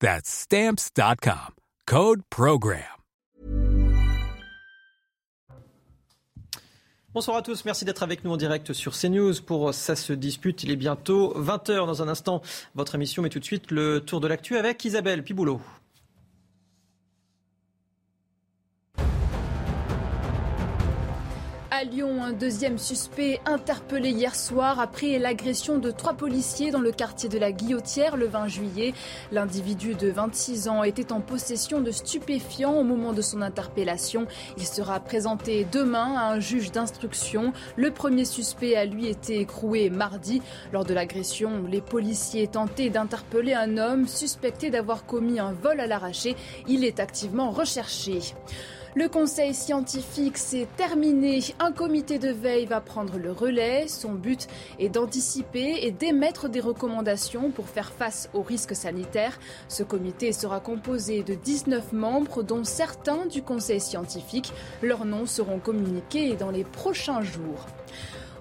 That's 0.00 0.28
stamps.com. 0.28 1.54
Code 1.86 2.22
Program. 2.28 2.82
Bonsoir 7.14 7.38
à 7.38 7.42
tous, 7.42 7.64
merci 7.64 7.86
d'être 7.86 8.02
avec 8.02 8.24
nous 8.24 8.32
en 8.32 8.36
direct 8.36 8.74
sur 8.74 8.92
CNews 8.92 9.32
pour 9.46 9.72
Ça 9.72 9.96
se 9.96 10.12
dispute. 10.12 10.64
Il 10.64 10.70
est 10.70 10.76
bientôt 10.76 11.32
20h 11.40 11.86
dans 11.86 12.02
un 12.02 12.08
instant. 12.08 12.42
Votre 12.74 12.94
émission, 12.96 13.22
mais 13.22 13.30
tout 13.30 13.38
de 13.38 13.44
suite 13.44 13.70
le 13.70 14.00
tour 14.00 14.20
de 14.20 14.26
l'actu 14.26 14.58
avec 14.58 14.84
Isabelle 14.84 15.24
Piboulot. 15.24 15.62
À 21.78 21.84
Lyon, 21.84 22.24
un 22.24 22.32
deuxième 22.32 22.78
suspect 22.78 23.38
interpellé 23.44 24.08
hier 24.08 24.34
soir 24.34 24.80
après 24.80 25.18
l'agression 25.18 25.76
de 25.76 25.90
trois 25.90 26.14
policiers 26.14 26.70
dans 26.70 26.80
le 26.80 26.90
quartier 26.90 27.28
de 27.28 27.36
la 27.38 27.52
Guillotière 27.52 28.16
le 28.16 28.26
20 28.26 28.48
juillet. 28.48 28.94
L'individu 29.30 29.94
de 29.94 30.08
26 30.08 30.68
ans 30.68 30.84
était 30.84 31.12
en 31.12 31.20
possession 31.20 31.82
de 31.82 31.90
stupéfiants 31.90 32.72
au 32.72 32.82
moment 32.82 33.12
de 33.12 33.20
son 33.20 33.42
interpellation. 33.42 34.26
Il 34.56 34.64
sera 34.64 35.00
présenté 35.00 35.66
demain 35.70 36.14
à 36.16 36.32
un 36.32 36.40
juge 36.40 36.72
d'instruction. 36.72 37.52
Le 37.76 37.90
premier 37.90 38.24
suspect 38.24 38.74
a 38.74 38.86
lui 38.86 39.08
été 39.08 39.38
écroué 39.38 39.90
mardi. 39.90 40.40
Lors 40.72 40.86
de 40.86 40.94
l'agression, 40.94 41.66
les 41.68 41.82
policiers 41.82 42.48
tentaient 42.48 42.88
d'interpeller 42.88 43.52
un 43.52 43.76
homme 43.76 44.08
suspecté 44.08 44.70
d'avoir 44.70 45.04
commis 45.04 45.40
un 45.40 45.52
vol 45.52 45.78
à 45.80 45.86
l'arraché. 45.86 46.36
Il 46.68 46.86
est 46.86 47.00
activement 47.00 47.50
recherché. 47.50 48.20
Le 48.98 49.10
conseil 49.10 49.52
scientifique 49.52 50.38
s'est 50.38 50.66
terminé. 50.78 51.40
Un 51.58 51.70
comité 51.70 52.18
de 52.18 52.30
veille 52.30 52.64
va 52.64 52.80
prendre 52.80 53.18
le 53.18 53.30
relais. 53.30 53.88
Son 53.88 54.14
but 54.14 54.48
est 54.78 54.88
d'anticiper 54.88 55.80
et 55.82 55.90
d'émettre 55.90 56.48
des 56.48 56.60
recommandations 56.60 57.50
pour 57.50 57.68
faire 57.68 57.92
face 57.92 58.30
aux 58.32 58.40
risques 58.40 58.74
sanitaires. 58.74 59.38
Ce 59.68 59.82
comité 59.82 60.32
sera 60.32 60.60
composé 60.60 61.22
de 61.22 61.34
19 61.34 61.92
membres, 61.92 62.42
dont 62.42 62.64
certains 62.64 63.26
du 63.26 63.42
conseil 63.42 63.80
scientifique. 63.80 64.54
Leurs 64.80 65.04
noms 65.04 65.26
seront 65.26 65.58
communiqués 65.58 66.34
dans 66.34 66.50
les 66.50 66.64
prochains 66.64 67.20
jours. 67.20 67.66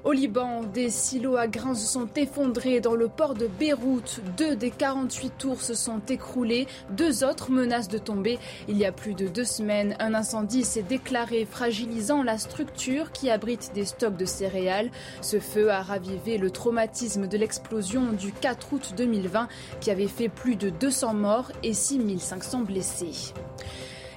Au 0.05 0.11
Liban, 0.11 0.61
des 0.61 0.91
silos 0.91 1.35
à 1.35 1.47
grains 1.47 1.73
se 1.73 1.87
sont 1.87 2.07
effondrés 2.15 2.79
dans 2.79 2.93
le 2.93 3.07
port 3.07 3.33
de 3.33 3.47
Beyrouth. 3.47 4.21
Deux 4.37 4.55
des 4.55 4.69
48 4.69 5.33
tours 5.39 5.61
se 5.63 5.73
sont 5.73 5.99
écroulées. 6.07 6.67
Deux 6.91 7.23
autres 7.23 7.49
menacent 7.49 7.87
de 7.87 7.97
tomber. 7.97 8.37
Il 8.67 8.77
y 8.77 8.85
a 8.85 8.91
plus 8.91 9.15
de 9.15 9.27
deux 9.27 9.45
semaines, 9.45 9.95
un 9.97 10.13
incendie 10.13 10.63
s'est 10.63 10.83
déclaré 10.83 11.47
fragilisant 11.49 12.21
la 12.21 12.37
structure 12.37 13.11
qui 13.13 13.31
abrite 13.31 13.71
des 13.73 13.85
stocks 13.85 14.15
de 14.15 14.25
céréales. 14.25 14.91
Ce 15.21 15.39
feu 15.39 15.71
a 15.71 15.81
ravivé 15.81 16.37
le 16.37 16.51
traumatisme 16.51 17.25
de 17.25 17.37
l'explosion 17.39 18.11
du 18.11 18.31
4 18.31 18.73
août 18.73 18.93
2020 18.95 19.47
qui 19.81 19.89
avait 19.89 20.05
fait 20.05 20.29
plus 20.29 20.55
de 20.55 20.69
200 20.69 21.15
morts 21.15 21.51
et 21.63 21.73
6500 21.73 22.61
blessés. 22.61 23.33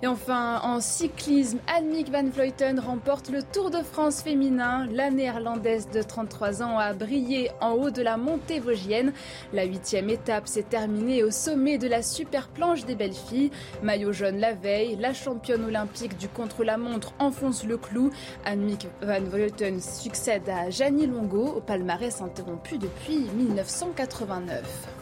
Et 0.00 0.06
enfin, 0.06 0.60
en 0.62 0.80
cyclisme, 0.80 1.58
Annemiek 1.66 2.08
van 2.10 2.28
Vleuten 2.28 2.78
remporte 2.78 3.30
le 3.30 3.42
Tour 3.42 3.70
de 3.70 3.82
France 3.82 4.22
féminin. 4.22 4.86
La 4.92 5.10
néerlandaise 5.10 5.88
de 5.90 6.02
33 6.02 6.62
ans 6.62 6.78
a 6.78 6.92
brillé 6.92 7.50
en 7.60 7.72
haut 7.72 7.90
de 7.90 8.02
la 8.02 8.16
montée 8.16 8.60
vosgienne. 8.60 9.12
La 9.52 9.64
huitième 9.64 10.08
étape 10.08 10.46
s'est 10.46 10.62
terminée 10.62 11.24
au 11.24 11.32
sommet 11.32 11.78
de 11.78 11.88
la 11.88 12.04
super 12.04 12.46
planche 12.46 12.84
des 12.84 12.94
belles 12.94 13.12
filles. 13.12 13.50
Maillot 13.82 14.12
jaune 14.12 14.38
la 14.38 14.52
veille, 14.52 14.96
la 15.00 15.12
championne 15.12 15.64
olympique 15.64 16.16
du 16.16 16.28
contre-la-montre 16.28 17.12
enfonce 17.18 17.64
le 17.64 17.76
clou. 17.76 18.10
Annemiek 18.44 18.86
van 19.02 19.20
Vleuten 19.20 19.80
succède 19.80 20.48
à 20.48 20.70
Janie 20.70 21.08
Longo 21.08 21.44
au 21.44 21.60
palmarès 21.60 22.22
interrompu 22.22 22.78
depuis 22.78 23.26
1989. 23.36 24.97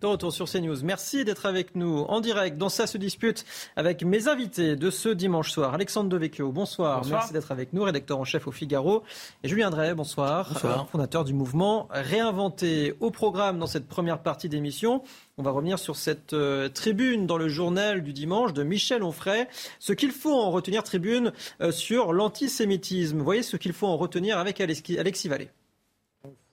De 0.00 0.06
retour 0.06 0.32
sur 0.32 0.48
CNews. 0.48 0.84
Merci 0.84 1.24
d'être 1.24 1.44
avec 1.44 1.74
nous 1.74 2.04
en 2.08 2.20
direct 2.20 2.56
dans 2.56 2.68
Ça 2.68 2.86
se 2.86 2.96
dispute 2.98 3.44
avec 3.74 4.04
mes 4.04 4.28
invités 4.28 4.76
de 4.76 4.90
ce 4.90 5.08
dimanche 5.08 5.50
soir. 5.50 5.74
Alexandre 5.74 6.08
Devecchio, 6.08 6.52
bonsoir. 6.52 6.98
bonsoir. 6.98 7.18
Merci 7.18 7.32
d'être 7.32 7.50
avec 7.50 7.72
nous, 7.72 7.82
rédacteur 7.82 8.16
en 8.20 8.24
chef 8.24 8.46
au 8.46 8.52
Figaro. 8.52 9.02
Et 9.42 9.48
Julien 9.48 9.70
Drey, 9.70 9.94
bonsoir. 9.94 10.50
Bonsoir. 10.52 10.88
Fondateur 10.88 11.24
du 11.24 11.34
mouvement 11.34 11.88
Réinventé. 11.90 12.94
Au 13.00 13.10
programme 13.10 13.58
dans 13.58 13.66
cette 13.66 13.88
première 13.88 14.20
partie 14.20 14.48
d'émission, 14.48 15.02
on 15.36 15.42
va 15.42 15.50
revenir 15.50 15.80
sur 15.80 15.96
cette 15.96 16.32
euh, 16.32 16.68
tribune 16.68 17.26
dans 17.26 17.36
le 17.36 17.48
journal 17.48 18.04
du 18.04 18.12
dimanche 18.12 18.52
de 18.52 18.62
Michel 18.62 19.02
Onfray. 19.02 19.48
Ce 19.80 19.92
qu'il 19.92 20.12
faut 20.12 20.32
en 20.32 20.52
retenir, 20.52 20.84
tribune 20.84 21.32
euh, 21.60 21.72
sur 21.72 22.12
l'antisémitisme. 22.12 23.18
Vous 23.18 23.24
voyez 23.24 23.42
ce 23.42 23.56
qu'il 23.56 23.72
faut 23.72 23.88
en 23.88 23.96
retenir 23.96 24.38
avec 24.38 24.60
Alexis 24.60 25.28
Vallée. 25.28 25.48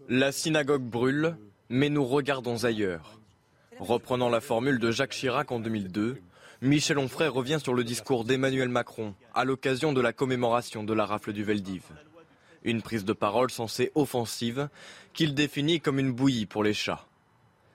La 0.10 0.32
synagogue 0.32 0.82
brûle, 0.82 1.38
mais 1.70 1.90
nous 1.90 2.06
regardons 2.06 2.64
ailleurs. 2.64 3.20
Reprenant 3.80 4.30
la 4.30 4.40
formule 4.40 4.80
de 4.80 4.90
Jacques 4.90 5.12
Chirac 5.12 5.52
en 5.52 5.60
2002, 5.60 6.22
Michel 6.62 6.98
Onfray 6.98 7.28
revient 7.28 7.60
sur 7.62 7.74
le 7.74 7.84
discours 7.84 8.24
d'Emmanuel 8.24 8.70
Macron 8.70 9.14
à 9.34 9.44
l'occasion 9.44 9.92
de 9.92 10.00
la 10.00 10.14
commémoration 10.14 10.84
de 10.84 10.94
la 10.94 11.06
rafle 11.06 11.34
du 11.34 11.44
Veldiv. 11.44 11.84
Une 12.64 12.82
prise 12.82 13.04
de 13.04 13.14
parole 13.14 13.52
censée 13.52 13.92
offensive 13.94 14.70
qu'il 15.14 15.36
définit 15.36 15.82
comme 15.82 16.00
une 16.00 16.14
bouillie 16.14 16.46
pour 16.46 16.64
les 16.64 16.74
chats. 16.74 17.06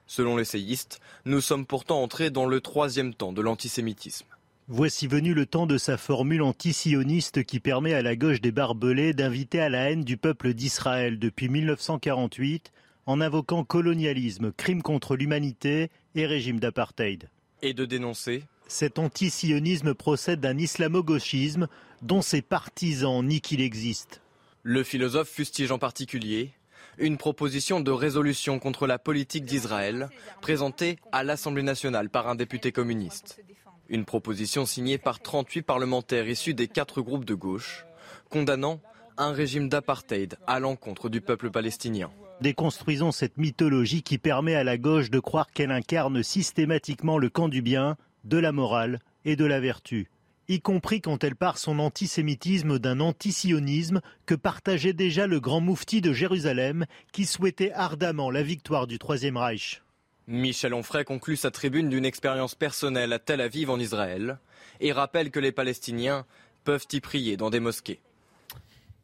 Selon 0.07 0.35
l'essayiste, 0.35 0.99
nous 1.25 1.39
sommes 1.39 1.65
pourtant 1.65 2.01
entrés 2.01 2.31
dans 2.31 2.47
le 2.47 2.59
troisième 2.61 3.13
temps 3.13 3.31
de 3.31 3.41
l'antisémitisme. 3.41 4.27
Voici 4.67 5.05
venu 5.05 5.33
le 5.33 5.45
temps 5.45 5.67
de 5.67 5.77
sa 5.77 5.97
formule 5.97 6.41
antisioniste 6.41 7.43
qui 7.43 7.59
permet 7.59 7.93
à 7.93 8.01
la 8.01 8.15
gauche 8.15 8.41
des 8.41 8.51
barbelés 8.51 9.13
d'inviter 9.13 9.59
à 9.59 9.69
la 9.69 9.91
haine 9.91 10.03
du 10.03 10.17
peuple 10.17 10.53
d'Israël 10.53 11.19
depuis 11.19 11.49
1948 11.49 12.71
en 13.11 13.19
invoquant 13.19 13.65
colonialisme, 13.65 14.53
crime 14.53 14.81
contre 14.81 15.17
l'humanité 15.17 15.89
et 16.15 16.25
régime 16.25 16.61
d'apartheid. 16.61 17.29
Et 17.61 17.73
de 17.73 17.83
dénoncer 17.83 18.43
Cet 18.67 18.99
antisionisme 18.99 19.93
procède 19.93 20.39
d'un 20.39 20.57
islamo-gauchisme 20.57 21.67
dont 22.01 22.21
ses 22.21 22.41
partisans 22.41 23.21
nient 23.25 23.41
qu'il 23.41 23.59
existe. 23.59 24.21
Le 24.63 24.81
philosophe 24.83 25.27
fustige 25.27 25.73
en 25.73 25.77
particulier 25.77 26.51
une 26.97 27.17
proposition 27.17 27.81
de 27.81 27.91
résolution 27.91 28.59
contre 28.59 28.87
la 28.87 28.97
politique 28.97 29.43
d'Israël 29.43 30.09
présentée 30.39 30.97
à 31.11 31.25
l'Assemblée 31.25 31.63
nationale 31.63 32.09
par 32.09 32.29
un 32.29 32.35
député 32.35 32.71
communiste. 32.71 33.43
Une 33.89 34.05
proposition 34.05 34.65
signée 34.65 34.97
par 34.97 35.19
38 35.19 35.63
parlementaires 35.63 36.29
issus 36.29 36.53
des 36.53 36.69
quatre 36.69 37.01
groupes 37.01 37.25
de 37.25 37.33
gauche, 37.33 37.85
condamnant 38.29 38.79
un 39.17 39.33
régime 39.33 39.67
d'apartheid 39.67 40.37
à 40.47 40.61
l'encontre 40.61 41.09
du 41.09 41.19
peuple 41.19 41.51
palestinien. 41.51 42.09
Déconstruisons 42.41 43.11
cette 43.11 43.37
mythologie 43.37 44.01
qui 44.01 44.17
permet 44.17 44.55
à 44.55 44.63
la 44.63 44.79
gauche 44.79 45.11
de 45.11 45.19
croire 45.19 45.51
qu'elle 45.51 45.69
incarne 45.69 46.23
systématiquement 46.23 47.19
le 47.19 47.29
camp 47.29 47.49
du 47.49 47.61
bien, 47.61 47.97
de 48.23 48.37
la 48.37 48.51
morale 48.51 48.99
et 49.25 49.35
de 49.35 49.45
la 49.45 49.59
vertu, 49.59 50.09
y 50.47 50.59
compris 50.59 51.01
quand 51.01 51.23
elle 51.23 51.35
part 51.35 51.59
son 51.59 51.77
antisémitisme 51.77 52.79
d'un 52.79 52.99
antisionisme 52.99 54.01
que 54.25 54.33
partageait 54.33 54.93
déjà 54.93 55.27
le 55.27 55.39
grand 55.39 55.61
moufti 55.61 56.01
de 56.01 56.13
Jérusalem 56.13 56.87
qui 57.11 57.27
souhaitait 57.27 57.71
ardemment 57.73 58.31
la 58.31 58.41
victoire 58.41 58.87
du 58.87 58.97
Troisième 58.97 59.37
Reich. 59.37 59.83
Michel 60.25 60.73
Onfray 60.73 61.05
conclut 61.05 61.37
sa 61.37 61.51
tribune 61.51 61.89
d'une 61.89 62.05
expérience 62.05 62.55
personnelle 62.55 63.13
à 63.13 63.19
Tel 63.19 63.41
Aviv 63.41 63.69
en 63.69 63.79
Israël 63.79 64.39
et 64.79 64.91
rappelle 64.91 65.29
que 65.29 65.39
les 65.39 65.51
Palestiniens 65.51 66.25
peuvent 66.63 66.87
y 66.91 67.01
prier 67.01 67.37
dans 67.37 67.51
des 67.51 67.59
mosquées. 67.59 68.01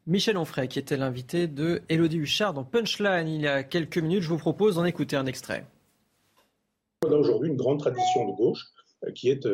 Michel 0.08 0.38
Onfray, 0.38 0.68
qui 0.68 0.78
était 0.78 0.96
l'invité 0.96 1.48
de 1.48 1.82
Elodie 1.90 2.16
Huchard 2.16 2.54
dans 2.54 2.64
Punchline 2.64 3.28
il 3.28 3.42
y 3.42 3.46
a 3.46 3.62
quelques 3.62 3.98
minutes. 3.98 4.22
Je 4.22 4.30
vous 4.30 4.38
propose 4.38 4.76
d'en 4.76 4.86
écouter 4.86 5.16
un 5.16 5.26
extrait. 5.26 5.66
On 7.06 7.12
a 7.12 7.14
aujourd'hui 7.14 7.50
une 7.50 7.58
grande 7.58 7.78
tradition 7.78 8.26
de 8.26 8.34
gauche 8.34 8.64
qui 9.14 9.28
est 9.28 9.46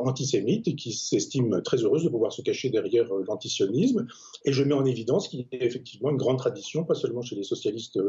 antisémite 0.00 0.66
et 0.66 0.74
qui 0.74 0.92
s'estime 0.92 1.62
très 1.62 1.76
heureuse 1.84 2.02
de 2.02 2.08
pouvoir 2.08 2.32
se 2.32 2.42
cacher 2.42 2.70
derrière 2.70 3.06
l'antisionisme. 3.28 4.08
Et 4.44 4.52
je 4.52 4.64
mets 4.64 4.74
en 4.74 4.84
évidence 4.84 5.28
qu'il 5.28 5.40
y 5.40 5.44
a 5.54 5.64
effectivement 5.64 6.10
une 6.10 6.16
grande 6.16 6.38
tradition, 6.38 6.82
pas 6.82 6.96
seulement 6.96 7.22
chez 7.22 7.36
les 7.36 7.44
socialistes 7.44 8.00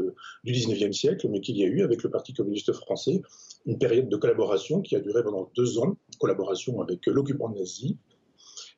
du 0.44 0.54
19e 0.54 0.94
siècle, 0.94 1.30
mais 1.30 1.40
qu'il 1.40 1.56
y 1.56 1.64
a 1.64 1.68
eu 1.68 1.84
avec 1.84 2.02
le 2.02 2.10
Parti 2.10 2.34
communiste 2.34 2.74
français 2.74 3.22
une 3.68 3.78
période 3.78 4.10
de 4.10 4.18
collaboration 4.18 4.82
qui 4.82 4.96
a 4.96 5.00
duré 5.00 5.24
pendant 5.24 5.52
deux 5.56 5.78
ans, 5.78 5.98
collaboration 6.20 6.82
avec 6.82 7.06
l'occupant 7.06 7.50
nazi, 7.50 8.00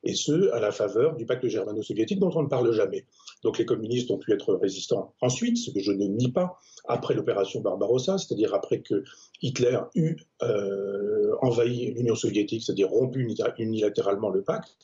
et 0.04 0.16
ce, 0.16 0.52
à 0.52 0.60
la 0.60 0.72
faveur 0.72 1.16
du 1.16 1.26
pacte 1.26 1.48
germano-soviétique 1.48 2.20
dont 2.20 2.32
on 2.36 2.44
ne 2.44 2.48
parle 2.48 2.72
jamais. 2.74 3.06
Donc 3.44 3.58
les 3.58 3.66
communistes 3.66 4.12
ont 4.12 4.18
pu 4.18 4.34
être 4.34 4.54
résistants 4.56 5.14
ensuite, 5.22 5.58
ce 5.58 5.72
que 5.72 5.80
je 5.80 5.92
ne 5.92 6.06
nie 6.06 6.32
pas, 6.32 6.58
après 6.86 7.14
l'opération 7.14 7.62
Barbarossa, 7.62 8.18
c'est-à-dire 8.18 8.54
après 8.54 8.82
que 8.82 9.04
Hitler 9.42 9.80
eut 9.96 10.18
euh, 10.42 11.36
envahi 11.42 11.94
l'Union 11.94 12.16
soviétique, 12.16 12.64
c'est-à-dire 12.64 12.90
rompu 12.90 13.28
unilatéralement 13.58 14.30
le 14.30 14.44
pacte, 14.44 14.76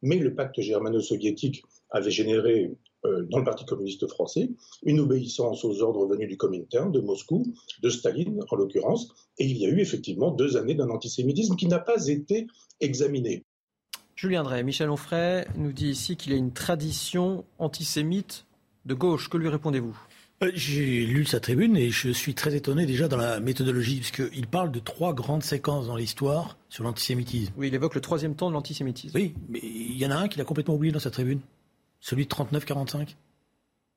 mais 0.00 0.16
le 0.16 0.34
pacte 0.34 0.60
germano-soviétique 0.60 1.62
avait 1.90 2.10
généré 2.10 2.72
euh, 3.04 3.24
dans 3.30 3.38
le 3.38 3.44
Parti 3.44 3.64
communiste 3.64 4.06
français 4.06 4.50
une 4.82 5.00
obéissance 5.00 5.64
aux 5.64 5.82
ordres 5.82 6.06
venus 6.06 6.28
du 6.28 6.36
Comintern, 6.36 6.90
de 6.90 7.00
Moscou, 7.00 7.44
de 7.82 7.90
Staline 7.90 8.40
en 8.48 8.56
l'occurrence, 8.56 9.08
et 9.38 9.44
il 9.44 9.56
y 9.58 9.66
a 9.66 9.68
eu 9.68 9.80
effectivement 9.80 10.30
deux 10.30 10.56
années 10.56 10.74
d'un 10.74 10.88
antisémitisme 10.90 11.56
qui 11.56 11.66
n'a 11.66 11.78
pas 11.78 12.06
été 12.06 12.46
examiné. 12.80 13.44
Julien 14.16 14.42
Drey, 14.42 14.62
Michel 14.62 14.90
Onfray 14.90 15.46
nous 15.56 15.72
dit 15.72 15.88
ici 15.88 16.16
qu'il 16.16 16.32
y 16.32 16.34
a 16.34 16.38
une 16.38 16.52
tradition 16.52 17.44
antisémite 17.58 18.46
de 18.84 18.94
gauche. 18.94 19.28
Que 19.28 19.36
lui 19.36 19.48
répondez-vous? 19.48 19.96
Euh, 20.42 20.50
j'ai 20.54 21.06
lu 21.06 21.24
sa 21.24 21.40
tribune 21.40 21.76
et 21.76 21.90
je 21.90 22.10
suis 22.10 22.34
très 22.34 22.54
étonné 22.54 22.84
déjà 22.84 23.08
dans 23.08 23.16
la 23.16 23.40
méthodologie, 23.40 24.00
puisqu'il 24.00 24.46
parle 24.46 24.72
de 24.72 24.80
trois 24.80 25.14
grandes 25.14 25.44
séquences 25.44 25.86
dans 25.86 25.96
l'histoire 25.96 26.56
sur 26.68 26.84
l'antisémitisme. 26.84 27.52
Oui, 27.56 27.68
il 27.68 27.74
évoque 27.74 27.94
le 27.94 28.00
troisième 28.00 28.34
temps 28.34 28.48
de 28.48 28.54
l'antisémitisme. 28.54 29.16
Oui, 29.16 29.34
mais 29.48 29.60
il 29.62 29.96
y 29.96 30.06
en 30.06 30.10
a 30.10 30.16
un 30.16 30.28
qu'il 30.28 30.40
a 30.40 30.44
complètement 30.44 30.74
oublié 30.74 30.92
dans 30.92 30.98
sa 30.98 31.10
tribune, 31.10 31.40
celui 32.00 32.26
de 32.26 32.30
39-45. 32.30 33.14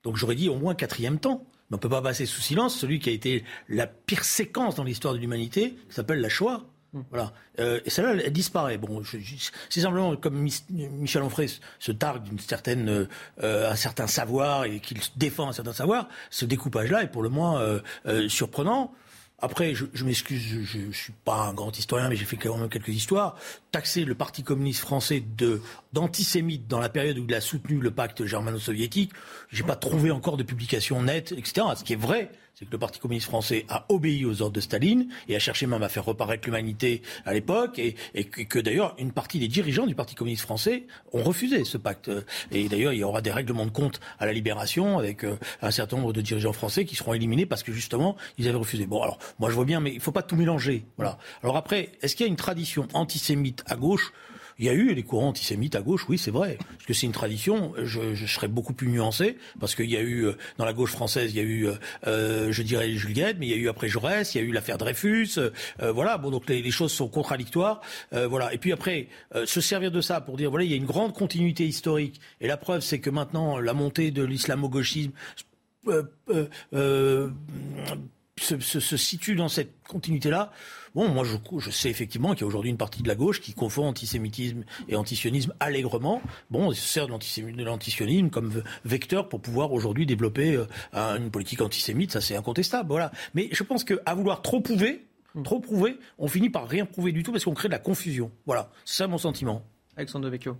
Donc 0.04 0.18
j'aurais 0.18 0.36
dit 0.36 0.50
au 0.50 0.56
moins 0.56 0.76
quatrième 0.76 1.20
temps. 1.20 1.44
Mais 1.70 1.76
on 1.76 1.78
ne 1.78 1.82
peut 1.82 1.90
pas 1.90 2.02
passer 2.04 2.28
sous 2.28 2.42
silence 2.42 2.78
celui 2.78 3.00
qui 3.00 3.10
a 3.10 3.12
été 3.12 3.44
la 3.70 3.88
pire 3.88 4.24
séquence 4.24 4.76
dans 4.76 4.84
l'histoire 4.84 5.16
de 5.16 5.20
l'humanité, 5.20 5.76
qui 5.90 5.96
s'appelle 5.96 6.22
la 6.22 6.30
Shoah. 6.30 6.64
Mm. 6.95 7.01
Voilà. 7.09 7.33
Euh, 7.59 7.80
et 7.86 7.89
celle-là, 7.89 8.15
elle 8.24 8.33
disparaît. 8.33 8.77
Bon, 8.77 9.03
c'est 9.69 9.81
simplement 9.81 10.15
comme 10.15 10.47
Michel 10.69 11.21
Onfray 11.21 11.50
se 11.80 11.92
targue 11.92 12.24
d'une 12.24 12.39
certaine, 12.39 13.07
euh, 13.44 13.71
un 13.71 13.75
certain 13.75 14.07
savoir 14.07 14.63
et 14.63 14.80
qu'il 14.80 14.97
défend 15.18 15.50
un 15.50 15.53
certain 15.53 15.74
savoir. 15.74 16.07
Ce 16.30 16.45
découpage-là 16.45 17.03
est 17.03 17.12
pour 17.12 17.21
le 17.21 17.30
moins 17.30 17.62
euh, 17.62 18.30
surprenant. 18.30 18.94
Après, 19.39 19.75
je, 19.75 20.06
m'excuse, 20.06 20.42
je 20.63 20.77
ne 20.80 20.92
suis 20.94 21.12
pas 21.12 21.47
un 21.47 21.53
grand 21.53 21.77
historien, 21.77 22.07
mais 22.07 22.15
j'ai 22.15 22.24
fait 22.24 22.38
quand 22.38 22.57
même 22.57 22.69
quelques 22.69 22.95
histoires. 22.95 23.36
Taxer 23.71 24.06
le 24.06 24.15
Parti 24.15 24.44
communiste 24.44 24.80
français 24.80 25.21
de 25.38 25.62
d'antisémite 25.92 26.69
dans 26.69 26.80
la 26.80 26.88
période 26.88 27.19
où 27.19 27.25
il 27.27 27.36
a 27.36 27.42
soutenu 27.42 27.80
le 27.80 27.92
pacte 27.92 28.25
germano-soviétique, 28.25 29.12
j'ai 29.51 29.63
pas 29.63 29.75
trouvé 29.75 30.09
encore 30.09 30.38
de 30.38 30.44
publication 30.44 31.01
nette, 31.03 31.33
etc. 31.33 31.68
Ce 31.75 31.83
qui 31.83 31.94
est 31.94 31.97
vrai, 31.97 32.31
c'est 32.56 32.66
que 32.66 32.72
le 32.72 32.78
Parti 32.78 33.00
communiste 33.00 33.28
français 33.28 33.66
a 33.68 33.86
obéi 33.90 34.25
aux 34.25 34.42
ordres 34.42 34.56
de 34.56 34.62
Staline 34.62 35.10
et 35.28 35.36
a 35.36 35.40
cherché 35.40 35.68
même 35.68 35.84
à 35.84 35.90
faire 35.90 36.06
reparaître 36.06 36.48
l'humanité 36.48 37.02
à 37.25 37.34
l'époque, 37.34 37.80
et, 37.80 37.96
que 38.24 38.60
d'ailleurs 38.60 38.96
une 38.98 39.12
partie 39.12 39.40
des 39.40 39.48
dirigeants 39.48 39.86
du 39.86 39.96
Parti 39.96 40.16
communiste 40.16 40.44
français 40.44 40.86
ont 41.12 41.22
refusé 41.22 41.66
ce 41.66 41.78
pacte. 41.78 42.10
Et 42.52 42.69
d'ailleurs, 42.69 42.94
il 42.94 43.00
y 43.00 43.04
aura 43.04 43.22
des 43.22 43.31
règlements 43.31 43.66
de 43.66 43.72
compte 43.72 44.00
à 44.19 44.25
la 44.25 44.31
libération 44.34 44.98
avec 44.98 45.25
euh, 45.25 45.38
un 45.62 45.72
certain 45.72 45.98
nombre 45.98 46.13
de 46.13 46.22
dirigeants 46.22 46.54
français 46.54 46.86
qui 46.86 46.96
seront 46.96 47.13
éliminés 47.13 47.46
parce 47.46 47.63
que 47.63 47.74
justement, 47.74 48.16
ils 48.38 48.48
avaient 48.48 48.57
refusé. 48.57 48.86
Bon, 48.86 49.02
alors, 49.02 49.19
moi 49.40 49.50
je 49.50 49.56
vois 49.56 49.66
bien, 49.66 49.81
mais 49.81 49.92
il 49.92 49.98
ne 49.98 50.02
faut 50.02 50.12
pas 50.12 50.24
tout 50.24 50.36
mélanger. 50.36 50.86
Voilà. 50.98 51.18
Alors 51.44 51.57
après, 51.57 51.92
est-ce 52.02 52.16
qu'il 52.16 52.25
y 52.25 52.30
a 52.30 52.31
une 52.31 52.38
tradition 52.38 52.88
antisémite 52.94 53.63
à 53.68 53.75
gauche 53.75 54.13
il 54.57 54.66
y 54.66 54.69
a 54.69 54.74
eu 54.74 54.96
des 54.96 55.04
courants 55.04 55.30
antisémites 55.30 55.75
à 55.75 55.81
gauche, 55.81 56.07
oui, 56.07 56.18
c'est 56.18 56.31
vrai. 56.31 56.57
Parce 56.57 56.86
que 56.86 56.94
c'est 56.94 57.06
une 57.06 57.12
tradition. 57.12 57.74
Je, 57.84 58.16
je, 58.16 58.25
serais 58.25 58.48
beaucoup 58.48 58.74
plus 58.74 58.88
nuancé 58.88 59.38
parce 59.60 59.75
qu'il 59.75 59.90
y 59.90 59.98
a 59.98 60.02
eu 60.02 60.25
euh, 60.25 60.38
dans 60.57 60.66
la 60.66 60.74
gauche 60.74 60.92
française, 60.92 61.31
il 61.34 61.38
y 61.38 61.40
a 61.40 61.44
eu, 61.44 61.68
euh, 61.68 61.74
euh 62.07 62.52
je 62.52 62.63
dirais 62.63 62.92
Juliette, 62.94 63.38
mais 63.40 63.48
il 63.48 63.52
y 63.52 63.54
a 63.54 63.57
eu 63.57 63.68
après 63.68 63.90
Jaurès, 63.90 64.34
il 64.34 64.38
y 64.38 64.42
a 64.42 64.48
eu 64.48 64.52
l'affaire 64.52 64.78
Dreyfus. 64.78 65.38
Euh, 65.38 65.92
voilà. 65.92 66.18
Bon, 66.18 66.31
donc 66.31 66.48
les, 66.48 66.62
les, 66.62 66.72
choses 66.72 66.94
sont 66.94 67.10
contradictoires. 67.10 67.81
Euh, 68.13 68.28
voilà. 68.28 68.54
Et 68.54 68.57
puis 68.57 68.72
après, 68.72 69.07
se 69.46 69.60
servir 69.62 69.92
de 69.92 70.02
ça 70.02 70.22
pour 70.22 70.38
dire 70.38 70.50
voilà, 70.50 70.63
il 70.63 70.72
y 70.72 70.74
a 70.74 70.78
une 70.78 70.86
grande 70.86 71.13
continuité 71.13 71.68
historique. 71.68 72.22
Et 72.40 72.48
la 72.48 72.57
preuve, 72.57 72.81
c'est 72.81 73.00
que 73.00 73.10
maintenant 73.10 73.60
la 73.60 73.74
montée 73.74 74.12
de 74.12 74.24
l'islamo-gauchisme 74.24 75.12
se, 78.38 78.60
se, 78.60 78.80
se, 78.80 78.98
situe 78.98 79.36
dans 79.36 79.50
cette 79.50 79.81
continuité-là. 79.88 80.52
Bon, 80.95 81.09
moi, 81.09 81.25
je, 81.25 81.36
je 81.59 81.69
sais 81.69 81.89
effectivement 81.89 82.31
qu'il 82.31 82.42
y 82.42 82.44
a 82.45 82.47
aujourd'hui 82.47 82.71
une 82.71 82.77
partie 82.77 83.03
de 83.03 83.07
la 83.09 83.15
gauche 83.15 83.42
qui 83.42 83.53
confond 83.53 83.86
antisémitisme 83.86 84.63
et 84.88 84.95
antisionisme 84.95 85.53
allègrement. 85.59 86.21
Bon, 86.50 86.71
ils 86.71 86.77
se 86.77 86.88
sert 86.88 87.07
de 87.07 87.63
l'antisionisme 87.63 88.30
comme 88.30 88.63
vecteur 88.86 89.27
pour 89.27 89.42
pouvoir 89.42 89.74
aujourd'hui 89.74 90.06
développer 90.06 90.56
euh, 90.94 91.18
une 91.18 91.31
politique 91.31 91.62
antisémite. 91.62 92.13
Ça, 92.13 92.21
c'est 92.21 92.38
incontestable. 92.38 92.88
Voilà. 92.88 93.12
Mais 93.33 93.50
je 93.51 93.63
pense 93.63 93.83
qu'à 93.83 94.13
vouloir 94.15 94.42
trop 94.42 94.62
prouver, 94.62 95.06
trop 95.44 95.59
prouver, 95.59 95.97
on 96.18 96.30
finit 96.30 96.50
par 96.50 96.65
rien 96.65 96.86
prouver 96.86 97.12
du 97.12 97.24
tout 97.24 97.33
parce 97.33 97.44
qu'on 97.44 97.53
crée 97.53 97.68
de 97.68 97.74
la 97.74 97.80
confusion. 97.80 98.31
Voilà. 98.45 98.71
C'est 98.86 98.95
ça 98.95 99.07
mon 99.07 99.18
sentiment. 99.18 99.65
Alexandre 99.97 100.30
Vecchio. 100.30 100.57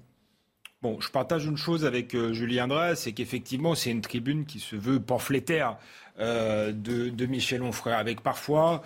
Bon, 0.82 1.00
je 1.00 1.10
partage 1.10 1.46
une 1.46 1.58
chose 1.58 1.86
avec 1.86 2.14
euh, 2.14 2.34
Julien 2.34 2.68
Drey, 2.68 2.96
c'est 2.96 3.14
qu'effectivement, 3.14 3.74
c'est 3.74 3.90
une 3.90 4.02
tribune 4.02 4.46
qui 4.46 4.60
se 4.60 4.76
veut 4.76 5.00
pamphlétaire 5.00 5.78
euh, 6.20 6.74
de, 6.74 7.10
de, 7.10 7.26
Michel 7.26 7.64
Onfray, 7.64 7.94
avec 7.94 8.22
parfois 8.22 8.84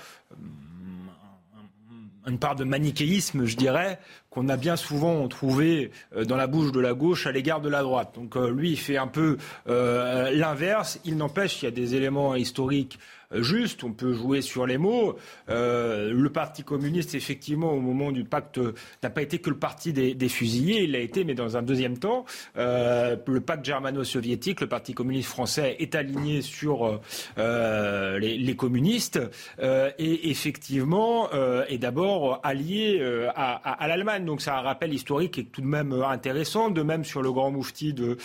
une 2.29 2.39
part 2.39 2.55
de 2.55 2.63
manichéisme, 2.63 3.45
je 3.45 3.57
dirais, 3.57 3.99
qu'on 4.29 4.47
a 4.49 4.57
bien 4.57 4.75
souvent 4.75 5.27
trouvé 5.27 5.91
euh, 6.15 6.23
dans 6.23 6.37
la 6.37 6.47
bouche 6.47 6.71
de 6.71 6.79
la 6.79 6.93
gauche 6.93 7.27
à 7.27 7.31
l'égard 7.31 7.61
de 7.61 7.69
la 7.69 7.81
droite. 7.81 8.13
Donc 8.15 8.35
euh, 8.37 8.51
lui, 8.51 8.71
il 8.71 8.79
fait 8.79 8.97
un 8.97 9.07
peu 9.07 9.37
euh, 9.67 10.31
l'inverse. 10.31 10.99
Il 11.05 11.17
n'empêche 11.17 11.55
qu'il 11.55 11.63
y 11.65 11.71
a 11.71 11.75
des 11.75 11.95
éléments 11.95 12.35
historiques 12.35 12.99
justes. 13.31 13.83
On 13.83 13.93
peut 13.93 14.13
jouer 14.13 14.41
sur 14.41 14.65
les 14.65 14.77
mots. 14.77 15.17
le 15.47 16.27
Parti 16.29 16.63
communiste, 16.63 17.15
effectivement, 17.15 17.73
au 17.73 17.79
moment 17.79 18.11
du 18.11 18.23
pacte, 18.23 18.59
n'a 19.03 19.09
pas 19.09 19.21
été 19.21 19.39
que 19.39 19.49
le 19.49 19.57
parti 19.57 19.93
des, 19.93 20.29
fusillés. 20.29 20.83
Il 20.83 20.91
l'a 20.91 20.99
été, 20.99 21.23
mais 21.23 21.33
dans 21.33 21.57
un 21.57 21.61
deuxième 21.61 21.97
temps. 21.97 22.25
le 22.55 23.39
pacte 23.39 23.65
germano-soviétique, 23.65 24.61
le 24.61 24.67
Parti 24.67 24.93
communiste 24.93 25.29
français 25.29 25.75
est 25.79 25.95
aligné 25.95 26.41
sur 26.41 27.01
les, 27.37 28.55
communistes 28.57 29.19
et 29.61 30.29
effectivement 30.29 31.29
est 31.67 31.77
d'abord 31.77 32.39
allié 32.43 33.01
à, 33.35 33.87
l'Allemagne. 33.87 34.25
Donc 34.25 34.41
c'est 34.41 34.49
un 34.49 34.61
rappel 34.61 34.93
historique 34.93 35.33
qui 35.33 35.39
est 35.41 35.51
tout 35.51 35.61
de 35.61 35.67
même 35.67 35.93
euh, 35.93 36.07
intéressant. 36.07 36.69
De 36.69 36.81
même 36.81 37.03
sur 37.03 37.21
le 37.21 37.31
grand 37.31 37.51
moufti 37.51 37.93
de, 37.93 38.17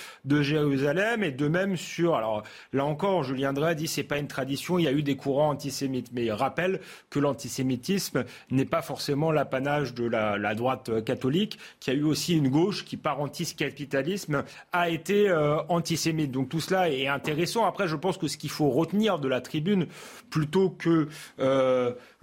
Jérusalem 0.43 1.23
et 1.23 1.31
de 1.31 1.49
même 1.49 1.77
sur. 1.77 2.15
Alors 2.15 2.43
là 2.73 2.85
encore, 2.85 3.25
Julien 3.25 3.53
Drey 3.53 3.75
dit 3.75 3.89
c'est 3.89 4.03
pas 4.03 4.19
une 4.19 4.29
tradition. 4.29 4.79
Eu 4.95 5.03
des 5.03 5.17
courants 5.17 5.51
antisémites, 5.51 6.11
mais 6.13 6.31
rappelle 6.31 6.81
que 7.11 7.19
l'antisémitisme 7.19 8.25
n'est 8.51 8.65
pas 8.65 8.83
forcément 8.83 9.31
l'apanage 9.33 9.95
de 9.95 10.05
la, 10.05 10.55
droite 10.55 10.89
euh, 10.89 11.01
catholique, 11.01 11.59
qui 11.81 11.91
a 11.91 11.95
eu 11.95 12.05
aussi 12.05 12.37
une 12.37 12.49
gauche 12.49 12.85
qui, 12.85 12.97
par 12.97 13.21
anticapitalisme, 13.21 14.45
a 14.73 14.89
été 14.89 15.29
euh, 15.29 15.59
antisémite. 15.69 16.31
Donc 16.31 16.49
tout 16.49 16.61
cela 16.61 16.91
est 16.91 17.09
intéressant. 17.09 17.67
Après, 17.67 17.89
je 17.89 17.97
pense 17.97 18.19
que 18.19 18.29
ce 18.29 18.37
qu'il 18.37 18.51
faut 18.51 18.71
retenir 18.71 19.19
de 19.19 19.29
la 19.29 19.41
tribune, 19.41 19.87
plutôt 20.31 20.71
que 20.71 21.09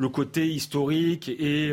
le 0.01 0.09
côté 0.09 0.47
historique 0.47 1.29
et 1.29 1.71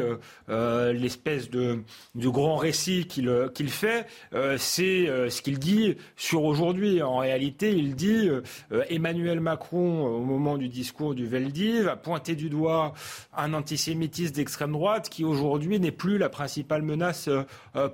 l'espèce 0.49 1.51
de 1.51 1.83
grand 2.29 2.57
récit 2.57 3.07
qu'il 3.07 3.29
euh, 3.29 3.49
fait, 3.69 4.07
euh, 4.33 4.57
c'est 4.59 5.09
euh, 5.09 5.31
ce 5.31 5.43
qu'il 5.43 5.59
dit 5.59 5.97
sur 6.17 6.45
aujourd'hui. 6.45 7.03
En 7.03 7.19
réalité, 7.19 7.73
il 7.73 7.95
dit 7.95 8.29
Emmanuel 8.89 9.41
Macron, 9.41 10.07
au 10.07 10.25
moment 10.25 10.57
du 10.57 10.69
discours 10.69 11.15
du 11.15 11.27
Veldiv, 11.27 11.89
a 11.89 11.97
pointé 11.97 12.35
du 12.35 12.49
doigt 12.49 12.95
un 13.37 13.55
antisémitisme 13.55 14.35
d'extrême 14.35 14.73
droite 14.73 15.09
qui 15.09 15.25
aujourd'hui 15.25 15.81
n'est 15.81 15.91
plus 15.91 16.19
la 16.19 16.29
principale 16.29 16.83
menace 16.83 17.29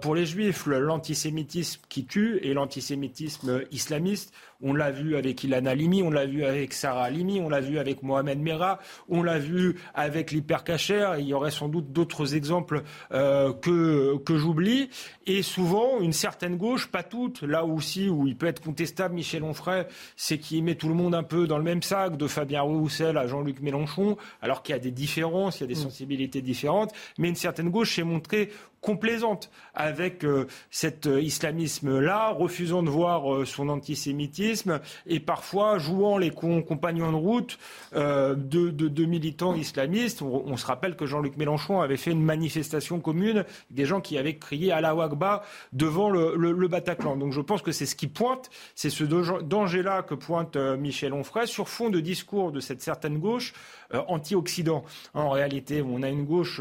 pour 0.00 0.14
les 0.14 0.26
juifs. 0.26 0.66
L'antisémitisme 0.66 1.80
qui 1.88 2.04
tue 2.04 2.38
et 2.42 2.54
l'antisémitisme 2.54 3.62
islamiste 3.70 4.32
on 4.64 4.72
l'a 4.72 4.90
vu 4.90 5.16
avec 5.16 5.44
Ilana 5.44 5.70
Halimi, 5.70 6.02
on 6.02 6.10
l'a 6.10 6.26
vu 6.26 6.44
avec 6.44 6.72
Sarah 6.72 7.04
Halimi, 7.04 7.38
on 7.40 7.48
l'a 7.48 7.60
vu 7.60 7.78
avec 7.78 8.02
Mohamed 8.02 8.40
Merah, 8.40 8.80
on 9.08 9.22
l'a 9.22 9.38
vu 9.38 9.76
avec 9.94 10.32
l'hypercacher. 10.32 11.06
Il 11.18 11.26
y 11.26 11.34
aurait 11.34 11.50
sans 11.50 11.68
doute 11.68 11.92
d'autres 11.92 12.34
exemples 12.34 12.82
euh, 13.12 13.52
que, 13.52 14.16
que 14.18 14.36
j'oublie. 14.36 14.88
Et 15.26 15.42
souvent, 15.42 16.00
une 16.00 16.14
certaine 16.14 16.56
gauche, 16.56 16.88
pas 16.88 17.02
toute, 17.02 17.42
là 17.42 17.64
aussi 17.64 18.08
où 18.08 18.26
il 18.26 18.36
peut 18.36 18.46
être 18.46 18.62
contestable, 18.62 19.14
Michel 19.14 19.44
Onfray, 19.44 19.86
c'est 20.16 20.38
qu'il 20.38 20.64
met 20.64 20.74
tout 20.74 20.88
le 20.88 20.94
monde 20.94 21.14
un 21.14 21.22
peu 21.22 21.46
dans 21.46 21.58
le 21.58 21.64
même 21.64 21.82
sac, 21.82 22.16
de 22.16 22.26
Fabien 22.26 22.62
Roussel 22.62 23.18
à 23.18 23.26
Jean-Luc 23.26 23.60
Mélenchon, 23.60 24.16
alors 24.40 24.62
qu'il 24.62 24.74
y 24.74 24.76
a 24.76 24.80
des 24.80 24.90
différences, 24.90 25.60
il 25.60 25.62
y 25.62 25.64
a 25.64 25.68
des 25.68 25.74
mm. 25.74 25.84
sensibilités 25.84 26.40
différentes. 26.40 26.92
Mais 27.18 27.28
une 27.28 27.36
certaine 27.36 27.68
gauche 27.68 27.96
s'est 27.96 28.02
montrée 28.02 28.50
complaisante 28.84 29.50
avec 29.74 30.24
euh, 30.24 30.46
cet 30.70 31.06
euh, 31.06 31.20
islamisme-là, 31.20 32.28
refusant 32.28 32.82
de 32.82 32.90
voir 32.90 33.32
euh, 33.32 33.44
son 33.44 33.68
antisémitisme 33.70 34.80
et 35.06 35.20
parfois 35.20 35.78
jouant 35.78 36.18
les 36.18 36.30
compagnons 36.30 37.10
de 37.10 37.16
route 37.16 37.58
de, 37.94 39.04
militants 39.04 39.54
islamistes. 39.54 40.20
On, 40.22 40.56
se 40.56 40.66
rappelle 40.66 40.96
que 40.96 41.06
Jean-Luc 41.06 41.36
Mélenchon 41.36 41.80
avait 41.80 41.96
fait 41.96 42.10
une 42.10 42.22
manifestation 42.22 43.00
commune, 43.00 43.44
des 43.70 43.86
gens 43.86 44.00
qui 44.00 44.18
avaient 44.18 44.36
crié 44.36 44.70
à 44.72 44.80
la 44.80 44.94
Wagba 44.94 45.42
devant 45.72 46.10
le, 46.10 46.68
Bataclan. 46.68 47.16
Donc 47.16 47.32
je 47.32 47.40
pense 47.40 47.62
que 47.62 47.72
c'est 47.72 47.86
ce 47.86 47.96
qui 47.96 48.06
pointe, 48.06 48.50
c'est 48.74 48.90
ce 48.90 49.04
danger-là 49.04 50.02
que 50.02 50.14
pointe 50.14 50.56
Michel 50.56 51.12
Onfray 51.12 51.46
sur 51.46 51.68
fond 51.68 51.88
de 51.88 52.00
discours 52.00 52.52
de 52.52 52.60
cette 52.60 52.82
certaine 52.82 53.18
gauche 53.18 53.54
anti-Occident. 53.92 54.84
En 55.14 55.30
réalité, 55.30 55.82
on 55.82 56.02
a 56.02 56.08
une 56.08 56.24
gauche 56.24 56.60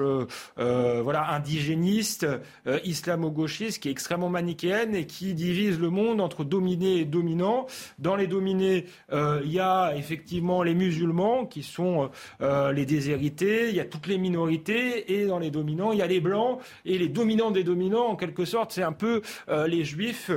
voilà 0.58 1.30
indigéniste, 1.32 2.13
islamo-gauchiste 2.84 3.82
qui 3.82 3.88
est 3.88 3.92
extrêmement 3.92 4.30
manichéenne 4.30 4.96
et 4.96 5.06
qui 5.06 5.34
divise 5.34 5.80
le 5.80 5.90
monde 5.90 6.22
entre 6.22 6.44
dominés 6.44 7.00
et 7.00 7.06
dominants. 7.06 7.68
Dans 8.00 8.16
les 8.16 8.28
dominés, 8.28 8.86
euh, 9.12 9.42
il 9.44 9.52
y 9.52 9.60
a 9.60 9.94
effectivement 9.96 10.64
les 10.64 10.76
musulmans 10.76 11.46
qui 11.46 11.64
sont 11.64 12.10
euh, 12.42 12.72
les 12.72 12.86
déshérités, 12.86 13.70
il 13.70 13.76
y 13.76 13.80
a 13.80 13.86
toutes 13.86 14.08
les 14.08 14.18
minorités, 14.18 15.14
et 15.14 15.26
dans 15.28 15.40
les 15.40 15.52
dominants, 15.52 15.92
il 15.92 16.00
y 16.00 16.02
a 16.02 16.08
les 16.08 16.20
blancs, 16.20 16.60
et 16.86 16.98
les 16.98 17.10
dominants 17.10 17.52
des 17.52 17.64
dominants, 17.64 18.08
en 18.08 18.16
quelque 18.16 18.46
sorte, 18.46 18.72
c'est 18.72 18.84
un 18.84 18.92
peu 18.92 19.22
euh, 19.50 19.68
les 19.68 19.84
juifs 19.84 20.32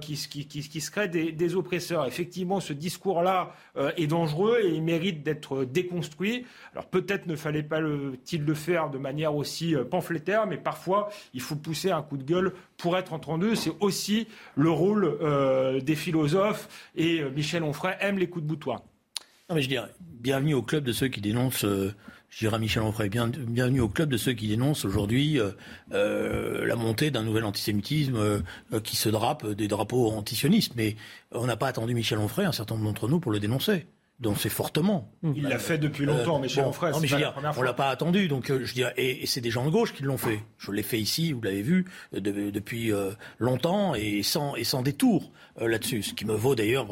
qui, 0.00 0.16
qui, 0.16 0.80
se 0.80 0.90
créent 0.90 1.08
des, 1.08 1.54
oppresseurs. 1.54 2.06
Effectivement, 2.06 2.60
ce 2.60 2.72
discours-là 2.72 3.54
est 3.96 4.06
dangereux 4.06 4.58
et 4.62 4.68
il 4.68 4.82
mérite 4.82 5.22
d'être 5.22 5.64
déconstruit. 5.64 6.46
Alors 6.72 6.86
peut-être 6.86 7.26
ne 7.26 7.36
fallait-il 7.36 8.44
le 8.44 8.54
faire 8.54 8.90
de 8.90 8.98
manière 8.98 9.34
aussi 9.34 9.74
pamphlétaire, 9.90 10.46
mais 10.46 10.56
parfois 10.56 10.93
il 11.32 11.40
faut 11.40 11.56
pousser 11.56 11.90
un 11.90 12.02
coup 12.02 12.16
de 12.16 12.24
gueule 12.24 12.52
pour 12.76 12.96
être 12.96 13.12
entendu. 13.12 13.56
C'est 13.56 13.72
aussi 13.80 14.26
le 14.56 14.70
rôle 14.70 15.04
euh, 15.04 15.80
des 15.80 15.96
philosophes 15.96 16.68
et 16.96 17.20
euh, 17.20 17.30
Michel 17.30 17.62
Onfray 17.62 17.96
aime 18.00 18.18
les 18.18 18.28
coups 18.28 18.44
de 18.44 18.48
boutoir. 18.48 18.82
Non, 19.48 19.56
mais 19.56 19.62
je 19.62 19.68
dirais, 19.68 19.88
bienvenue 20.00 20.54
au 20.54 20.62
club 20.62 20.84
de 20.84 20.92
ceux 20.92 21.08
qui 21.08 21.20
dénoncent. 21.20 21.64
Euh, 21.64 21.94
Michel 22.58 22.82
Onfray, 22.82 23.08
bienvenue 23.08 23.80
au 23.80 23.88
club 23.88 24.08
de 24.08 24.16
ceux 24.16 24.32
qui 24.32 24.48
dénoncent 24.48 24.84
aujourd'hui 24.84 25.38
la 25.92 26.74
montée 26.74 27.12
d'un 27.12 27.22
nouvel 27.22 27.44
antisémitisme 27.44 28.42
qui 28.82 28.96
se 28.96 29.08
drape 29.08 29.46
des 29.46 29.68
drapeaux 29.68 30.10
antisionistes. 30.10 30.72
Mais 30.74 30.96
on 31.30 31.46
n'a 31.46 31.56
pas 31.56 31.68
attendu 31.68 31.94
Michel 31.94 32.18
Onfray, 32.18 32.44
un 32.44 32.50
certain 32.50 32.74
nombre 32.74 32.86
d'entre 32.86 33.06
nous, 33.06 33.20
pour 33.20 33.30
le 33.30 33.38
dénoncer 33.38 33.86
c'est 34.36 34.48
fortement. 34.48 35.12
Il 35.22 35.44
l'a 35.44 35.58
fait 35.58 35.78
depuis 35.78 36.06
longtemps, 36.06 36.38
mais 36.38 36.48
chez 36.48 36.62
bon, 36.62 36.72
frère, 36.72 36.94
on 37.56 37.62
l'a 37.62 37.72
pas 37.72 37.90
attendu, 37.90 38.28
donc 38.28 38.50
euh, 38.50 38.64
je 38.64 38.74
dirais, 38.74 38.94
et, 38.96 39.26
c'est 39.26 39.40
des 39.40 39.50
gens 39.50 39.64
de 39.64 39.70
gauche 39.70 39.92
qui 39.92 40.02
l'ont 40.02 40.16
fait. 40.16 40.40
Je 40.58 40.70
l'ai 40.70 40.82
fait 40.82 41.00
ici, 41.00 41.32
vous 41.32 41.42
l'avez 41.42 41.62
vu, 41.62 41.84
euh, 42.14 42.20
depuis 42.20 42.92
euh, 42.92 43.10
longtemps 43.38 43.94
et 43.94 44.22
sans 44.22 44.54
et 44.56 44.64
sans 44.64 44.82
détour 44.82 45.32
là-dessus, 45.60 46.02
ce 46.02 46.14
qui 46.14 46.24
me 46.24 46.34
vaut 46.34 46.54
d'ailleurs 46.56 46.88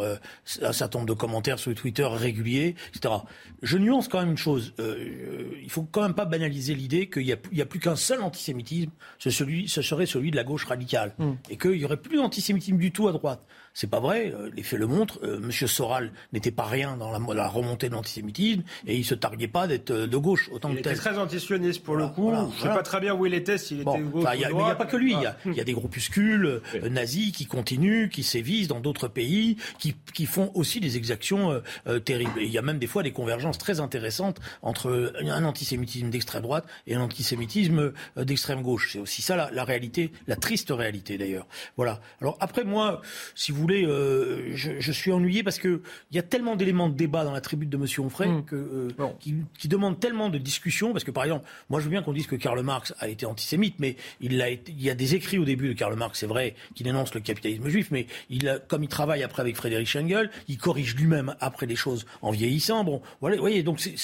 un 0.62 0.73
certain 0.73 1.00
nombre 1.00 1.09
de 1.09 1.19
commentaires 1.19 1.59
sur 1.59 1.75
Twitter 1.75 2.05
réguliers, 2.05 2.76
etc. 2.95 3.14
Je 3.61 3.76
nuance 3.76 4.07
quand 4.07 4.21
même 4.21 4.31
une 4.31 4.37
chose. 4.37 4.73
il 4.79 5.71
faut 5.71 5.83
quand 5.83 6.02
même 6.02 6.14
pas 6.14 6.26
banaliser 6.26 6.75
l'idée 6.75 7.09
qu'il 7.09 7.26
y 7.26 7.33
a, 7.33 7.37
il 7.50 7.59
y 7.59 7.62
a 7.62 7.67
plus 7.67 7.81
qu'un 7.81 7.97
seul 7.97 8.23
antisémitisme, 8.23 8.93
ce, 9.19 9.31
celui, 9.31 9.69
ce 9.69 9.83
serait 9.83 10.07
celui 10.07 10.31
de 10.31 10.37
la 10.37 10.45
gauche 10.45 10.64
radicale, 10.64 11.14
mm. 11.19 11.33
et 11.50 11.57
qu'il 11.57 11.75
y 11.75 11.85
aurait 11.85 11.97
plus 11.97 12.19
d'antisémitisme 12.19 12.76
du 12.76 12.93
tout 12.93 13.09
à 13.09 13.12
droite. 13.12 13.45
C'est 13.75 13.88
pas 13.88 14.00
vrai. 14.00 14.33
Euh, 14.35 14.50
les 14.55 14.62
faits 14.62 14.79
le 14.79 14.87
montrent. 14.87 15.19
Euh, 15.23 15.38
Monsieur 15.41 15.67
Soral 15.67 16.12
n'était 16.33 16.50
pas 16.50 16.64
rien 16.64 16.97
dans 16.97 17.11
la, 17.11 17.49
remontée 17.49 17.88
de 17.88 17.95
l'antisémitisme 17.95 18.62
et 18.87 18.97
il 18.97 19.05
se 19.05 19.14
targuait 19.14 19.49
pas 19.49 19.67
d'être 19.67 19.91
euh, 19.91 20.07
de 20.07 20.17
gauche 20.17 20.50
autant 20.52 20.69
il 20.71 20.76
que 20.76 20.81
était 20.81 20.95
très 20.95 21.19
antisioniste 21.19 21.83
pour 21.83 21.97
le 21.97 22.09
coup. 22.09 22.33
Je 22.57 22.62
sais 22.62 22.69
pas 22.69 22.83
très 22.83 23.00
bien 23.00 23.14
où 23.14 23.26
il 23.26 23.35
était. 23.35 23.59
S'il 23.59 23.81
était 23.81 24.00
gauche 24.00 24.25
Il 24.35 24.38
n'y 24.38 24.45
a, 24.45 24.75
pas 24.75 24.87
que 24.87 24.97
lui. 24.97 25.14
Il 25.47 25.55
y 25.55 25.61
a, 25.61 25.64
des 25.64 25.73
groupuscules 25.73 26.61
nazis 26.91 27.33
qui 27.33 27.47
continuent, 27.47 28.09
qui 28.09 28.23
sévissent 28.23 28.69
dans 28.69 28.81
d'autres 28.81 29.09
pays, 29.09 29.57
qui, 29.79 29.95
qui, 30.12 30.26
font 30.26 30.50
aussi 30.55 30.81
des 30.81 30.97
exactions 30.97 31.61
terribles. 32.05 32.41
Et 32.41 32.45
il 32.45 32.50
y 32.50 32.59
a 32.59 32.62
même 32.62 32.79
des 32.79 32.87
fois 32.87 33.02
des 33.02 33.12
convergences 33.12 33.59
très 33.59 33.81
intéressantes 33.81 34.41
entre 34.62 35.14
un 35.23 35.45
antisémitisme 35.45 36.11
d'extrême 36.11 36.43
droite 36.43 36.67
et 36.87 36.95
un 36.95 37.00
antisémitisme 37.00 37.93
d'extrême 38.17 38.62
gauche. 38.62 38.91
C'est 38.93 38.99
aussi 38.99 39.23
ça 39.23 39.37
la, 39.37 39.50
la 39.50 39.64
réalité, 39.64 40.12
la 40.26 40.37
triste 40.37 40.71
réalité 40.71 41.19
d'ailleurs. 41.19 41.47
Voilà. 41.76 42.00
Alors 42.21 42.37
après 42.41 42.64
moi, 42.64 43.00
si 43.35 43.52
vous 43.52 43.62
voulez, 43.62 43.85
euh, 43.85 44.54
je, 44.54 44.92
suis 44.92 45.12
ennuyé 45.12 45.42
parce 45.42 45.59
qu'il 45.59 45.81
y 46.12 46.19
a 46.19 46.23
tellement 46.23 46.57
d'éléments 46.57 46.88
de 46.88 46.95
débat 46.95 47.25
dans 47.25 47.33
la 47.33 47.40
tribune 47.40 47.69
de 47.69 47.76
M. 47.76 47.87
Onfray 47.99 48.28
mm. 48.28 48.45
que, 48.45 48.57
euh, 48.57 49.09
qui, 49.21 49.37
qui 49.59 49.69
demandent 49.69 49.99
tellement 49.99 50.28
de 50.28 50.38
discussions. 50.38 50.92
Parce 50.92 51.04
que, 51.04 51.11
par 51.11 51.25
exemple, 51.25 51.47
moi, 51.71 51.81
je 51.81 51.85
veux 51.85 51.90
bien 51.90 52.02
qu'on 52.02 52.12
dise 52.12 52.26
que 52.26 52.37
Karl 52.37 52.61
Marx 52.62 52.95
a 52.99 53.09
été 53.09 53.26
antisémite, 53.26 53.76
mais 53.78 53.97
il, 54.21 54.40
a 54.42 54.49
été, 54.49 54.73
il 54.73 54.83
y 54.83 54.90
a 54.90 54.95
des 54.95 55.14
écrits 55.14 55.38
au 55.38 55.45
début 55.45 55.69
de 55.69 55.73
Karl 55.73 55.95
Marx, 55.97 56.19
c'est 56.19 56.26
vrai, 56.26 56.54
qui 56.75 56.83
dénoncent 56.83 57.14
le 57.14 57.21
capitalisme 57.21 57.69
juif, 57.69 57.88
mais 57.90 58.07
il 58.31 58.49
a, 58.49 58.59
comme 58.59 58.83
il 58.83 58.88
travaille 58.88 59.23
après 59.23 59.42
avec 59.42 59.57
Frédéric 59.57 59.97
Engels, 59.97 60.31
il 60.49 60.59
corrige 60.59 60.95
lui-même 60.95 61.35
après 61.40 61.66
les 61.66 61.76
choses 61.76 62.07
en 62.21 62.31
vieillissant. 62.31 62.85
Bon, 62.85 63.02
voilà, 63.21 63.37
vous 63.37 63.42
voyez, 63.42 63.62
donc 63.62 63.81
c'est, 63.81 63.97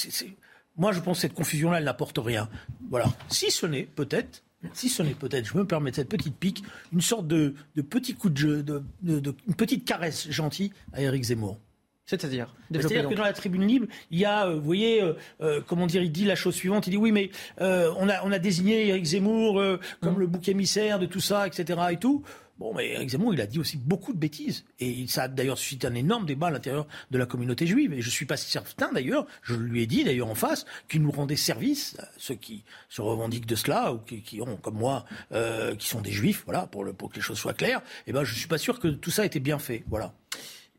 moi, 0.76 0.92
je 0.92 1.00
pense 1.00 1.18
que 1.18 1.22
cette 1.22 1.34
confusion-là, 1.34 1.78
elle 1.78 1.84
n'apporte 1.84 2.18
rien. 2.18 2.48
Voilà. 2.90 3.06
Si 3.28 3.50
ce 3.50 3.66
n'est, 3.66 3.82
peut-être, 3.82 4.44
si 4.72 4.88
ce 4.88 5.02
n'est 5.02 5.14
peut-être, 5.14 5.46
je 5.46 5.56
me 5.56 5.64
permets 5.64 5.92
cette 5.92 6.08
petite 6.08 6.36
pique, 6.36 6.64
une 6.92 7.00
sorte 7.00 7.26
de, 7.26 7.54
petit 7.88 8.14
coup 8.14 8.30
de 8.30 8.36
jeu, 8.36 8.62
de, 8.62 8.82
une 9.02 9.54
petite 9.54 9.84
caresse 9.84 10.30
gentille 10.30 10.72
à 10.92 11.02
Éric 11.02 11.24
Zemmour. 11.24 11.58
C'est-à-dire 12.06 12.54
C'est-à-dire 12.72 13.06
que 13.06 13.14
dans 13.14 13.22
la 13.22 13.34
tribune 13.34 13.66
libre, 13.66 13.86
il 14.10 14.18
y 14.18 14.24
a, 14.24 14.46
euh, 14.46 14.54
vous 14.54 14.62
voyez, 14.62 15.02
euh, 15.02 15.12
euh, 15.42 15.60
comment 15.66 15.86
dire, 15.86 16.02
il 16.02 16.10
dit 16.10 16.24
la 16.24 16.36
chose 16.36 16.54
suivante, 16.54 16.86
il 16.86 16.90
dit 16.90 16.96
oui, 16.96 17.12
mais 17.12 17.30
on, 17.60 18.08
a, 18.08 18.24
on 18.24 18.32
a 18.32 18.38
désigné 18.38 18.88
Éric 18.88 19.04
Zemmour 19.04 19.60
comme 20.00 20.14
hum. 20.14 20.20
le 20.20 20.26
bouc 20.26 20.48
émissaire 20.48 20.98
de 20.98 21.04
tout 21.04 21.20
ça, 21.20 21.46
etc. 21.46 21.78
et 21.90 21.98
tout. 21.98 22.24
Bon, 22.58 22.74
mais 22.74 22.90
Eric 22.90 23.10
Zemmour, 23.10 23.34
il 23.34 23.40
a 23.40 23.46
dit 23.46 23.60
aussi 23.60 23.76
beaucoup 23.76 24.12
de 24.12 24.18
bêtises. 24.18 24.64
Et 24.80 25.06
ça 25.06 25.24
a 25.24 25.28
d'ailleurs 25.28 25.58
suscité 25.58 25.86
un 25.86 25.94
énorme 25.94 26.26
débat 26.26 26.48
à 26.48 26.50
l'intérieur 26.50 26.88
de 27.10 27.18
la 27.18 27.24
communauté 27.24 27.66
juive. 27.66 27.92
Et 27.92 28.02
je 28.02 28.10
suis 28.10 28.26
pas 28.26 28.36
certain, 28.36 28.92
d'ailleurs, 28.92 29.26
je 29.42 29.54
lui 29.54 29.82
ai 29.82 29.86
dit 29.86 30.02
d'ailleurs 30.02 30.28
en 30.28 30.34
face, 30.34 30.66
qu'il 30.88 31.02
nous 31.02 31.12
rendait 31.12 31.36
service, 31.36 31.96
ceux 32.16 32.34
qui 32.34 32.64
se 32.88 33.00
revendiquent 33.00 33.46
de 33.46 33.54
cela, 33.54 33.92
ou 33.92 33.98
qui, 33.98 34.40
ont, 34.40 34.56
comme 34.56 34.76
moi, 34.76 35.04
euh, 35.32 35.76
qui 35.76 35.86
sont 35.86 36.00
des 36.00 36.10
juifs, 36.10 36.42
voilà, 36.46 36.66
pour, 36.66 36.84
que 36.84 37.14
les 37.14 37.20
choses 37.20 37.38
soient 37.38 37.54
claires, 37.54 37.80
eh 38.06 38.12
ben, 38.12 38.24
je 38.24 38.34
suis 38.34 38.48
pas 38.48 38.58
sûr 38.58 38.80
que 38.80 38.88
tout 38.88 39.10
ça 39.10 39.22
ait 39.22 39.26
été 39.26 39.38
bien 39.38 39.60
fait. 39.60 39.84
Voilà. 39.88 40.12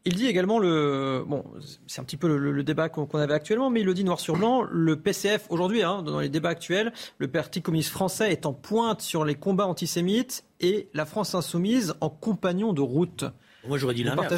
Il 0.10 0.16
dit 0.16 0.25
également 0.25 0.58
le 0.58 1.24
bon, 1.28 1.46
c'est 1.86 2.01
un 2.01 2.04
petit 2.04 2.18
peu 2.18 2.36
le, 2.36 2.63
débat 2.63 2.89
qu'on 2.89 3.06
avait 3.20 3.36
actuellement, 3.36 3.70
mais 3.70 3.82
il 3.82 3.86
le 3.86 3.94
dit 3.94 4.04
noir 4.04 4.20
sur 4.20 4.38
blanc. 4.38 4.63
Le 4.63 4.96
PCF 4.96 5.46
aujourd'hui, 5.50 5.84
hein, 5.84 6.01
dans 6.01 6.20
les 6.20 6.30
débats 6.30 6.50
actuels, 6.50 6.92
le 7.20 7.28
Parti 7.28 7.62
communiste 7.62 7.92
français 7.92 8.32
est 8.32 8.48
en 8.48 8.54
pointe 8.54 9.01
sur 9.01 9.24
les 9.24 9.36
combats 9.36 9.68
antisémites 9.68 10.46
et 10.62 10.89
la 10.96 11.06
France 11.06 11.36
insoumise 11.36 11.94
en 12.01 12.10
compagnon 12.10 12.74
de 12.74 12.82
route. 12.82 13.24
Moi, 13.68 13.78
j'aurais 13.78 13.94
dit 13.94 14.04
l'inverse. 14.04 14.34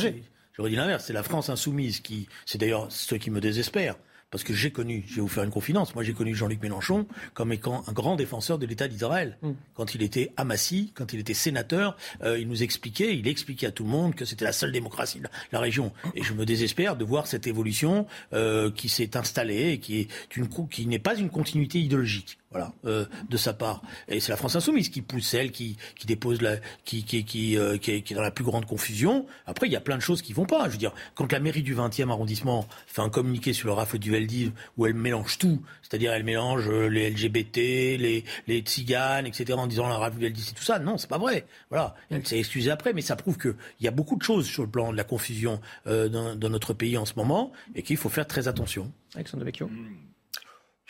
J'aurais 0.52 0.70
dit 0.72 0.76
l'inverse. 0.76 1.06
C'est 1.06 1.14
la 1.14 1.24
France 1.24 1.48
insoumise 1.48 2.02
qui, 2.02 2.28
c'est 2.46 2.58
d'ailleurs 2.58 2.88
ce 2.90 3.16
qui 3.16 3.32
me 3.32 3.40
désespère 3.40 3.96
parce 4.32 4.44
que 4.44 4.54
j'ai 4.54 4.72
connu, 4.72 5.04
je 5.08 5.16
vais 5.16 5.22
vous 5.22 5.28
faire 5.28 5.44
une 5.44 5.52
confidence, 5.52 5.94
moi 5.94 6.04
j'ai 6.04 6.14
connu 6.14 6.34
Jean-Luc 6.34 6.62
Mélenchon 6.62 7.06
comme 7.34 7.52
étant 7.52 7.84
un 7.88 7.92
grand 7.92 8.16
défenseur 8.16 8.58
de 8.58 8.66
l'État 8.66 8.88
d'Israël. 8.88 9.38
Mm. 9.42 9.52
Quand 9.76 9.94
il 9.94 10.02
était 10.02 10.32
à 10.38 10.46
Massy, 10.46 10.92
quand 10.96 11.14
il 11.14 11.20
était 11.20 11.34
sénateur, 11.34 11.98
euh, 12.24 12.40
il 12.40 12.48
nous 12.48 12.64
expliquait, 12.64 13.16
il 13.16 13.28
expliquait 13.28 13.68
à 13.68 13.72
tout 13.72 13.84
le 13.84 13.90
monde 13.90 14.16
que 14.16 14.26
c'était 14.26 14.46
la 14.46 14.54
seule 14.54 14.72
démocratie 14.72 15.20
de 15.20 15.28
la, 15.52 15.60
région. 15.60 15.92
Et 16.16 16.24
je 16.24 16.34
me 16.34 16.46
désespère 16.46 16.96
de 16.96 17.06
voir 17.06 17.28
cette 17.28 17.46
évolution 17.46 18.08
euh, 18.34 18.72
qui 18.72 18.90
s'est 18.90 19.16
installée 19.16 19.74
et 19.74 19.80
qui 19.80 20.00
est 20.00 20.36
une 20.36 20.48
qui 20.70 20.88
n'est 20.88 21.00
pas 21.00 21.16
une 21.16 21.30
continuité 21.30 21.80
idéologique 21.80 22.38
voilà, 22.52 22.74
euh, 22.86 23.06
de 23.30 23.38
sa 23.38 23.54
part. 23.54 23.82
Et 24.10 24.20
c'est 24.20 24.32
la 24.32 24.38
France 24.38 24.56
insoumise 24.56 24.90
qui 24.90 25.02
pousse 25.02 25.26
celle, 25.26 25.52
qui, 25.52 25.78
qui 25.96 26.06
dépose 26.06 26.42
la, 26.42 26.58
qui, 26.84 27.04
qui, 27.04 27.24
qui, 27.24 27.58
euh, 27.58 27.78
qui, 27.78 27.92
est, 27.92 28.02
qui, 28.02 28.14
est, 28.14 28.16
dans 28.16 28.22
la 28.22 28.32
plus 28.32 28.44
grande 28.44 28.66
confusion. 28.66 29.26
Après, 29.46 29.68
il 29.68 29.74
y 29.74 29.76
a 29.78 29.82
plein 29.82 29.96
de 29.96 30.02
choses 30.02 30.22
qui 30.22 30.34
vont 30.34 30.46
pas. 30.46 30.66
Je 30.66 30.74
veux 30.74 30.78
dire, 30.78 30.94
quand 31.16 31.32
la 31.32 31.40
mairie 31.40 31.64
du 31.64 31.76
20e 31.76 32.10
arrondissement 32.10 32.68
fait 32.88 33.02
un 33.02 33.10
communiqué 33.10 33.54
sur 33.54 33.68
le 33.68 33.74
rafle 33.74 33.98
du 34.00 34.12
Veldiv 34.12 34.52
où 34.78 34.86
elle 34.86 34.94
mélange 34.94 35.38
tout, 35.38 35.62
c'est-à-dire 35.82 36.12
elle 36.14 36.26
mélange 36.26 36.70
euh, 36.70 36.88
les 36.88 37.10
LGBT, 37.10 37.58
les, 37.58 38.26
les 38.48 38.60
tziganes, 38.60 39.26
etc., 39.26 39.54
en 39.54 39.68
disant 39.68 39.88
la 39.88 39.98
rafle 39.98 40.18
du 40.18 40.26
Veldiv, 40.26 40.44
c'est 40.44 40.56
tout 40.56 40.64
ça. 40.64 40.78
Non, 40.80 40.98
c'est 40.98 41.10
pas 41.10 41.18
vrai. 41.18 41.46
Voilà, 41.70 41.96
elle 42.10 42.28
s'est 42.28 42.40
excusée 42.40 42.72
après, 42.72 42.92
mais 42.92 43.02
ça 43.02 43.16
prouve 43.16 43.38
qu'il 43.38 43.56
y 43.80 43.88
a 43.88 43.92
beaucoup 43.92 44.18
de 44.18 44.24
choses 44.24 44.46
sur 44.46 44.64
le 44.64 44.70
plan 44.70 44.92
de 44.92 44.98
la 44.98 45.06
confusion 45.06 45.62
euh, 45.88 46.10
dans, 46.10 46.36
dans, 46.36 46.50
notre 46.50 46.74
pays 46.74 46.98
en 46.98 47.06
ce 47.06 47.14
moment 47.16 47.54
et 47.76 47.82
qu'il 47.82 47.96
faut 47.96 48.10
faire 48.10 48.28
très 48.28 48.50
attention. 48.50 48.92
Alexandre 49.16 49.46
Vecchio. 49.46 49.70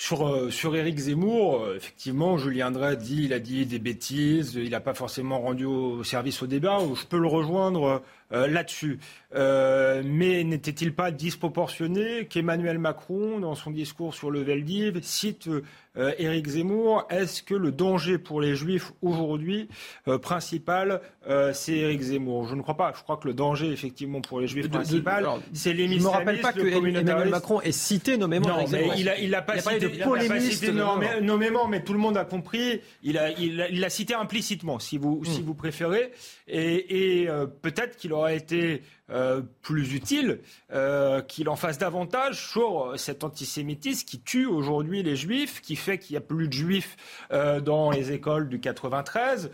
Sur, 0.01 0.27
euh, 0.27 0.50
sur 0.50 0.75
Éric 0.75 0.98
Zemmour, 0.98 1.62
euh, 1.62 1.75
effectivement, 1.75 2.36
Julien 2.36 2.72
Drey 2.72 2.98
dit 2.98 3.25
il 3.25 3.34
a 3.34 3.39
dit 3.39 3.67
des 3.67 3.77
bêtises, 3.77 4.55
il 4.55 4.72
n'a 4.72 4.79
pas 4.79 4.96
forcément 4.96 5.39
rendu 5.39 5.63
au 5.63 6.03
service 6.03 6.41
au 6.41 6.48
débat. 6.48 6.79
Je 6.96 7.05
peux 7.05 7.20
le 7.20 7.27
rejoindre 7.27 8.01
là-dessus. 8.32 9.00
mais 9.34 10.44
n'était-il 10.44 10.94
pas 10.94 11.12
disproportionné 11.12 12.28
qu'Emmanuel 12.28 12.80
Macron, 12.80 13.40
dans 13.40 13.56
son 13.56 13.72
discours 13.72 14.14
sur 14.14 14.32
le 14.32 14.42
Veldiv, 14.42 15.00
cite 15.02 15.50
euh, 15.98 16.14
Éric 16.18 16.48
Zemmour, 16.48 17.06
est-ce 17.10 17.44
que 17.44 17.54
le 17.54 17.74
danger 17.74 18.18
pour 18.18 18.40
les 18.40 18.56
Juifs 18.56 18.94
aujourd'hui 19.02 19.68
euh, 20.08 20.18
principal, 20.18 21.02
euh, 21.28 21.52
c'est 21.54 21.74
Éric 21.74 22.02
Zemmour? 22.02 22.48
Je 22.48 22.56
ne 22.56 22.62
crois 22.62 22.78
pas. 22.78 22.94
Je 22.96 23.04
crois 23.04 23.18
que 23.18 23.28
le 23.28 23.34
danger, 23.34 23.72
effectivement, 23.72 24.22
pour 24.22 24.40
les 24.40 24.48
Juifs 24.48 24.70
principal, 24.70 25.28
c'est 25.52 25.74
les 25.74 25.90
Je 25.90 25.96
ne 25.96 26.04
me 26.04 26.08
rappelle 26.08 26.40
pas 26.40 26.54
que 26.54 26.62
Emmanuel 26.62 27.30
Macron 27.30 27.60
ait 27.60 27.74
cité 27.74 28.16
nommément 28.16 28.48
non, 28.48 28.66
mais 28.72 28.90
il 28.98 29.10
a, 29.10 29.20
il 29.20 29.36
a 29.36 29.42
pas, 29.42 29.60
cité, 29.60 29.80
de 29.80 29.90
il 29.90 31.26
nommément, 31.26 31.68
mais 31.68 31.84
tout 31.84 31.94
le 31.94 32.00
monde 32.00 32.16
a 32.16 32.24
compris. 32.24 32.80
Il 33.04 33.18
a, 33.18 33.32
il 33.32 33.84
a, 33.84 33.90
cité 33.90 34.14
implicitement, 34.14 34.80
si 34.80 34.98
vous, 34.98 35.26
si 35.26 35.42
hmm. 35.42 35.44
vous 35.44 35.56
préférez. 35.56 36.12
Et, 36.48 37.24
et 37.24 37.28
peut-être 37.62 37.98
qu'il 37.98 38.14
aurait 38.14 38.21
été 38.28 38.84
euh, 39.12 39.41
plus 39.62 39.94
utile 39.94 40.39
euh, 40.72 41.22
qu'il 41.22 41.50
en 41.50 41.56
fasse 41.56 41.77
davantage 41.77 42.48
sur 42.48 42.94
cet 42.98 43.24
antisémitisme 43.24 44.06
qui 44.06 44.22
tue 44.22 44.46
aujourd'hui 44.46 45.03
les 45.03 45.15
juifs, 45.15 45.62
qui 45.62 45.75
fait 45.75 45.98
qu'il 45.98 46.13
n'y 46.13 46.18
a 46.18 46.22
plus 46.22 46.48
de 46.48 46.53
juifs 46.53 46.96
euh, 47.34 47.60
dans 47.60 47.91
les 47.91 48.12
écoles 48.12 48.48
du 48.48 48.60
93. 48.60 49.51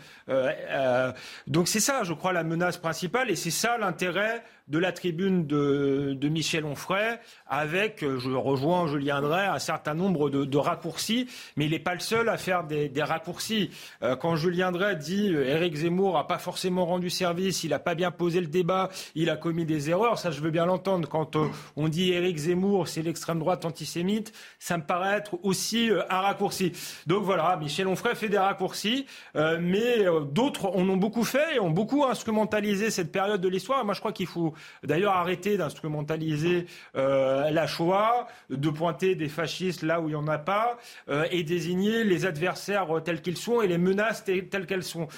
donc 1.48 1.68
c'est 1.68 1.80
ça, 1.80 2.04
je 2.04 2.12
crois, 2.12 2.32
la 2.32 2.44
menace 2.44 2.76
principale 2.76 3.30
et 3.30 3.36
c'est 3.36 3.50
ça 3.50 3.78
l'intérêt 3.78 4.44
de 4.68 4.78
la 4.78 4.92
tribune 4.92 5.46
de, 5.46 6.28
Michel 6.28 6.64
Onfray, 6.64 7.18
avec, 7.46 8.02
euh, 8.02 8.18
je 8.18 8.30
rejoins 8.30 8.86
Julien 8.86 9.22
Drey, 9.22 9.46
un 9.46 9.58
certain 9.58 9.94
nombre 9.94 10.28
de, 10.28 10.58
raccourcis, 10.58 11.26
mais 11.56 11.64
il 11.64 11.70
n'est 11.70 11.78
pas 11.78 11.94
le 11.94 12.00
seul 12.00 12.28
à 12.28 12.36
faire 12.36 12.64
des, 12.64 12.90
raccourcis. 13.02 13.70
Euh, 14.02 14.16
quand 14.16 14.36
Julien 14.36 14.72
Drey 14.72 14.96
dit 14.96 15.32
euh, 15.32 15.46
Éric 15.48 15.76
Zemmour 15.76 16.14
n'a 16.14 16.24
pas 16.24 16.38
forcément 16.38 16.84
rendu 16.84 17.08
service, 17.10 17.64
il 17.64 17.70
n'a 17.70 17.78
pas 17.78 17.94
bien 17.94 18.10
posé 18.10 18.40
le 18.40 18.46
débat, 18.46 18.90
il 19.14 19.30
a 19.30 19.36
commis 19.48 19.64
des 19.64 19.88
erreurs, 19.88 20.18
ça 20.18 20.30
je 20.30 20.42
veux 20.42 20.50
bien 20.50 20.66
l'entendre. 20.66 21.08
Quand 21.08 21.38
on 21.76 21.88
dit 21.88 22.12
Éric 22.12 22.36
Zemmour, 22.36 22.86
c'est 22.86 23.00
l'extrême 23.00 23.38
droite 23.38 23.64
antisémite, 23.64 24.34
ça 24.58 24.76
me 24.76 24.82
paraît 24.82 25.16
être 25.16 25.38
aussi 25.42 25.90
un 26.10 26.20
raccourci. 26.20 26.72
Donc 27.06 27.22
voilà, 27.24 27.56
Michel 27.56 27.86
Onfray 27.86 28.14
fait 28.14 28.28
des 28.28 28.36
raccourcis, 28.36 29.06
mais 29.34 30.04
d'autres 30.30 30.66
en 30.66 30.86
ont 30.86 30.98
beaucoup 30.98 31.24
fait 31.24 31.56
et 31.56 31.60
ont 31.60 31.70
beaucoup 31.70 32.04
instrumentalisé 32.04 32.90
cette 32.90 33.10
période 33.10 33.40
de 33.40 33.48
l'histoire. 33.48 33.86
Moi 33.86 33.94
je 33.94 34.00
crois 34.00 34.12
qu'il 34.12 34.26
faut 34.26 34.52
d'ailleurs 34.82 35.14
arrêter 35.14 35.56
d'instrumentaliser 35.56 36.66
euh, 36.96 37.50
la 37.50 37.66
Shoah, 37.66 38.26
de 38.50 38.68
pointer 38.68 39.14
des 39.14 39.28
fascistes 39.28 39.82
là 39.82 40.00
où 40.00 40.08
il 40.08 40.10
n'y 40.10 40.14
en 40.14 40.28
a 40.28 40.38
pas, 40.38 40.76
euh, 41.08 41.24
et 41.30 41.42
désigner 41.42 42.04
les 42.04 42.26
adversaires 42.26 42.88
tels 43.02 43.22
qu'ils 43.22 43.38
sont 43.38 43.62
et 43.62 43.66
les 43.66 43.78
menaces 43.78 44.24
telles 44.24 44.66
qu'elles 44.66 44.84
sont. 44.84 45.08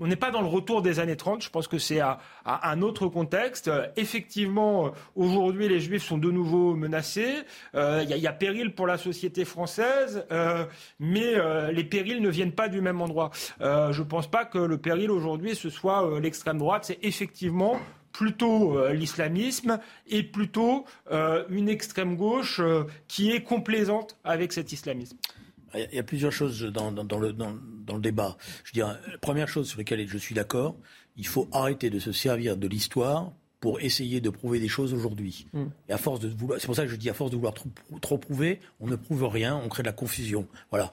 On 0.00 0.06
n'est 0.06 0.16
pas 0.16 0.30
dans 0.30 0.40
le 0.40 0.48
retour 0.48 0.82
des 0.82 0.98
années 0.98 1.16
30, 1.16 1.42
je 1.42 1.50
pense 1.50 1.68
que 1.68 1.78
c'est 1.78 2.00
à, 2.00 2.18
un 2.44 2.82
autre 2.82 3.06
contexte. 3.08 3.70
Effectivement, 3.96 4.92
aujourd'hui, 5.14 5.68
les 5.68 5.80
Juifs 5.80 6.04
sont 6.04 6.18
de 6.18 6.30
nouveau 6.30 6.74
menacés. 6.74 7.42
Euh, 7.74 8.04
il 8.08 8.16
y, 8.16 8.26
a 8.26 8.32
péril 8.32 8.74
pour 8.74 8.86
la 8.86 8.98
société 8.98 9.44
française, 9.44 10.26
mais 10.98 11.34
les 11.72 11.84
périls 11.84 12.20
ne 12.20 12.28
viennent 12.28 12.52
pas 12.52 12.68
du 12.68 12.80
même 12.80 13.00
endroit. 13.00 13.30
je 13.60 13.98
ne 13.98 14.06
pense 14.06 14.28
pas 14.28 14.44
que 14.44 14.58
le 14.58 14.78
péril 14.78 15.10
aujourd'hui, 15.10 15.54
ce 15.54 15.70
soit 15.70 16.20
l'extrême 16.20 16.58
droite. 16.58 16.84
C'est 16.86 16.98
effectivement 17.02 17.78
plutôt 18.14 18.78
euh, 18.78 18.94
l'islamisme 18.94 19.78
et 20.06 20.22
plutôt 20.22 20.86
euh, 21.10 21.44
une 21.50 21.68
extrême 21.68 22.16
gauche 22.16 22.60
euh, 22.60 22.84
qui 23.08 23.32
est 23.32 23.42
complaisante 23.42 24.16
avec 24.24 24.54
cet 24.54 24.72
islamisme. 24.72 25.18
Il 25.74 25.88
y 25.92 25.98
a 25.98 26.04
plusieurs 26.04 26.32
choses 26.32 26.62
dans, 26.62 26.90
le, 27.18 27.32
le, 27.88 27.98
débat. 28.00 28.36
Je 28.64 28.72
dirais, 28.72 28.94
la 29.10 29.18
première 29.18 29.48
chose 29.48 29.68
sur 29.68 29.78
laquelle 29.78 30.06
je 30.06 30.18
suis 30.18 30.34
d'accord, 30.34 30.76
il 31.16 31.26
faut 31.26 31.48
arrêter 31.52 31.90
de 31.90 31.98
se 31.98 32.12
servir 32.12 32.56
de 32.56 32.66
l'histoire 32.66 33.32
pour 33.60 33.80
essayer 33.80 34.20
de 34.20 34.28
prouver 34.28 34.60
des 34.60 34.68
choses 34.68 34.92
aujourd'hui. 34.92 35.46
Mm. 35.54 35.64
Et 35.88 35.92
à 35.92 35.96
force 35.96 36.20
de 36.20 36.28
vouloir, 36.28 36.60
c'est 36.60 36.66
pour 36.66 36.76
ça 36.76 36.82
que 36.82 36.90
je 36.90 36.96
dis 36.96 37.08
à 37.08 37.14
force 37.14 37.30
de 37.30 37.36
vouloir 37.36 37.54
trop, 37.54 37.70
trop, 38.00 38.18
prouver, 38.18 38.60
on 38.80 38.86
ne 38.86 38.96
prouve 38.96 39.24
rien, 39.24 39.56
on 39.56 39.68
crée 39.68 39.82
de 39.82 39.88
la 39.88 39.94
confusion. 39.94 40.46
Voilà. 40.70 40.92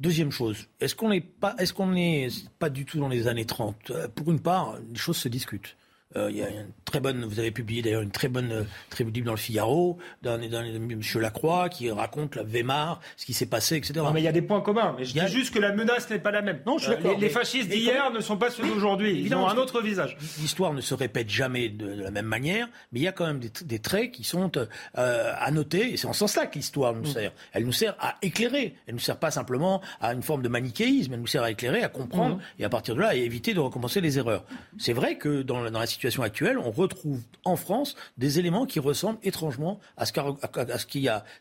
deuxième 0.00 0.32
chose, 0.32 0.66
est-ce 0.80 0.96
qu'on 0.96 1.10
n'est 1.10 1.20
pas, 1.20 1.54
est-ce 1.58 1.72
qu'on 1.72 1.92
n'est 1.92 2.28
pas 2.58 2.70
du 2.70 2.84
tout 2.84 2.98
dans 2.98 3.08
les 3.08 3.28
années 3.28 3.44
30 3.44 3.92
Pour 4.16 4.32
une 4.32 4.40
part, 4.40 4.78
les 4.90 4.98
choses 4.98 5.16
se 5.16 5.28
discutent. 5.28 5.76
Euh, 6.16 6.30
il 6.30 6.36
y 6.36 6.42
a 6.42 6.48
une 6.48 6.72
très 6.84 7.00
bonne, 7.00 7.24
vous 7.24 7.38
avez 7.38 7.50
publié 7.50 7.80
d'ailleurs 7.80 8.02
une 8.02 8.10
très 8.10 8.28
bonne 8.28 8.52
euh, 8.52 8.64
tribune 8.90 9.24
dans 9.24 9.32
le 9.32 9.38
Figaro, 9.38 9.98
d'un 10.22 10.40
M. 10.40 11.00
Lacroix 11.16 11.68
qui 11.68 11.90
raconte 11.90 12.36
la 12.36 12.42
Weimar, 12.42 13.00
ce 13.16 13.24
qui 13.24 13.32
s'est 13.32 13.46
passé, 13.46 13.76
etc. 13.76 13.94
Non, 13.96 14.12
mais 14.12 14.20
il 14.20 14.24
y 14.24 14.28
a 14.28 14.32
des 14.32 14.42
points 14.42 14.60
communs. 14.60 14.94
Mais 14.98 15.04
je 15.04 15.12
dis 15.12 15.28
juste 15.28 15.54
que 15.54 15.58
la 15.58 15.72
menace 15.72 16.10
n'est 16.10 16.18
pas 16.18 16.30
la 16.30 16.42
même. 16.42 16.60
Non, 16.66 16.78
je 16.78 16.92
suis 16.92 17.06
euh, 17.06 17.14
les, 17.18 17.30
fascistes 17.30 17.70
d'hier 17.70 18.10
ne 18.12 18.20
sont 18.20 18.36
pas 18.36 18.50
ceux 18.50 18.66
d'aujourd'hui. 18.66 19.22
Ils 19.24 19.34
ont 19.34 19.48
un 19.48 19.56
autre 19.56 19.80
visage. 19.80 20.16
L'histoire 20.40 20.74
ne 20.74 20.80
se 20.80 20.94
répète 20.94 21.30
jamais 21.30 21.68
de, 21.68 22.02
la 22.02 22.10
même 22.10 22.26
manière, 22.26 22.68
mais 22.92 23.00
il 23.00 23.02
y 23.02 23.08
a 23.08 23.12
quand 23.12 23.26
même 23.26 23.40
des, 23.40 23.78
traits 23.78 24.12
qui 24.12 24.24
sont 24.24 24.52
à 24.94 25.50
noter. 25.50 25.92
Et 25.92 25.96
c'est 25.96 26.06
en 26.06 26.12
ce 26.12 26.20
sens-là 26.20 26.46
que 26.46 26.56
l'histoire 26.56 26.92
nous 26.92 27.02
mm. 27.02 27.06
sert. 27.06 27.32
Elle 27.52 27.64
nous 27.64 27.72
sert 27.72 27.96
à 28.00 28.16
éclairer. 28.22 28.76
Elle 28.86 28.94
ne 28.94 28.98
nous 28.98 29.04
sert 29.04 29.18
pas 29.18 29.30
simplement 29.30 29.80
à 30.00 30.12
une 30.12 30.22
forme 30.22 30.42
de 30.42 30.48
manichéisme. 30.48 31.14
Elle 31.14 31.20
nous 31.20 31.26
sert 31.26 31.42
à 31.42 31.50
éclairer, 31.50 31.82
à 31.82 31.88
comprendre, 31.88 32.36
mm. 32.36 32.42
et 32.58 32.64
à 32.64 32.68
partir 32.68 32.94
de 32.94 33.00
là, 33.00 33.08
à 33.08 33.14
éviter 33.14 33.54
de 33.54 33.60
recommencer 33.60 34.00
les 34.00 34.18
erreurs. 34.18 34.44
C'est 34.78 34.92
vrai 34.92 35.16
que 35.16 35.42
dans, 35.42 35.70
dans 35.70 35.78
la 35.78 35.86
situation 35.86 36.01
situation 36.02 36.24
actuelle, 36.24 36.58
on 36.58 36.72
retrouve 36.72 37.20
en 37.44 37.54
France 37.54 37.94
des 38.18 38.40
éléments 38.40 38.66
qui 38.66 38.80
ressemblent 38.80 39.20
étrangement 39.22 39.78
à 39.96 40.04
ce, 40.04 40.12
ce 40.12 40.86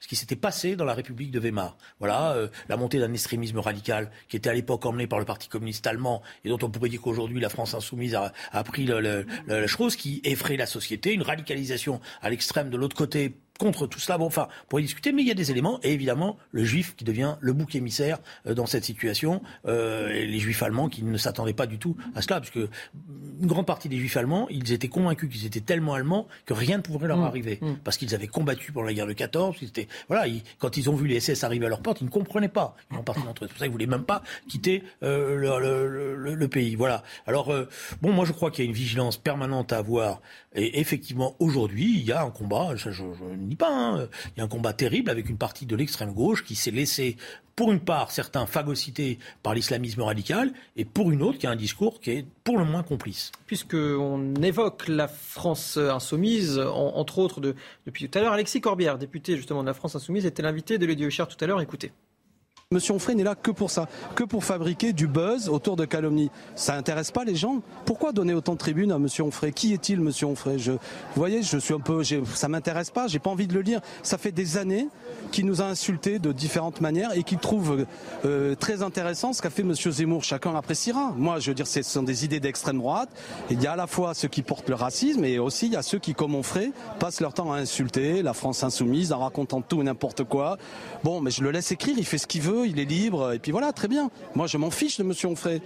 qui 0.08 0.16
s'était 0.16 0.36
passé 0.36 0.76
dans 0.76 0.86
la 0.86 0.94
République 0.94 1.32
de 1.32 1.40
Weimar. 1.40 1.76
Voilà, 1.98 2.34
euh, 2.34 2.48
la 2.70 2.78
montée 2.78 3.00
d'un 3.00 3.12
extrémisme 3.12 3.58
radical 3.58 4.12
qui 4.30 4.38
était 4.38 4.52
à 4.52 4.54
l'époque 4.54 4.86
emmené 4.86 5.08
par 5.08 5.18
le 5.18 5.26
Parti 5.26 5.50
communiste 5.50 5.88
allemand 5.88 6.22
et 6.46 6.50
dont 6.50 6.60
on 6.62 6.70
pourrait 6.70 6.90
dire 6.90 7.02
qu'aujourd'hui 7.02 7.40
la 7.40 7.50
France 7.50 7.74
insoumise 7.74 8.14
a, 8.14 8.64
pris 8.64 8.86
la 8.86 9.68
chose 9.68 9.96
qui 9.96 10.22
effraie 10.24 10.58
la 10.58 10.68
société, 10.68 11.12
une 11.12 11.24
radicalisation 11.24 12.00
à 12.22 12.30
l'extrême 12.30 12.70
de 12.70 12.78
l'autre 12.78 12.96
côté 12.96 13.34
contre 13.60 13.88
tout 13.88 14.00
cela. 14.00 14.18
Bon, 14.18 14.26
enfin, 14.26 14.48
pour 14.70 14.80
y 14.80 14.84
discuter, 14.84 15.12
mais 15.12 15.22
il 15.22 15.28
y 15.28 15.32
a 15.32 15.36
des 15.36 15.52
éléments, 15.52 15.80
et 15.84 15.94
évidemment, 15.94 16.38
le 16.52 16.64
juif 16.64 16.96
qui 16.96 17.04
devient 17.04 17.36
le 17.40 17.54
bouc 17.54 17.76
émissaire 17.76 18.20
euh, 18.48 18.54
dans 18.54 18.66
cette 18.66 18.84
situation, 18.84 19.42
euh, 19.68 20.10
et 20.10 20.26
les 20.26 20.40
juifs 20.40 20.64
allemands 20.64 20.90
qui 20.90 21.04
ne 21.04 21.18
s'attendaient 21.18 21.54
pas 21.54 21.68
du 21.68 21.78
tout 21.78 21.96
à 22.16 22.22
cela, 22.22 22.40
parce 22.40 22.52
que 22.52 22.70
une 23.40 23.48
grande 23.48 23.66
partie 23.66 23.90
des 23.90 23.98
juifs 23.98 24.18
allemands, 24.18 24.48
ils 24.50 24.72
étaient 24.72 24.88
convaincus 24.88 25.30
qu'ils 25.30 25.46
étaient 25.46 25.62
tellement 25.62 25.94
allemands 25.94 26.28
que 26.46 26.54
rien 26.54 26.78
ne 26.78 26.82
pourrait 26.82 27.08
leur 27.08 27.18
mmh. 27.18 27.24
arriver, 27.24 27.60
mmh. 27.62 27.74
parce 27.84 27.98
qu'ils 27.98 28.16
avaient 28.16 28.28
combattu 28.28 28.72
pendant 28.72 28.88
la 28.88 28.94
guerre 28.94 29.08
de 29.08 29.14
14, 29.14 29.62
étaient, 29.62 29.88
voilà, 30.08 30.26
quand 30.60 30.78
ils 30.78 30.90
ont 30.90 30.96
vu 30.96 31.08
les 31.08 31.20
SS 31.20 31.44
arriver 31.44 31.66
à 31.66 31.70
leur 31.70 31.82
porte, 31.82 32.02
ils 32.02 32.06
ne 32.06 32.10
comprenaient 32.10 32.50
pas, 32.50 32.76
ils 32.92 32.98
ont 32.98 33.04
parti 33.04 33.22
d'entre 33.24 33.44
eux. 33.44 33.48
C'est 33.48 33.54
pour 33.54 33.60
ça 33.60 33.66
qu'ils 33.66 33.72
voulaient 33.72 33.86
même 33.86 34.04
pas 34.04 34.24
quitter 34.48 34.84
euh, 35.04 35.36
le, 35.36 36.36
le, 36.36 36.48
pays. 36.48 36.76
Voilà. 36.76 37.04
Alors, 37.28 37.54
bon, 38.02 38.12
moi 38.12 38.26
je 38.26 38.32
crois 38.34 38.52
qu'il 38.52 38.66
y 38.66 38.68
a 38.68 38.70
une 38.70 38.76
vigilance 38.76 39.18
permanente 39.18 39.72
à 39.72 39.78
avoir, 39.78 40.22
et 40.54 40.82
effectivement, 40.82 41.36
aujourd'hui, 41.40 41.94
il 42.00 42.04
y 42.04 42.12
a 42.12 42.24
un 42.24 42.30
combat, 42.30 42.76
je, 42.76 42.92
je, 42.92 43.04
je 43.14 43.56
pas. 43.56 43.74
Hein. 43.74 44.08
Il 44.36 44.40
y 44.40 44.42
a 44.42 44.44
un 44.44 44.50
combat 44.50 44.74
terrible 44.74 45.10
avec 45.10 45.30
une 45.30 45.38
partie 45.38 45.66
de 45.66 45.76
l'extrême 45.78 46.14
gauche 46.14 46.44
qui 46.44 46.56
s'est 46.56 46.72
laissée, 46.72 47.16
pour 47.56 47.72
une 47.72 47.80
part, 47.80 48.12
certains 48.12 48.46
phagocytés 48.46 49.18
par 49.44 49.54
l'islamisme 49.54 50.02
radical, 50.02 50.52
et 50.76 50.84
pour 50.84 51.10
une 51.12 51.22
autre 51.22 51.38
qui 51.38 51.48
a 51.48 51.52
un 51.52 51.56
discours 51.56 52.02
qui 52.02 52.12
est 52.12 52.26
pour 52.44 52.58
le 52.58 52.66
moins 52.66 52.84
complice. 52.84 53.32
Puisqu'on 53.46 54.34
évoque 54.42 54.90
la 54.90 55.08
France 55.08 55.78
insoumise, 55.78 56.60
entre 56.60 57.20
autres 57.20 57.40
depuis 57.86 58.10
tout 58.10 58.18
à 58.18 58.22
l'heure, 58.22 58.34
Alexis 58.34 58.60
Corbière, 58.60 58.98
député 58.98 59.38
justement 59.38 59.62
de 59.62 59.68
la 59.68 59.74
France 59.74 59.96
insoumise, 59.96 60.26
était 60.26 60.44
l'invité 60.44 60.78
de 60.78 60.86
Lédi 60.86 61.10
Cher 61.12 61.30
tout 61.30 61.42
à 61.42 61.48
l'heure. 61.48 61.62
Écoutez. 61.62 61.94
Monsieur 62.74 62.94
Onfray 62.94 63.18
n'est 63.18 63.26
là 63.26 63.36
que 63.36 63.52
pour 63.52 63.70
ça, 63.70 63.90
que 64.16 64.24
pour 64.24 64.46
fabriquer 64.46 64.94
du 64.94 65.06
buzz 65.06 65.50
autour 65.50 65.76
de 65.76 65.84
calomnie. 65.84 66.32
Ça 66.56 66.74
n'intéresse 66.74 67.12
pas 67.12 67.26
les 67.26 67.36
gens. 67.36 67.62
Pourquoi 67.84 68.14
donner 68.14 68.34
autant 68.34 68.54
de 68.54 68.58
tribunes 68.58 68.94
à 68.94 68.98
Monsieur 68.98 69.26
Onfray? 69.26 69.52
Qui 69.52 69.74
est-il, 69.74 70.00
Monsieur 70.00 70.28
Onfray? 70.28 70.58
Je, 70.58 70.72
Vous 70.72 70.78
voyez, 71.16 71.44
je 71.44 71.58
suis 71.58 71.74
un 71.74 71.82
peu, 71.82 72.02
ça 72.34 72.48
m'intéresse 72.48 72.90
pas. 72.90 73.08
J'ai 73.08 73.20
pas 73.20 73.30
envie 73.30 73.48
de 73.48 73.54
le 73.54 73.60
lire. 73.60 73.82
Ça 74.04 74.18
fait 74.18 74.32
des 74.32 74.58
années 74.58 74.88
qu'il 75.32 75.46
nous 75.46 75.62
a 75.62 75.66
insultés 75.66 76.20
de 76.20 76.32
différentes 76.32 76.82
manières 76.82 77.16
et 77.16 77.24
qu'il 77.24 77.38
trouve 77.38 77.86
euh, 78.26 78.56
très 78.56 78.82
intéressant 78.82 79.34
ce 79.34 79.42
qu'a 79.42 79.50
fait 79.50 79.64
Monsieur 79.64 79.92
Zemmour. 79.92 80.24
Chacun 80.24 80.56
appréciera. 80.56 81.14
Moi, 81.18 81.40
je 81.40 81.52
veux 81.52 81.56
dire, 81.56 81.68
ce 81.68 81.82
sont 81.84 82.04
des 82.04 82.26
idées 82.26 82.40
d'extrême 82.40 82.78
droite. 82.78 83.10
il 83.50 83.62
y 83.62 83.68
a 83.68 83.74
à 83.74 83.76
la 83.76 83.88
fois 83.88 84.14
ceux 84.14 84.28
qui 84.28 84.42
portent 84.42 84.70
le 84.70 84.76
racisme 84.76 85.26
et 85.26 85.40
aussi 85.40 85.68
il 85.68 85.74
y 85.74 85.78
a 85.78 85.84
ceux 85.84 86.00
qui, 86.00 86.14
comme 86.14 86.36
Onfray, 86.36 86.72
passent 87.00 87.22
leur 87.22 87.34
temps 87.34 87.52
à 87.52 87.58
insulter 87.58 88.22
la 88.22 88.34
France 88.34 88.64
insoumise 88.64 89.12
en 89.14 89.20
racontant 89.20 89.62
tout 89.62 89.82
et 89.82 89.84
n'importe 89.84 90.24
quoi. 90.24 90.58
Bon, 91.04 91.22
mais 91.22 91.32
je 91.32 91.44
le 91.44 91.52
laisse 91.52 91.72
écrire. 91.72 91.96
Il 91.98 92.06
fait 92.06 92.18
ce 92.18 92.28
qu'il 92.28 92.42
veut 92.42 92.62
il 92.66 92.80
est 92.80 92.86
libre, 92.86 93.34
et 93.34 93.40
puis 93.40 93.52
voilà, 93.52 93.74
très 93.74 93.88
bien. 93.88 94.10
Moi, 94.36 94.48
je 94.48 94.58
m'en 94.58 94.72
fiche 94.72 94.98
de 94.98 95.04
Monsieur 95.04 95.28
Onfray. 95.28 95.62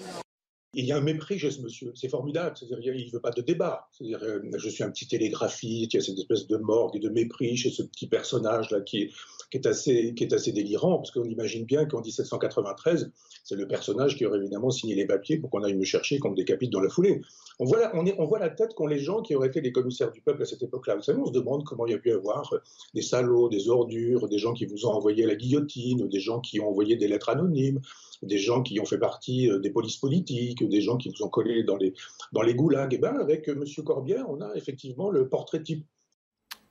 Il 0.78 0.86
y 0.86 0.92
a 0.92 0.98
un 0.98 1.02
mépris 1.02 1.40
chez 1.40 1.52
ce 1.52 1.62
monsieur, 1.62 1.94
c'est 1.96 2.10
formidable. 2.10 2.58
C'est-à-dire, 2.58 2.94
il 2.94 3.08
ne 3.08 3.12
veut 3.12 3.22
pas 3.22 3.32
de 3.32 3.42
débat. 3.42 3.88
C'est-à-dire, 3.92 4.20
euh, 4.24 4.42
je 4.58 4.70
suis 4.70 4.84
un 4.84 4.92
petit 4.92 5.08
télégraphiste, 5.08 5.94
il 5.94 5.98
y 5.98 6.00
a 6.00 6.04
cette 6.04 6.20
espèce 6.20 6.48
de 6.48 6.58
morgue 6.58 6.98
et 6.98 7.00
de 7.00 7.08
mépris 7.08 7.56
chez 7.56 7.72
ce 7.72 7.82
petit 7.82 8.08
personnage 8.08 8.72
là 8.72 8.82
qui 8.82 9.14
qui 9.62 10.24
est 10.24 10.34
assez, 10.34 10.52
délirant, 10.52 10.98
parce 10.98 11.12
qu'on 11.12 11.24
imagine 11.24 11.66
bien 11.66 11.86
qu'en 11.86 12.02
1793, 12.02 13.12
c'est 13.44 13.56
le 13.56 13.68
personnage 13.68 14.18
qui 14.18 14.26
aurait 14.26 14.40
évidemment 14.40 14.72
signé 14.72 14.96
les 14.96 15.06
papiers 15.06 15.38
pour 15.38 15.50
qu'on 15.50 15.64
aille 15.64 15.76
me 15.76 15.84
chercher, 15.84 16.20
qu'on 16.20 16.32
me 16.32 16.36
décapite 16.36 16.72
dans 16.72 16.82
la 16.82 16.90
foulée. 16.90 17.22
On 17.60 17.66
voit, 17.66 17.80
la, 17.80 17.96
on, 17.96 18.26
voit 18.26 18.40
la 18.40 18.50
tête 18.50 18.74
qu'ont 18.74 18.88
les 18.88 19.00
gens 19.00 19.22
qui 19.22 19.36
auraient 19.36 19.48
été 19.48 19.62
les 19.62 19.72
commissaires 19.72 20.12
du 20.12 20.22
peuple 20.22 20.42
à 20.42 20.46
cette 20.46 20.62
époque-là. 20.64 20.96
Vous 20.96 21.04
savez, 21.04 21.20
on 21.20 21.26
se 21.26 21.32
demande 21.32 21.64
comment 21.64 21.86
il 21.86 21.92
y 21.92 21.96
a 21.96 22.00
pu 22.00 22.12
avoir 22.12 22.54
des 22.94 23.02
salauds, 23.02 23.50
des 23.50 23.70
ordures, 23.70 24.28
des 24.28 24.38
gens 24.38 24.54
qui 24.54 24.66
vous 24.66 24.86
ont 24.86 24.92
envoyé 24.92 25.26
la 25.26 25.36
guillotine, 25.36 26.08
des 26.10 26.20
gens 26.20 26.42
qui 26.42 26.60
ont 26.60 26.68
envoyé 26.68 26.96
des 26.96 27.08
lettres 27.08 27.30
anonymes, 27.30 27.80
des 28.22 28.38
gens 28.38 28.62
qui 28.62 28.80
ont 28.80 28.86
fait 28.86 28.98
partie 28.98 29.50
euh, 29.50 29.60
des 29.60 29.70
polices 29.70 29.98
politiques, 29.98 30.60
que 30.60 30.66
des 30.66 30.82
gens 30.82 30.98
qui 30.98 31.10
nous 31.10 31.26
ont 31.26 31.30
collés 31.30 31.64
dans 31.64 31.78
les, 31.78 31.94
dans 32.34 32.42
les 32.42 32.56
goulags. 32.56 32.94
Et 32.94 32.98
ben, 32.98 33.16
avec 33.16 33.48
M. 33.48 33.64
Corbière, 33.86 34.26
on 34.30 34.42
a 34.42 34.54
effectivement 34.56 35.10
le 35.10 35.30
portrait 35.30 35.64
type. 35.64 35.86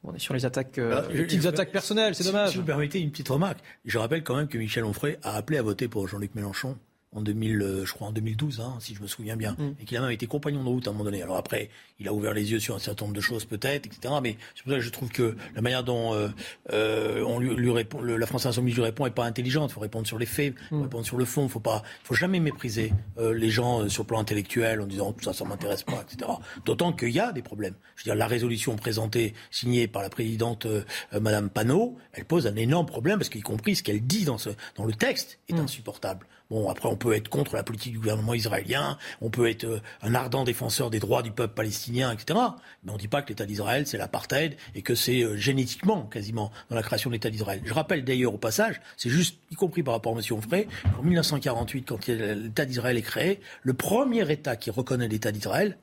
On 0.05 0.15
est 0.15 0.19
sur 0.19 0.35
les 0.35 0.45
attaques, 0.45 0.79
euh, 0.79 1.03
ah, 1.03 1.13
les 1.13 1.23
petites 1.25 1.47
attaques 1.47 1.73
personnelles, 1.73 2.15
c'est 2.15 2.25
dommage. 2.25 2.51
Si 2.51 2.59
vous 2.59 2.63
permettez 2.63 3.01
une 3.01 3.11
petite 3.11 3.29
remarque, 3.29 3.59
je 3.87 3.97
rappelle 3.99 4.23
quand 4.23 4.37
même 4.37 4.49
que 4.49 4.59
Michel 4.59 4.85
Onfray 4.85 5.19
a 5.23 5.35
appelé 5.35 5.59
à 5.59 5.63
voter 5.63 5.89
pour 5.89 6.07
Jean-Luc 6.07 6.35
Mélenchon 6.35 6.77
en 7.15 7.23
2000, 7.23 7.63
euh, 7.63 7.85
je 7.85 7.93
crois 7.93 8.09
en 8.09 8.13
2012, 8.13 8.61
hein, 8.61 8.77
si 8.81 8.95
je 8.95 9.03
me 9.03 9.07
souviens 9.07 9.37
bien, 9.37 9.53
mm. 9.59 9.77
et 9.81 9.85
qu'il 9.85 9.97
a 9.97 10.01
même 10.01 10.11
été 10.11 10.27
compagnon 10.27 10.63
de 10.63 10.69
route 10.69 10.87
à 10.87 10.91
un 10.91 10.93
moment 10.93 11.05
donné. 11.05 11.23
Alors 11.23 11.37
après, 11.37 11.71
il 12.01 12.09
a 12.09 12.13
ouvert 12.13 12.35
les 12.35 12.51
yeux 12.51 12.59
sur 12.59 12.75
un 12.75 12.79
certain 12.79 13.05
nombre 13.05 13.17
de 13.17 13.21
choses 13.21 13.45
peut-être, 13.45 13.87
etc. 13.87 14.15
Mais 14.23 14.37
c'est 14.55 14.63
pour 14.65 14.73
ça 14.73 14.79
que 14.79 14.85
je 14.85 14.91
trouve 14.91 15.11
que 15.11 15.37
la 15.55 15.63
manière 15.63 15.85
dont 15.85 16.15
euh, 16.15 16.29
euh 16.73 17.23
on 17.27 17.39
lui, 17.39 17.55
lui 17.55 17.71
répond, 17.71 18.01
le, 18.01 18.17
la 18.17 18.27
France 18.27 18.47
Insoumise 18.47 18.75
lui 18.75 18.83
répond 18.83 19.07
est 19.07 19.11
pas 19.11 19.25
intelligente. 19.25 19.71
Il 19.71 19.75
faut 19.75 19.81
répondre 19.81 20.07
sur 20.07 20.19
les 20.19 20.27
faits, 20.27 20.55
il 20.57 20.69
faut 20.69 20.77
mm. 20.77 20.83
répondre 20.83 21.07
sur 21.07 21.17
le 21.17 21.25
fond. 21.25 21.45
Il 21.45 21.51
faut 21.51 21.61
pas, 21.61 21.83
faut 22.03 22.15
jamais 22.15 22.41
mépriser 22.41 22.93
euh, 23.19 23.33
les 23.33 23.51
gens 23.51 23.83
euh, 23.83 23.89
sur 23.89 24.03
le 24.03 24.09
plan 24.09 24.19
intellectuel 24.19 24.81
en 24.81 24.87
disant 24.87 25.13
tout 25.13 25.25
ça, 25.25 25.33
ça 25.33 25.45
m'intéresse 25.45 25.85
pas, 25.85 26.05
etc. 26.09 26.31
D'autant 26.65 26.93
qu'il 26.93 27.11
y 27.11 27.21
a 27.21 27.33
des 27.33 27.43
problèmes. 27.43 27.75
Je 27.97 28.03
veux 28.03 28.05
dire, 28.05 28.17
la 28.17 28.27
résolution 28.27 28.75
présentée, 28.77 29.35
signée 29.51 29.87
par 29.87 30.03
la 30.03 30.11
présidente 30.11 30.67
Madame 31.13 31.49
Panot, 31.49 31.97
elle 32.13 32.25
pose 32.25 32.47
un 32.47 32.57
énorme 32.57 32.87
problème 32.87 33.19
parce 33.19 33.29
qu'y 33.29 33.41
compris 33.41 33.77
ce 33.77 33.83
qu'elle 33.83 34.05
dit 34.05 34.25
dans, 34.25 34.39
ce, 34.39 34.51
dans 34.77 34.85
le 34.85 34.93
texte 34.93 35.39
est 35.49 35.55
mm. 35.55 35.61
insupportable. 35.61 36.27
Bon, 36.51 36.69
après, 36.69 36.89
on 36.89 36.97
peut 36.97 37.15
être 37.15 37.29
contre 37.29 37.55
la 37.55 37.63
politique 37.63 37.93
du 37.93 37.99
gouvernement 37.99 38.35
israélien, 38.35 38.99
on 39.23 39.31
peut 39.31 39.49
être 39.49 39.65
euh, 39.65 39.81
un 40.03 40.15
ardent 40.15 40.45
défenseur 40.45 40.91
des 40.91 40.99
droits 40.99 41.23
du 41.23 41.31
peuple 41.31 41.55
palestinien, 41.55 42.13
etc. 42.13 42.39
Mais 42.85 42.91
on 42.91 42.95
ne 42.95 42.99
dit 42.99 43.09
pas 43.09 43.23
que 43.23 43.31
l'État 43.31 43.47
d'Israël, 43.47 43.87
c'est 43.87 43.97
l'apartheid 43.97 44.57
et 44.75 44.83
que 44.83 44.95
c'est 44.95 45.23
euh, 45.23 45.37
génétiquement, 45.37 46.03
quasiment, 46.03 46.53
dans 46.69 46.77
la 46.77 46.83
création 46.83 47.09
de 47.09 47.15
l'État 47.15 47.31
d'Israël. 47.31 47.63
Je 47.65 47.73
rappelle 47.73 48.05
d'ailleurs 48.05 48.35
au 48.35 48.39
passage, 48.39 48.81
c'est 48.99 49.09
juste, 49.09 49.39
y 49.51 49.55
compris 49.55 49.83
par 49.83 49.95
rapport 49.95 50.15
à 50.15 50.21
M. 50.21 50.25
Onfray, 50.33 50.69
en 50.99 51.03
1948, 51.03 51.85
quand 51.89 52.07
l'État 52.07 52.67
d'Israël 52.67 52.99
est 52.99 53.03
créé, 53.03 53.41
le 53.63 53.73
premier 53.73 54.31
État 54.31 54.57
qui 54.57 54.71
reconnaît 54.71 55.09
l'État 55.09 55.33
d'Israël, 55.33 55.79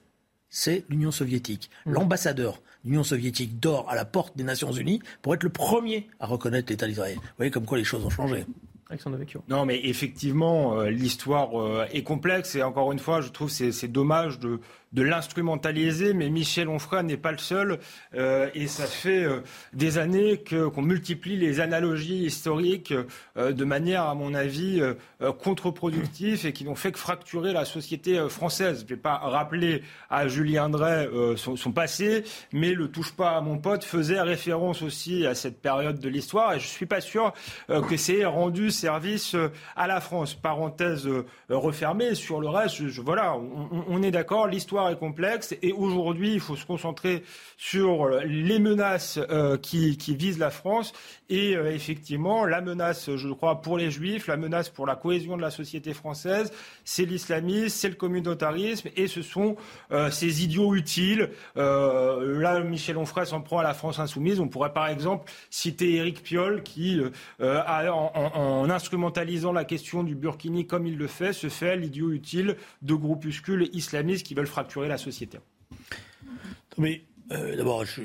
c'est 0.50 0.86
l'Union 0.90 1.12
soviétique. 1.12 1.72
Mmh. 1.86 1.94
L'ambassadeur 1.94 2.62
de 2.84 2.90
l'Union 2.90 3.04
soviétique 3.04 3.60
dort 3.60 3.90
à 3.90 3.96
la 3.96 4.06
porte 4.06 4.38
des 4.38 4.44
Nations 4.44 4.72
unies 4.72 5.02
pour 5.24 5.34
être 5.34 5.44
le 5.44 5.50
premier 5.50 6.08
à 6.20 6.28
reconnaître 6.28 6.72
l'État 6.72 6.86
d'Israël. 6.86 7.16
Vous 7.16 7.38
voyez 7.38 7.52
comme 7.52 7.66
quoi 7.66 7.80
les 7.80 7.84
choses 7.84 8.06
ont 8.06 8.10
changé. 8.10 8.46
Non, 9.48 9.66
mais 9.66 9.80
effectivement, 9.84 10.80
euh, 10.80 10.90
l'histoire 10.90 11.60
euh, 11.60 11.86
est 11.92 12.04
complexe 12.04 12.56
et 12.56 12.64
encore 12.64 12.92
une 12.92 13.00
fois, 13.00 13.22
je 13.22 13.30
trouve 13.30 13.50
c'est 13.50 13.72
c'est 13.72 13.88
dommage 13.88 14.40
de 14.40 14.60
de 14.94 15.04
l'instrumentaliser, 15.04 16.14
mais 16.14 16.30
Michel 16.30 16.68
Onfray 16.68 17.04
n'est 17.04 17.18
pas 17.18 17.32
le 17.32 17.38
seul. 17.38 17.80
Euh, 18.14 18.50
et 18.54 18.68
ça 18.68 18.86
fait 18.86 19.24
euh, 19.24 19.40
des 19.74 19.98
années 19.98 20.38
que, 20.38 20.68
qu'on 20.68 20.82
multiplie 20.82 21.38
les 21.38 21.60
analogies 21.62 22.26
historiques 22.26 22.94
euh, 23.38 23.54
de 23.54 23.66
manière, 23.66 24.04
à 24.04 24.16
mon 24.16 24.34
avis, 24.34 24.82
contre-productive 25.40 26.46
et 26.46 26.54
qui 26.54 26.66
n'ont 26.66 26.76
fait 26.76 26.92
que 26.92 27.00
fracturer 27.00 27.54
la 27.54 27.66
société 27.66 28.20
française. 28.30 28.80
Je 28.80 28.84
ne 28.84 28.90
vais 28.90 29.02
pas 29.02 29.18
rappeler 29.18 29.84
à 30.10 30.28
Julien 30.28 30.70
Drey 30.70 31.10
son, 31.36 31.72
passé, 31.72 32.24
mais 32.52 32.74
le 32.74 32.90
touche 32.90 33.14
pas 33.14 33.32
à 33.32 33.42
mon 33.42 33.58
pote 33.58 33.84
faisait 33.84 34.20
référence 34.20 34.82
aussi 34.82 35.26
à 35.26 35.36
cette 35.36 35.62
période 35.62 36.00
de 36.00 36.10
l'histoire 36.10 36.54
et 36.54 36.60
je 36.60 36.66
ne 36.66 36.70
suis 36.70 36.86
pas 36.86 37.02
sûr 37.02 37.34
que 37.68 37.98
c'est 37.98 38.26
rendu 38.26 38.72
service 38.72 39.36
à 39.76 39.88
la 39.88 40.02
France. 40.02 40.34
Parenthèse 40.34 41.08
refermée 41.50 42.16
sur 42.16 42.42
le 42.42 42.50
reste, 42.50 42.82
voilà, 43.00 43.36
on 43.36 44.02
est 44.04 44.12
d'accord, 44.12 44.48
l'histoire 44.48 44.81
est 44.90 44.98
complexe 44.98 45.56
et 45.62 45.72
aujourd'hui, 45.74 46.34
il 46.34 46.40
faut 46.40 46.56
se 46.56 46.66
concentrer 46.66 47.24
sur 47.58 48.06
euh, 48.06 48.22
les 48.26 48.60
menaces 48.60 49.20
euh, 49.30 49.58
qui, 49.58 49.96
visent 50.16 50.40
la 50.40 50.50
France 50.50 50.94
et 51.30 51.56
euh, 51.56 51.74
effectivement, 51.74 52.46
la 52.46 52.62
menace, 52.62 53.16
je 53.16 53.30
crois, 53.30 53.62
pour 53.62 53.78
les 53.78 53.92
Juifs, 53.92 54.28
la 54.28 54.38
menace 54.38 54.70
pour 54.70 54.86
la 54.86 54.96
cohésion 54.96 55.38
de 55.38 55.42
la 55.42 55.52
société 55.52 55.94
française, 55.94 56.52
c'est 56.84 57.06
l'islamisme, 57.06 57.70
c'est 57.70 57.90
le 57.90 57.96
communautarisme 57.96 58.90
et 58.96 59.08
ce 59.08 59.22
sont 59.22 59.56
ces 60.10 60.44
idiots 60.44 60.76
utiles. 60.76 61.30
là, 61.56 62.60
Michel 62.62 62.98
Onfray 62.98 63.26
s'en 63.26 63.42
prend 63.42 63.60
à 63.60 63.64
la 63.64 63.74
France 63.74 64.00
insoumise. 64.00 64.40
On 64.40 64.48
pourrait 64.48 64.74
par 64.74 64.88
exemple 64.88 65.32
citer 65.50 65.96
Éric 65.96 66.24
Piolle 66.24 66.64
qui, 66.64 67.00
en, 67.40 68.12
en, 68.14 68.70
instrumentalisant 68.70 69.52
la 69.52 69.66
question 69.66 70.04
du 70.04 70.16
Burkini 70.16 70.66
comme 70.66 70.88
il 70.88 70.98
le 70.98 71.08
fait, 71.08 71.34
se 71.34 71.50
fait 71.50 71.76
l'idiot 71.76 72.12
utile 72.12 72.56
de 72.82 72.94
groupuscules 72.94 73.70
islamistes 73.74 74.26
qui 74.26 74.34
veulent 74.34 74.48
fracturer 74.48 74.71
la 74.80 74.98
société. 74.98 75.38
Mais 76.78 77.04
euh, 77.32 77.56
d'abord, 77.56 77.86
je, 77.86 78.02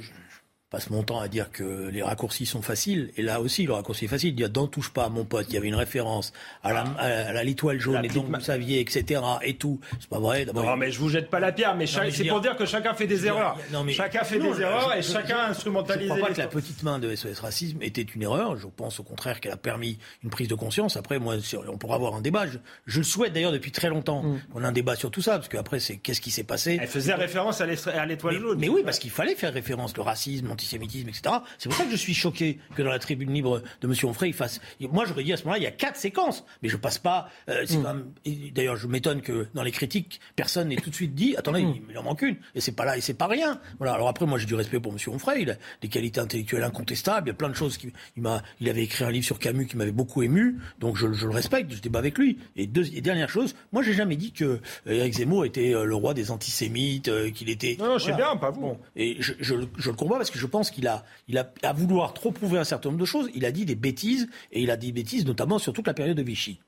passe 0.76 0.90
mon 0.90 1.02
temps 1.02 1.20
à 1.20 1.28
dire 1.28 1.50
que 1.50 1.88
les 1.88 2.02
raccourcis 2.02 2.44
sont 2.44 2.60
faciles. 2.60 3.10
Et 3.16 3.22
là 3.22 3.40
aussi, 3.40 3.64
le 3.64 3.72
raccourci 3.72 4.04
est 4.04 4.08
facile. 4.08 4.34
Dire 4.34 4.50
n'en 4.54 4.66
touche 4.66 4.90
pas, 4.90 5.08
mon 5.08 5.24
pote. 5.24 5.46
Il 5.48 5.54
y 5.54 5.56
avait 5.56 5.68
une 5.68 5.74
référence 5.74 6.34
à 6.62 6.74
la, 6.74 6.82
à 6.98 7.44
l'étoile 7.44 7.80
jaune 7.80 8.04
et 8.04 8.08
donc 8.08 8.26
vous 8.26 8.40
saviez, 8.40 8.80
etc. 8.80 9.22
Et 9.42 9.54
tout. 9.54 9.80
C'est 9.98 10.10
pas 10.10 10.18
vrai. 10.18 10.44
Non, 10.54 10.76
mais 10.76 10.90
je 10.90 10.98
vous 10.98 11.08
jette 11.08 11.30
pas 11.30 11.40
la 11.40 11.52
pierre. 11.52 11.74
Mais 11.76 11.86
c'est 11.86 12.24
pour 12.24 12.42
dire 12.42 12.56
que 12.56 12.66
chacun 12.66 12.92
fait 12.92 13.06
des 13.06 13.24
erreurs. 13.24 13.58
chacun 13.88 14.22
fait 14.22 14.38
des 14.38 14.60
erreurs 14.60 14.94
et 14.94 15.00
chacun 15.00 15.38
instrumentalise. 15.48 16.08
Je 16.08 16.14
crois 16.14 16.28
pas 16.28 16.34
que 16.34 16.40
la 16.40 16.46
petite 16.46 16.82
main 16.82 16.98
de 16.98 17.16
SOS 17.16 17.40
Racisme 17.40 17.78
était 17.80 18.02
une 18.02 18.22
erreur. 18.22 18.58
Je 18.58 18.66
pense 18.66 19.00
au 19.00 19.02
contraire 19.02 19.40
qu'elle 19.40 19.52
a 19.52 19.56
permis 19.56 19.98
une 20.24 20.28
prise 20.30 20.48
de 20.48 20.54
conscience. 20.54 20.98
Après, 20.98 21.18
moi, 21.18 21.36
on 21.68 21.78
pourra 21.78 21.94
avoir 21.94 22.14
un 22.14 22.20
débat. 22.20 22.44
Je, 22.84 22.98
le 22.98 23.02
souhaite 23.02 23.32
d'ailleurs 23.32 23.52
depuis 23.52 23.72
très 23.72 23.88
longtemps. 23.88 24.22
Mm. 24.22 24.40
On 24.54 24.62
a 24.62 24.68
un 24.68 24.72
débat 24.72 24.94
sur 24.94 25.10
tout 25.10 25.22
ça 25.22 25.36
parce 25.38 25.48
qu'après, 25.48 25.80
c'est 25.80 25.96
qu'est-ce 25.96 26.20
qui 26.20 26.30
s'est 26.30 26.44
passé. 26.44 26.76
Elle 26.78 26.86
faisait 26.86 27.14
référence 27.14 27.62
à 27.62 27.66
l'étoile 28.04 28.38
jaune. 28.38 28.58
Mais 28.58 28.68
oui, 28.68 28.82
parce 28.84 28.98
qu'il 28.98 29.10
fallait 29.10 29.34
faire 29.34 29.54
référence 29.54 29.96
le 29.96 30.02
racisme, 30.02 30.50
l'antisémitisme, 30.66 31.08
etc. 31.08 31.36
C'est 31.58 31.68
pour 31.68 31.78
ça 31.78 31.84
que 31.84 31.90
je 31.90 31.96
suis 31.96 32.14
choqué 32.14 32.58
que 32.74 32.82
dans 32.82 32.90
la 32.90 32.98
tribune 32.98 33.32
libre 33.32 33.62
de 33.80 33.86
M. 33.86 33.94
Onfray, 34.04 34.30
il 34.30 34.32
fasse. 34.32 34.60
Moi, 34.80 35.04
j'aurais 35.06 35.24
dit 35.24 35.32
à 35.32 35.36
ce 35.36 35.44
moment-là, 35.44 35.58
il 35.58 35.64
y 35.64 35.66
a 35.66 35.70
quatre 35.70 35.96
séquences, 35.96 36.44
mais 36.62 36.68
je 36.68 36.76
passe 36.76 36.98
pas. 36.98 37.28
Euh, 37.48 37.64
mm. 37.64 38.50
D'ailleurs, 38.52 38.76
je 38.76 38.86
m'étonne 38.86 39.22
que 39.22 39.46
dans 39.54 39.62
les 39.62 39.70
critiques, 39.70 40.20
personne 40.34 40.68
n'ait 40.68 40.76
tout 40.76 40.90
de 40.90 40.94
suite 40.94 41.14
dit 41.14 41.36
attendez, 41.36 41.62
mm. 41.62 41.74
il, 41.90 41.98
en 41.98 42.02
manque 42.02 42.22
une, 42.22 42.36
et 42.54 42.60
c'est 42.60 42.72
pas 42.72 42.84
là, 42.84 42.96
et 42.96 43.00
c'est 43.00 43.14
pas 43.14 43.26
rien. 43.26 43.60
Voilà. 43.78 43.94
Alors 43.94 44.08
après, 44.08 44.26
moi, 44.26 44.38
j'ai 44.38 44.46
du 44.46 44.54
respect 44.54 44.80
pour 44.80 44.92
M. 44.92 44.98
Onfray, 45.08 45.42
il 45.42 45.50
a 45.50 45.56
des 45.80 45.88
qualités 45.88 46.20
intellectuelles 46.20 46.64
incontestables, 46.64 47.28
il 47.28 47.30
y 47.30 47.34
a 47.34 47.36
plein 47.36 47.48
de 47.48 47.54
choses. 47.54 47.76
Qui, 47.78 47.92
il, 48.16 48.22
m'a, 48.22 48.42
il 48.60 48.68
avait 48.68 48.82
écrit 48.82 49.04
un 49.04 49.10
livre 49.10 49.26
sur 49.26 49.38
Camus 49.38 49.66
qui 49.66 49.76
m'avait 49.76 49.92
beaucoup 49.92 50.22
ému, 50.22 50.56
donc 50.78 50.96
je, 50.96 51.06
le 51.06 51.30
respecte, 51.30 51.72
je 51.72 51.80
débat 51.80 51.98
avec 51.98 52.18
lui. 52.18 52.38
Et, 52.56 52.66
deux, 52.66 52.86
et 52.94 53.00
dernière 53.00 53.28
chose, 53.28 53.54
moi, 53.72 53.82
j'ai 53.82 53.92
jamais 53.92 54.16
dit 54.16 54.32
que 54.32 54.44
euh, 54.44 54.58
Eric 54.86 55.14
Zemmour 55.14 55.44
était 55.44 55.74
euh, 55.74 55.84
le 55.84 55.94
roi 55.94 56.14
des 56.14 56.30
antisémites, 56.30 57.10
qu'il 57.32 57.50
était. 57.50 57.76
Non, 57.78 57.98
je 57.98 58.06
sais 58.06 58.12
bien, 58.14 58.36
pas 58.36 58.50
vous. 58.50 58.76
et 58.94 59.16
je, 59.20 59.32
je, 59.40 59.54
je, 59.76 59.90
le 59.90 59.96
combat 59.96 60.16
parce 60.16 60.30
que 60.30 60.38
je 60.38 60.45
pense 60.46 60.70
qu'il 60.70 60.86
a, 60.88 61.04
il 61.28 61.38
à 61.38 61.72
vouloir 61.72 62.14
trop 62.14 62.30
prouver 62.30 62.58
un 62.58 62.64
certain 62.64 62.88
nombre 62.88 63.00
de 63.00 63.06
choses, 63.06 63.28
il 63.34 63.44
a 63.44 63.52
dit 63.52 63.64
des 63.64 63.74
bêtises, 63.74 64.28
et 64.52 64.62
il 64.62 64.70
a 64.70 64.76
dit 64.76 64.88
des 64.88 64.92
bêtises 64.92 65.26
notamment 65.26 65.58
sur 65.58 65.72
toute 65.72 65.86
la 65.86 65.94
période 65.94 66.16
de 66.16 66.22
Vichy. 66.22 66.60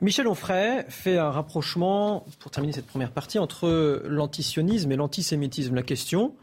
Michel 0.00 0.28
Onfray 0.28 0.84
fait 0.88 1.16
un 1.16 1.30
rapprochement, 1.30 2.26
pour 2.38 2.50
terminer 2.50 2.74
cette 2.74 2.86
première 2.86 3.12
partie, 3.12 3.38
entre 3.38 4.02
l'antisionisme 4.04 4.92
et 4.92 4.96
l'antisémitisme. 4.96 5.74
La 5.74 5.82
question, 5.82 6.34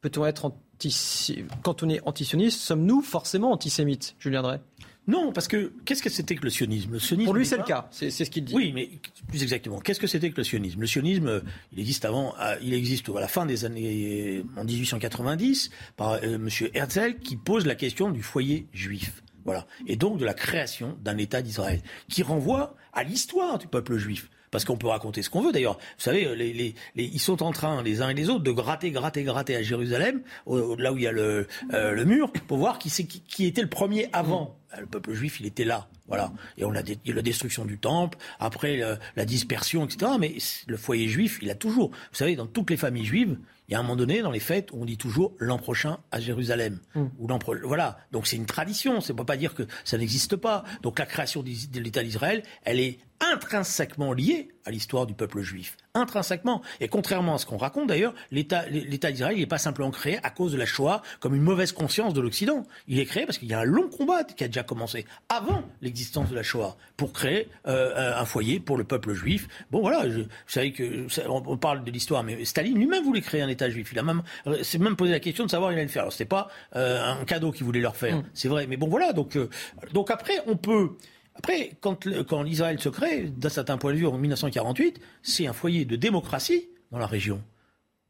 peut-on 0.00 0.24
être 0.24 0.44
anti... 0.44 1.44
Quand 1.62 1.82
on 1.82 1.88
est 1.88 2.00
antisioniste, 2.06 2.60
sommes-nous 2.60 3.02
forcément 3.02 3.50
antisémites, 3.52 4.14
Julien 4.18 4.42
Drey? 4.42 4.60
Non, 5.08 5.32
parce 5.32 5.48
que 5.48 5.72
qu'est-ce 5.84 6.02
que 6.02 6.10
c'était 6.10 6.36
que 6.36 6.44
le 6.44 6.50
sionisme, 6.50 6.92
le 6.92 7.00
sionisme 7.00 7.26
Pour 7.26 7.34
lui, 7.34 7.44
c'est 7.44 7.56
le 7.56 7.64
cas. 7.64 7.88
C'est 7.90 8.10
ce 8.10 8.30
qu'il 8.30 8.44
dit. 8.44 8.54
Oui, 8.54 8.72
mais 8.72 8.88
plus 9.28 9.42
exactement, 9.42 9.80
qu'est-ce 9.80 9.98
que 9.98 10.06
c'était 10.06 10.30
que 10.30 10.36
le 10.36 10.44
sionisme? 10.44 10.80
Le 10.80 10.86
sionisme, 10.86 11.42
il 11.72 11.80
existe 11.80 12.04
avant, 12.04 12.34
euh, 12.40 12.56
il 12.62 12.72
existe 12.72 13.08
à 13.08 13.20
la 13.20 13.28
fin 13.28 13.44
des 13.44 13.64
années 13.64 14.44
en 14.56 14.64
1890 14.64 15.70
par 15.96 16.12
euh, 16.12 16.38
Monsieur 16.38 16.70
Herzl 16.76 17.16
qui 17.16 17.36
pose 17.36 17.66
la 17.66 17.74
question 17.74 18.10
du 18.10 18.22
foyer 18.22 18.68
juif. 18.72 19.22
Voilà. 19.44 19.66
Et 19.88 19.96
donc 19.96 20.18
de 20.18 20.24
la 20.24 20.34
création 20.34 20.96
d'un 21.02 21.18
État 21.18 21.42
d'Israël, 21.42 21.82
qui 22.08 22.22
renvoie 22.22 22.76
à 22.92 23.02
l'histoire 23.02 23.58
du 23.58 23.66
peuple 23.66 23.96
juif 23.96 24.30
parce 24.52 24.64
qu'on 24.64 24.76
peut 24.76 24.86
raconter 24.86 25.22
ce 25.22 25.30
qu'on 25.30 25.40
veut 25.40 25.50
d'ailleurs. 25.50 25.78
Vous 25.78 26.04
savez, 26.04 26.36
les, 26.36 26.52
les, 26.52 26.74
ils 26.94 27.18
sont 27.18 27.42
en 27.42 27.50
train, 27.50 27.82
les 27.82 28.02
uns 28.02 28.10
et 28.10 28.14
les 28.14 28.28
autres, 28.28 28.44
de 28.44 28.52
gratter, 28.52 28.92
gratter, 28.92 29.24
gratter 29.24 29.56
à 29.56 29.62
Jérusalem, 29.62 30.22
là 30.46 30.92
où 30.92 30.98
il 30.98 31.02
y 31.02 31.06
a 31.08 31.12
le, 31.12 31.48
euh, 31.72 31.92
le 31.92 32.04
mur, 32.04 32.30
pour 32.46 32.58
voir 32.58 32.78
qui, 32.78 32.90
qui, 32.90 33.20
qui 33.22 33.46
était 33.46 33.62
le 33.62 33.68
premier 33.68 34.08
avant. 34.12 34.56
Bah, 34.70 34.78
le 34.80 34.86
peuple 34.86 35.12
juif, 35.14 35.40
il 35.40 35.46
était 35.46 35.64
là. 35.64 35.88
Voilà. 36.06 36.32
Et 36.58 36.64
on 36.64 36.74
a 36.74 36.82
la 37.04 37.22
destruction 37.22 37.64
du 37.64 37.78
temple, 37.78 38.18
après 38.38 38.80
la 39.16 39.24
dispersion, 39.24 39.84
etc. 39.84 40.12
Mais 40.20 40.36
le 40.66 40.76
foyer 40.76 41.08
juif, 41.08 41.38
il 41.42 41.50
a 41.50 41.54
toujours. 41.54 41.90
Vous 41.90 42.16
savez, 42.16 42.36
dans 42.36 42.46
toutes 42.46 42.70
les 42.70 42.76
familles 42.76 43.06
juives, 43.06 43.38
il 43.68 43.72
y 43.72 43.74
a 43.74 43.78
un 43.78 43.82
moment 43.82 43.96
donné, 43.96 44.20
dans 44.20 44.30
les 44.30 44.40
fêtes, 44.40 44.68
on 44.74 44.84
dit 44.84 44.98
toujours 44.98 45.32
l'an 45.38 45.56
prochain 45.56 45.98
à 46.10 46.20
Jérusalem. 46.20 46.78
Hmm. 46.94 47.06
Ou 47.18 47.28
l'an 47.28 47.38
Voilà. 47.64 47.98
Donc 48.10 48.26
c'est 48.26 48.36
une 48.36 48.44
tradition. 48.44 49.00
Ça 49.00 49.14
ne 49.14 49.18
peut 49.18 49.24
pas 49.24 49.38
dire 49.38 49.54
que 49.54 49.62
ça 49.84 49.96
n'existe 49.96 50.36
pas. 50.36 50.64
Donc 50.82 50.98
la 50.98 51.06
création 51.06 51.42
de 51.42 51.80
l'État 51.80 52.02
d'Israël, 52.02 52.42
elle 52.64 52.80
est 52.80 52.98
intrinsèquement 53.22 54.12
liée 54.12 54.48
à 54.64 54.70
l'histoire 54.70 55.06
du 55.06 55.14
peuple 55.14 55.40
juif. 55.40 55.76
Intrinsèquement. 55.94 56.62
Et 56.80 56.88
contrairement 56.88 57.34
à 57.34 57.38
ce 57.38 57.46
qu'on 57.46 57.56
raconte 57.56 57.88
d'ailleurs, 57.88 58.14
l'État, 58.30 58.64
d'Israël 58.66 59.36
n'est 59.36 59.46
pas 59.46 59.58
simplement 59.58 59.90
créé 59.90 60.18
à 60.22 60.30
cause 60.30 60.52
de 60.52 60.58
la 60.58 60.66
Shoah 60.66 61.02
comme 61.20 61.34
une 61.34 61.42
mauvaise 61.42 61.72
conscience 61.72 62.14
de 62.14 62.20
l'Occident. 62.20 62.64
Il 62.88 62.98
est 62.98 63.06
créé 63.06 63.26
parce 63.26 63.38
qu'il 63.38 63.48
y 63.48 63.54
a 63.54 63.60
un 63.60 63.64
long 63.64 63.88
combat 63.88 64.24
qui 64.24 64.44
a 64.44 64.48
déjà 64.48 64.62
commencé 64.62 65.06
avant 65.28 65.62
l'existence 65.80 66.30
de 66.30 66.34
la 66.34 66.42
Shoah 66.42 66.76
pour 66.96 67.12
créer 67.12 67.48
euh, 67.66 68.18
un 68.18 68.24
foyer 68.24 68.60
pour 68.60 68.76
le 68.76 68.84
peuple 68.84 69.12
juif. 69.12 69.48
Bon 69.70 69.80
voilà, 69.80 70.06
vous 70.08 70.24
savez 70.46 70.72
que 70.72 71.06
on 71.28 71.56
parle 71.56 71.84
de 71.84 71.90
l'histoire, 71.90 72.22
mais 72.22 72.44
Staline 72.44 72.76
lui-même 72.76 73.04
voulait 73.04 73.20
créer 73.20 73.42
un 73.42 73.48
État 73.48 73.70
juif. 73.70 73.90
Il 73.92 73.98
a 73.98 74.02
même 74.02 74.22
s'est 74.62 74.78
même 74.78 74.96
posé 74.96 75.12
la 75.12 75.20
question 75.20 75.44
de 75.44 75.50
savoir 75.50 75.72
il 75.72 75.74
allait 75.74 75.84
le 75.84 75.90
faire. 75.90 76.02
Alors 76.02 76.12
c'était 76.12 76.24
pas 76.24 76.48
euh, 76.76 77.02
un 77.04 77.24
cadeau 77.24 77.52
qu'il 77.52 77.64
voulait 77.64 77.80
leur 77.80 77.96
faire, 77.96 78.18
mm. 78.18 78.24
c'est 78.34 78.48
vrai. 78.48 78.66
Mais 78.66 78.76
bon 78.76 78.88
voilà, 78.88 79.12
donc 79.12 79.36
euh, 79.36 79.48
donc 79.92 80.10
après 80.10 80.34
on 80.46 80.56
peut 80.56 80.96
Après, 81.34 81.72
quand, 81.80 82.06
quand 82.28 82.42
l'Israël 82.42 82.78
se 82.78 82.88
crée, 82.88 83.24
d'un 83.24 83.48
certain 83.48 83.78
point 83.78 83.92
de 83.92 83.98
vue, 83.98 84.06
en 84.06 84.18
1948, 84.18 85.00
c'est 85.22 85.46
un 85.46 85.52
foyer 85.52 85.84
de 85.84 85.96
démocratie 85.96 86.68
dans 86.90 86.98
la 86.98 87.06
région. 87.06 87.42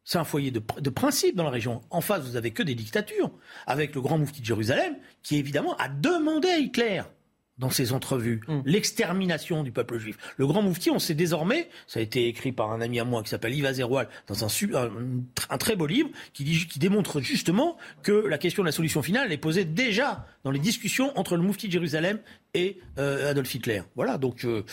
C'est 0.04 0.18
un 0.18 0.24
foyer 0.24 0.50
de, 0.50 0.60
de, 0.80 0.90
principe 0.90 1.36
dans 1.36 1.44
la 1.44 1.50
région. 1.50 1.80
En 1.90 2.00
face, 2.00 2.24
vous 2.24 2.36
avez 2.36 2.50
que 2.50 2.62
des 2.64 2.74
dictatures, 2.74 3.30
avec 3.66 3.94
le 3.94 4.00
grand 4.00 4.18
moufti 4.18 4.40
de 4.40 4.46
Jérusalem, 4.46 4.96
qui 5.22 5.36
évidemment 5.36 5.76
a 5.76 5.88
demandé 5.88 6.48
à 6.48 6.58
Hitler 6.58 7.02
dans 7.58 7.70
ses 7.70 7.92
entrevues, 7.92 8.40
mm. 8.48 8.60
l'extermination 8.64 9.62
du 9.62 9.70
peuple 9.70 9.98
juif. 9.98 10.18
Le 10.36 10.46
grand 10.46 10.62
moufti, 10.62 10.90
on 10.90 10.98
sait 10.98 11.14
désormais, 11.14 11.68
ça 11.86 12.00
a 12.00 12.02
été 12.02 12.26
écrit 12.26 12.50
par 12.50 12.72
un 12.72 12.80
ami 12.80 12.98
à 12.98 13.04
moi 13.04 13.22
qui 13.22 13.28
s'appelle 13.28 13.54
Yves 13.54 13.66
Azerwal 13.66 14.08
dans 14.26 14.44
un, 14.44 14.48
un, 14.74 14.90
un, 15.50 15.58
très 15.58 15.76
beau 15.76 15.86
livre 15.86 16.08
qui, 16.32 16.44
dit, 16.44 16.66
qui 16.66 16.78
démontre 16.78 17.20
justement 17.20 17.76
que 18.02 18.12
la 18.12 18.38
question 18.38 18.62
de 18.62 18.66
la 18.66 18.72
solution 18.72 19.02
finale 19.02 19.32
est 19.32 19.38
posée 19.38 19.64
déjà 19.64 20.26
dans 20.44 20.50
les 20.50 20.58
discussions 20.58 21.16
entre 21.18 21.36
le 21.36 21.42
moufti 21.42 21.66
de 21.68 21.72
Jérusalem 21.72 22.20
et 22.54 22.78
euh, 22.98 23.30
Adolf 23.30 23.54
Hitler. 23.54 23.82
Voilà, 23.94 24.18
donc 24.18 24.44
euh, 24.44 24.64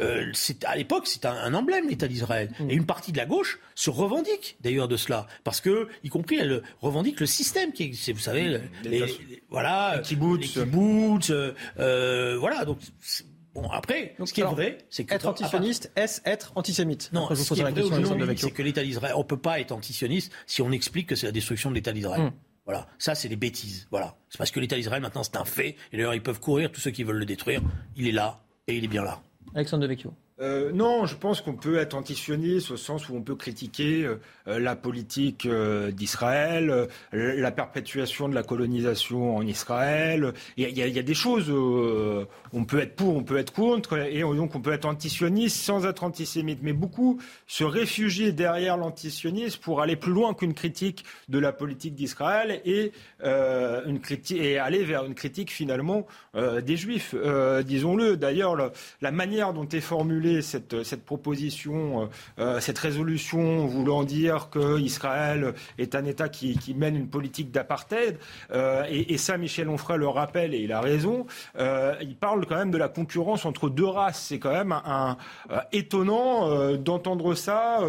euh, 0.00 0.32
à 0.64 0.76
l'époque, 0.76 1.06
c'est 1.06 1.24
un, 1.24 1.34
un, 1.34 1.54
emblème 1.54 1.88
l'État 1.88 2.08
d'Israël. 2.08 2.50
Mm. 2.60 2.70
Et 2.70 2.74
une 2.74 2.86
partie 2.86 3.12
de 3.12 3.16
la 3.16 3.26
gauche 3.26 3.58
se 3.74 3.90
revendique 3.90 4.56
d'ailleurs 4.60 4.88
de 4.88 4.96
cela, 4.96 5.26
parce 5.44 5.60
que, 5.60 5.88
y 6.04 6.08
compris, 6.08 6.36
elle 6.36 6.62
revendique 6.80 7.20
le 7.20 7.26
système 7.26 7.72
qui 7.72 7.84
est, 7.84 8.12
vous 8.12 8.18
savez, 8.18 8.60
les, 8.84 8.90
les, 8.90 9.00
les 9.00 9.42
voilà, 9.48 9.96
les 9.96 10.02
kibbutz, 10.02 10.52
kibbutz 10.52 11.30
euh, 11.30 12.36
voilà. 12.38 12.64
Donc 12.64 12.78
Bon, 13.56 13.70
après, 13.70 14.14
Donc, 14.18 14.28
ce 14.28 14.34
qui 14.34 14.42
alors, 14.42 14.52
est 14.52 14.56
vrai, 14.56 14.78
c'est 14.90 15.04
que. 15.04 15.14
Être 15.14 15.28
antisioniste, 15.28 15.90
est-ce 15.96 16.20
être 16.26 16.52
antisémite? 16.56 17.10
Non, 17.14 17.22
Après, 17.22 17.36
je 17.36 17.40
vous 17.40 17.46
ce 17.46 17.54
qui 17.54 17.60
est 17.60 17.62
vrai 17.62 18.36
c'est 18.36 18.50
que 18.50 18.62
l'État 18.62 18.82
d'Israël, 18.82 19.14
on 19.16 19.24
peut 19.24 19.38
pas 19.38 19.60
être 19.60 19.72
antisioniste 19.72 20.30
si 20.46 20.60
on 20.60 20.70
explique 20.72 21.08
que 21.08 21.14
c'est 21.14 21.24
la 21.24 21.32
destruction 21.32 21.70
de 21.70 21.74
l'État 21.74 21.92
d'Israël. 21.92 22.24
Mm. 22.24 22.32
Voilà, 22.66 22.86
ça 22.98 23.14
c'est 23.14 23.28
des 23.28 23.36
bêtises. 23.36 23.86
Voilà, 23.90 24.16
c'est 24.28 24.38
parce 24.38 24.50
que 24.50 24.60
l'État 24.60 24.76
d'Israël 24.76 25.00
maintenant 25.00 25.22
c'est 25.22 25.36
un 25.36 25.44
fait. 25.44 25.76
Et 25.92 25.96
d'ailleurs 25.96 26.14
ils 26.14 26.22
peuvent 26.22 26.40
courir 26.40 26.70
tous 26.70 26.80
ceux 26.80 26.90
qui 26.90 27.04
veulent 27.04 27.18
le 27.18 27.24
détruire. 27.24 27.62
Il 27.96 28.08
est 28.08 28.12
là 28.12 28.40
et 28.66 28.76
il 28.76 28.84
est 28.84 28.88
bien 28.88 29.04
là. 29.04 29.22
Alexandre 29.54 29.82
Devecchio. 29.82 30.12
Euh, 30.38 30.70
non, 30.70 31.06
je 31.06 31.14
pense 31.14 31.40
qu'on 31.40 31.54
peut 31.54 31.78
être 31.78 31.94
antisioniste 31.94 32.70
au 32.70 32.76
sens 32.76 33.08
où 33.08 33.16
on 33.16 33.22
peut 33.22 33.36
critiquer 33.36 34.04
euh, 34.04 34.58
la 34.58 34.76
politique 34.76 35.46
euh, 35.46 35.90
d'Israël, 35.90 36.88
la 37.12 37.50
perpétuation 37.50 38.28
de 38.28 38.34
la 38.34 38.42
colonisation 38.42 39.34
en 39.34 39.46
Israël. 39.46 40.34
Il 40.58 40.68
y, 40.68 40.98
a 40.98 41.02
des 41.02 41.14
choses, 41.14 41.50
on 41.50 42.64
peut 42.64 42.80
être 42.80 42.96
pour, 42.96 43.16
on 43.16 43.22
peut 43.22 43.38
être 43.38 43.52
contre, 43.52 43.96
et 43.98 44.20
donc 44.20 44.54
on 44.54 44.60
peut 44.60 44.72
être 44.72 44.84
antisioniste 44.84 45.56
sans 45.56 45.86
être 45.86 46.04
antisémite. 46.04 46.58
Mais 46.62 46.72
beaucoup 46.72 47.18
se 47.46 47.64
réfugient 47.64 48.32
derrière 48.32 48.76
l'antisionisme 48.76 49.60
pour 49.60 49.80
aller 49.80 49.96
plus 49.96 50.12
loin 50.12 50.34
qu'une 50.34 50.54
critique 50.54 51.04
de 51.28 51.38
la 51.38 51.52
politique 51.52 51.94
d'Israël 51.94 52.60
et, 52.64 52.92
et 53.24 54.58
aller 54.58 54.84
vers 54.84 55.04
une 55.04 55.14
critique 55.14 55.50
finalement 55.50 56.06
des 56.34 56.76
Juifs. 56.76 57.14
Disons-le. 57.64 58.16
D'ailleurs, 58.16 58.72
la 59.00 59.10
manière 59.10 59.52
dont 59.52 59.68
est 59.68 59.80
formulée 59.80 60.25
cette, 60.42 60.82
cette 60.84 61.04
proposition, 61.04 62.08
euh, 62.38 62.60
cette 62.60 62.78
résolution 62.78 63.66
voulant 63.66 64.04
dire 64.04 64.48
que 64.50 64.78
Israël 64.78 65.54
est 65.78 65.94
un 65.94 66.04
État 66.04 66.28
qui, 66.28 66.56
mène 66.76 66.96
une 66.96 67.08
politique 67.08 67.50
d'apartheid. 67.50 68.18
Euh, 68.50 68.84
et, 68.90 69.16
ça, 69.18 69.38
Michel 69.38 69.68
Onfray 69.68 69.98
le 69.98 70.08
rappelle 70.08 70.54
et 70.54 70.58
il 70.58 70.72
a 70.72 70.80
raison. 70.80 71.26
Euh, 71.58 71.94
il 72.00 72.16
parle 72.16 72.44
quand 72.46 72.56
même 72.56 72.70
de 72.70 72.78
la 72.78 72.88
concurrence 72.88 73.44
entre 73.46 73.68
deux 73.68 73.86
races. 73.86 74.26
C'est 74.28 74.38
quand 74.38 74.52
même 74.52 74.72
un, 74.72 75.16
un 75.50 75.62
étonnant 75.72 76.76
d'entendre 76.76 77.34
ça 77.34 77.80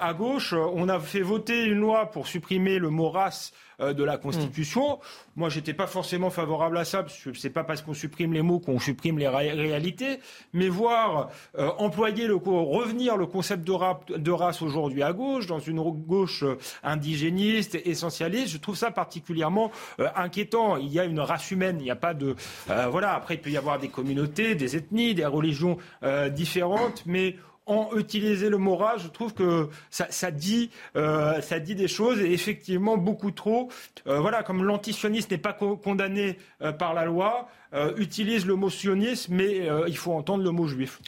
à 0.00 0.14
gauche. 0.14 0.52
On 0.52 0.88
a 0.88 1.00
fait 1.00 1.22
voter 1.22 1.64
une 1.64 1.80
loi 1.80 2.10
pour 2.10 2.26
supprimer 2.26 2.78
le 2.78 2.90
mot 2.90 3.10
race 3.10 3.52
de 3.78 4.04
la 4.04 4.16
Constitution. 4.16 4.96
Mmh. 4.96 4.98
Moi, 5.36 5.48
j'étais 5.48 5.74
pas 5.74 5.86
forcément 5.86 6.30
favorable 6.30 6.78
à 6.78 6.84
ça, 6.84 7.02
parce 7.02 7.18
que 7.18 7.34
c'est 7.34 7.50
pas 7.50 7.64
parce 7.64 7.82
qu'on 7.82 7.94
supprime 7.94 8.32
les 8.32 8.42
mots 8.42 8.58
qu'on 8.58 8.78
supprime 8.78 9.18
les 9.18 9.28
ré 9.28 9.52
réalités, 9.52 10.20
mais 10.52 10.68
voir 10.68 11.30
euh, 11.58 11.70
employer 11.78 12.26
le 12.26 12.36
revenir 12.36 13.16
le 13.16 13.26
concept 13.26 13.66
de, 13.66 14.16
de 14.16 14.30
race 14.30 14.62
aujourd'hui 14.62 15.02
à 15.02 15.12
gauche, 15.12 15.46
dans 15.46 15.58
une 15.58 15.80
gauche 15.80 16.44
indigéniste, 16.82 17.74
essentialiste, 17.84 18.48
je 18.48 18.58
trouve 18.58 18.76
ça 18.76 18.90
particulièrement 18.90 19.70
euh, 20.00 20.08
inquiétant. 20.16 20.76
Il 20.76 20.92
y 20.92 21.00
a 21.00 21.04
une 21.04 21.20
race 21.20 21.50
humaine, 21.50 21.76
il 21.80 21.84
n'y 21.84 21.90
a 21.90 21.96
pas 21.96 22.14
de 22.14 22.34
euh, 22.70 22.86
voilà. 22.88 23.14
Après, 23.14 23.34
il 23.34 23.40
peut 23.40 23.50
y 23.50 23.56
avoir 23.56 23.78
des 23.78 23.88
communautés, 23.88 24.54
des 24.54 24.76
ethnies, 24.76 25.14
des 25.14 25.26
religions 25.26 25.78
différentes, 26.32 27.02
mais 27.06 27.36
en 27.66 27.90
utiliser 27.96 28.48
le 28.48 28.58
mot 28.58 28.76
rage, 28.76 29.02
je 29.02 29.08
trouve 29.08 29.34
que 29.34 29.68
ça, 29.90 30.06
ça 30.10 30.30
dit, 30.30 30.70
euh, 30.96 31.40
ça 31.40 31.58
dit 31.58 31.74
des 31.74 31.88
choses 31.88 32.20
et 32.20 32.32
effectivement 32.32 32.96
beaucoup 32.96 33.32
trop. 33.32 33.70
Euh, 34.06 34.20
voilà, 34.20 34.42
comme 34.42 34.64
l'antisionisme 34.64 35.28
n'est 35.32 35.38
pas 35.38 35.52
co 35.52 35.76
condamné 35.76 36.38
euh, 36.62 36.72
par 36.72 36.94
la 36.94 37.04
loi, 37.04 37.48
euh, 37.74 37.92
utilise 37.96 38.46
le 38.46 38.54
mot 38.54 38.70
sionisme, 38.70 39.34
mais 39.34 39.68
euh, 39.68 39.84
il 39.88 39.96
faut 39.96 40.12
entendre 40.12 40.44
le 40.44 40.50
mot 40.50 40.66
juif. 40.66 41.00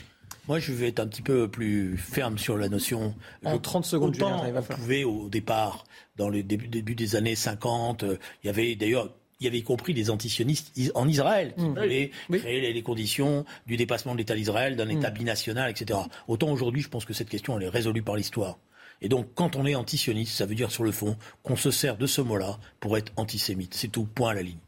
Moi, 0.48 0.58
je 0.58 0.72
vais 0.72 0.88
être 0.88 1.00
un 1.00 1.06
petit 1.06 1.22
peu 1.22 1.46
plus 1.46 1.96
ferme 1.98 2.38
sur 2.38 2.56
la 2.56 2.68
notion. 2.68 3.14
En 3.44 3.54
je, 3.54 3.58
30 3.58 3.84
secondes, 3.84 4.16
autant 4.16 4.44
Julien, 4.44 4.58
on 4.58 4.74
pouvait 4.74 5.04
au 5.04 5.28
départ, 5.28 5.84
dans 6.16 6.30
le 6.30 6.42
début, 6.42 6.68
début 6.68 6.94
des 6.94 7.16
années 7.16 7.34
50, 7.34 8.02
il 8.42 8.46
y 8.46 8.50
avait 8.50 8.74
d'ailleurs 8.74 9.10
il 9.40 9.44
y 9.44 9.46
avait 9.46 9.58
y 9.58 9.62
compris 9.62 9.94
des 9.94 10.10
antisionistes 10.10 10.72
en 10.94 11.08
Israël 11.08 11.54
qui 11.56 11.64
mmh. 11.64 11.78
voulaient 11.78 12.10
oui. 12.28 12.38
créer 12.40 12.60
les, 12.60 12.72
les, 12.72 12.82
conditions 12.82 13.44
du 13.66 13.76
dépassement 13.76 14.12
de 14.12 14.18
l'État 14.18 14.34
d'Israël, 14.34 14.76
d'un 14.76 14.88
État 14.88 15.10
mmh. 15.10 15.14
binational, 15.14 15.70
etc. 15.70 16.00
Autant 16.26 16.50
aujourd'hui, 16.50 16.82
je 16.82 16.88
pense 16.88 17.04
que 17.04 17.12
cette 17.12 17.28
question, 17.28 17.56
elle 17.56 17.64
est 17.64 17.68
résolue 17.68 18.02
par 18.02 18.16
l'histoire. 18.16 18.58
Et 19.00 19.08
donc, 19.08 19.28
quand 19.34 19.54
on 19.54 19.64
est 19.64 19.76
antisioniste, 19.76 20.32
ça 20.32 20.44
veut 20.44 20.56
dire 20.56 20.70
sur 20.70 20.82
le 20.82 20.90
fond 20.90 21.16
qu'on 21.42 21.56
se 21.56 21.70
sert 21.70 21.96
de 21.96 22.06
ce 22.06 22.20
mot-là 22.20 22.58
pour 22.80 22.96
être 22.96 23.12
antisémite. 23.16 23.74
C'est 23.74 23.88
tout, 23.88 24.04
point 24.04 24.30
à 24.30 24.34
la 24.34 24.42
ligne. 24.42 24.58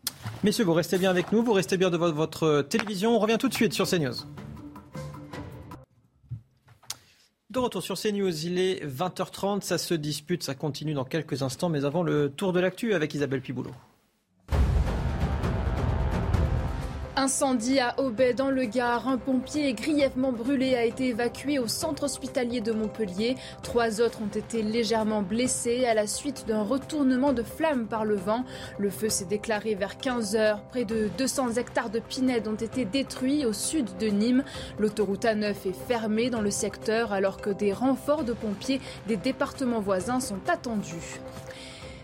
Messieurs, 0.45 0.65
vous 0.65 0.73
restez 0.73 0.99
bien 0.99 1.11
avec 1.11 1.33
nous, 1.33 1.43
vous 1.43 1.53
restez 1.53 1.77
bien 1.77 1.91
devant 1.91 2.13
votre 2.13 2.63
télévision. 2.63 3.17
On 3.17 3.19
revient 3.19 3.39
tout 3.39 3.49
de 3.49 3.55
suite 3.55 3.73
sur 3.73 3.89
CNews. 3.89 4.15
De 7.51 7.59
retour 7.59 7.83
sur 7.83 7.99
CNews, 7.99 8.47
il 8.47 8.61
est 8.61 8.87
20h30, 8.87 9.63
ça 9.63 9.77
se 9.77 9.95
dispute, 9.95 10.45
ça 10.45 10.55
continue 10.55 10.95
dans 10.95 11.05
quelques 11.05 11.43
instants, 11.43 11.69
mais 11.69 11.85
avant 11.85 12.05
le 12.05 12.31
tour 12.31 12.53
de 12.53 12.61
l'actu 12.61 12.95
avec 12.95 13.13
Isabelle 13.13 13.41
Piboulot. 13.41 13.75
Incendie 17.21 17.81
à 17.81 18.01
Aubet 18.01 18.33
dans 18.33 18.49
le 18.49 18.65
Gard. 18.65 19.07
Un 19.07 19.19
pompier 19.19 19.75
grièvement 19.75 20.33
brûlé 20.33 20.75
a 20.75 20.87
été 20.87 21.09
évacué 21.09 21.59
au 21.59 21.67
centre 21.67 22.05
hospitalier 22.05 22.63
de 22.63 22.73
Montpellier. 22.73 23.37
Trois 23.63 24.01
autres 24.01 24.23
ont 24.23 24.35
été 24.35 24.63
légèrement 24.63 25.21
blessés 25.21 25.85
à 25.85 25.93
la 25.93 26.07
suite 26.07 26.47
d'un 26.49 26.63
retournement 26.63 27.35
de 27.35 27.43
flammes 27.43 27.89
par 27.89 28.07
le 28.07 28.15
vent. 28.15 28.47
Le 28.79 28.89
feu 28.89 29.11
s'est 29.11 29.27
déclaré 29.27 29.75
vers 29.75 29.99
15 29.99 30.35
heures. 30.35 30.63
Près 30.71 30.87
de 30.87 31.11
200 31.19 31.57
hectares 31.57 31.91
de 31.91 31.99
pinèdes 31.99 32.49
ont 32.49 32.55
été 32.55 32.87
détruits 32.87 33.45
au 33.45 33.53
sud 33.53 33.99
de 33.99 34.07
Nîmes. 34.07 34.43
L'autoroute 34.79 35.25
A9 35.25 35.51
est 35.51 35.87
fermée 35.89 36.31
dans 36.31 36.41
le 36.41 36.51
secteur 36.51 37.13
alors 37.13 37.43
que 37.43 37.51
des 37.51 37.75
renforts 37.75 38.25
de 38.25 38.33
pompiers 38.33 38.81
des 39.09 39.19
départements 39.19 39.81
voisins 39.81 40.21
sont 40.21 40.41
attendus. 40.49 41.21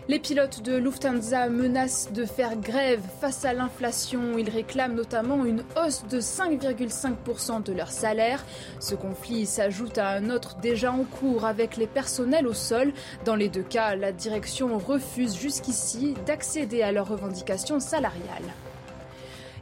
Les 0.09 0.19
pilotes 0.19 0.61
de 0.61 0.77
Lufthansa 0.77 1.49
menacent 1.49 2.13
de 2.13 2.23
faire 2.23 2.55
grève 2.55 3.01
face 3.19 3.43
à 3.43 3.51
l'inflation. 3.51 4.37
Ils 4.37 4.49
réclament 4.49 4.95
notamment 4.95 5.43
une 5.43 5.63
hausse 5.75 6.05
de 6.09 6.21
5,5% 6.21 7.61
de 7.63 7.73
leur 7.73 7.91
salaire. 7.91 8.45
Ce 8.79 8.95
conflit 8.95 9.45
s'ajoute 9.45 9.97
à 9.97 10.11
un 10.11 10.29
autre 10.29 10.59
déjà 10.61 10.93
en 10.93 11.03
cours 11.03 11.43
avec 11.43 11.75
les 11.75 11.87
personnels 11.87 12.47
au 12.47 12.53
sol. 12.53 12.93
Dans 13.25 13.35
les 13.35 13.49
deux 13.49 13.63
cas, 13.63 13.97
la 13.97 14.13
direction 14.13 14.77
refuse 14.77 15.35
jusqu'ici 15.35 16.13
d'accéder 16.25 16.83
à 16.83 16.93
leurs 16.93 17.09
revendications 17.09 17.81
salariales. 17.81 18.53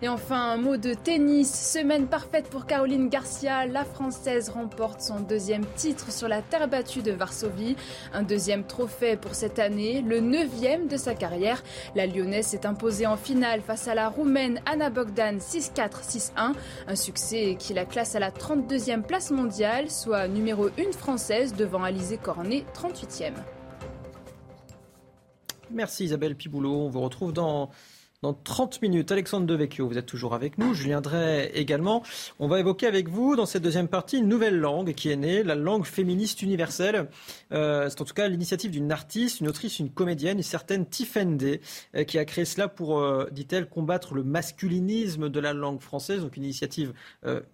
Et 0.02 0.10
enfin, 0.10 0.52
un 0.52 0.58
mot 0.58 0.76
de 0.76 0.94
tennis. 0.94 1.54
Semaine 1.54 2.08
parfaite 2.08 2.50
pour 2.50 2.66
Caroline 2.66 3.08
Garcia. 3.08 3.66
La 3.66 3.86
Française 3.86 4.50
remporte 4.50 5.02
son 5.02 5.22
deuxième 5.22 5.66
titre 5.76 6.12
sur 6.12 6.28
la 6.28 6.42
terre 6.42 6.68
battue 6.68 7.02
de 7.02 7.12
Varsovie. 7.12 7.78
Un 8.14 8.24
deuxième 8.24 8.66
trophée 8.66 9.16
pour 9.16 9.36
cette 9.36 9.58
année, 9.58 10.02
le 10.02 10.20
neuvième 10.20 10.88
de 10.88 10.98
sa 10.98 11.16
carrière. 11.16 11.64
La 11.96 12.08
Lyonnaise 12.08 12.48
s'est 12.48 12.66
imposée 12.66 13.08
en 13.08 13.16
finale 13.16 13.62
face 13.62 13.88
à 13.88 13.96
la 13.96 14.10
Roumaine 14.10 14.60
Anna 14.66 14.90
Bogdan 14.90 15.38
6-4-6-1. 15.38 16.54
Un 16.88 16.96
succès 16.96 17.56
qui 17.58 17.74
la 17.74 17.86
classe 17.86 18.16
à 18.16 18.20
la 18.20 18.32
32e 18.32 19.02
place 19.02 19.32
mondiale, 19.32 19.90
soit 19.90 20.28
numéro 20.28 20.68
1 20.68 20.92
française 20.92 21.54
devant 21.54 21.84
Alizé 21.84 22.18
Cornet, 22.18 22.66
38e. 22.74 23.34
Merci 25.72 26.06
Isabelle 26.06 26.36
Piboulot. 26.36 26.86
On 26.86 26.90
vous 26.90 27.02
retrouve 27.02 27.34
dans 27.34 27.70
dans 28.26 28.34
30 28.34 28.82
minutes. 28.82 29.12
Alexandre 29.12 29.46
Devecchio, 29.46 29.88
vous 29.88 30.00
êtes 30.00 30.08
toujours 30.08 30.34
avec 30.34 30.58
nous. 30.58 30.74
Julien 30.74 31.00
Drey 31.00 31.52
également. 31.54 32.02
On 32.40 32.48
va 32.48 32.60
évoquer 32.60 32.88
avec 32.88 33.08
vous, 33.08 33.36
dans 33.36 33.46
cette 33.46 33.62
deuxième 33.62 33.88
partie, 33.88 34.18
une 34.18 34.28
nouvelle 34.28 34.58
langue 34.58 34.96
qui 34.96 35.12
est 35.12 35.16
née, 35.16 35.44
la 35.44 35.54
langue 35.54 35.86
féministe 35.86 36.42
universelle. 36.42 37.08
Euh, 37.52 37.88
c'est 37.88 38.02
en 38.02 38.06
tout 38.06 38.16
cas 38.16 38.28
l'initiative 38.28 38.72
d'une 38.72 38.92
artiste, 38.92 39.42
une 39.42 39.48
autrice, 39.48 39.78
une 39.78 39.92
comédienne, 39.92 40.38
une 40.38 40.44
certaine 40.44 40.88
Tiffany 40.88 41.60
euh, 41.96 42.04
qui 42.04 42.18
a 42.18 42.26
créé 42.26 42.46
cela 42.46 42.68
pour, 42.68 42.98
euh, 42.98 43.30
dit-elle, 43.32 43.70
combattre 43.70 44.16
le 44.16 44.24
masculinisme 44.24 45.30
de 45.30 45.40
la 45.40 45.54
langue 45.54 45.82
française. 45.82 46.22
Donc 46.22 46.36
une 46.36 46.46
initiative 46.46 46.94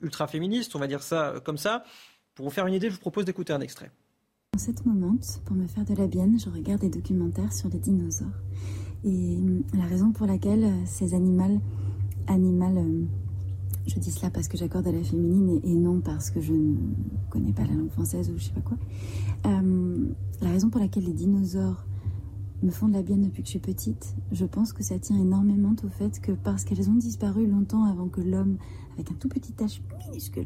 ultra 0.02 0.28
féministe, 0.28 0.74
on 0.74 0.80
va 0.80 0.88
dire 0.88 1.04
ça 1.04 1.34
comme 1.44 1.58
ça. 1.58 1.84
Pour 2.34 2.46
vous 2.46 2.52
faire 2.52 2.66
une 2.66 2.74
idée, 2.74 2.88
je 2.88 2.94
vous 2.94 3.02
propose 3.02 3.26
d'écouter 3.26 3.52
un 3.52 3.60
extrait. 3.60 3.92
En 4.56 4.60
cette 4.60 4.86
moment, 4.86 5.18
pour 5.46 5.58
me 5.58 5.68
faire 5.68 5.84
de 5.84 5.96
la 5.96 6.08
bienne, 6.08 6.40
je 6.40 6.50
regarde 6.50 6.80
des 6.80 6.90
documentaires 6.90 7.52
sur 7.52 7.68
les 7.68 7.80
dinosaures. 7.80 8.28
Et 9.04 9.40
la 9.74 9.86
raison 9.86 10.12
pour 10.12 10.28
laquelle 10.28 10.72
ces 10.86 11.14
animaux, 11.14 11.60
animaux 12.28 13.00
je 13.88 14.00
dis 14.00 14.12
cela 14.12 14.30
parce 14.30 14.48
que 14.48 14.58
j'accorde 14.58 14.88
à 14.88 14.92
la 14.92 15.04
féminine 15.04 15.60
et, 15.64 15.74
non 15.74 16.02
parce 16.02 16.30
que 16.30 16.40
je 16.40 16.54
ne 16.54 16.76
connais 17.30 17.52
pas 17.52 17.64
la 17.64 17.74
langue 17.74 17.90
française 17.90 18.30
ou 18.30 18.38
je 18.38 18.46
sais 18.46 18.52
pas 18.52 18.62
quoi. 18.62 18.78
Euh, 19.48 20.06
la 20.42 20.50
raison 20.50 20.70
pour 20.70 20.80
laquelle 20.80 21.06
les 21.06 21.14
dinosaures 21.14 21.86
me 22.64 22.70
font 22.70 22.88
de 22.88 22.94
la 22.94 23.02
bien 23.02 23.18
depuis 23.18 23.42
que 23.42 23.48
je 23.48 23.52
suis 23.52 23.60
petite, 23.60 24.16
je 24.32 24.46
pense 24.46 24.72
que 24.72 24.84
ça 24.84 25.00
tient 25.00 25.18
énormément 25.18 25.76
au 25.84 25.90
fait 25.90 26.20
que 26.22 26.32
parce 26.32 26.64
qu'elles 26.64 26.90
ont 26.90 26.96
disparu 26.96 27.48
longtemps 27.48 27.86
avant 27.86 28.08
que 28.08 28.22
l'homme, 28.22 28.58
avec 28.94 29.12
un 29.12 29.16
tout 29.16 29.30
petit 29.30 29.52
tache 29.52 29.82
minuscule, 30.06 30.46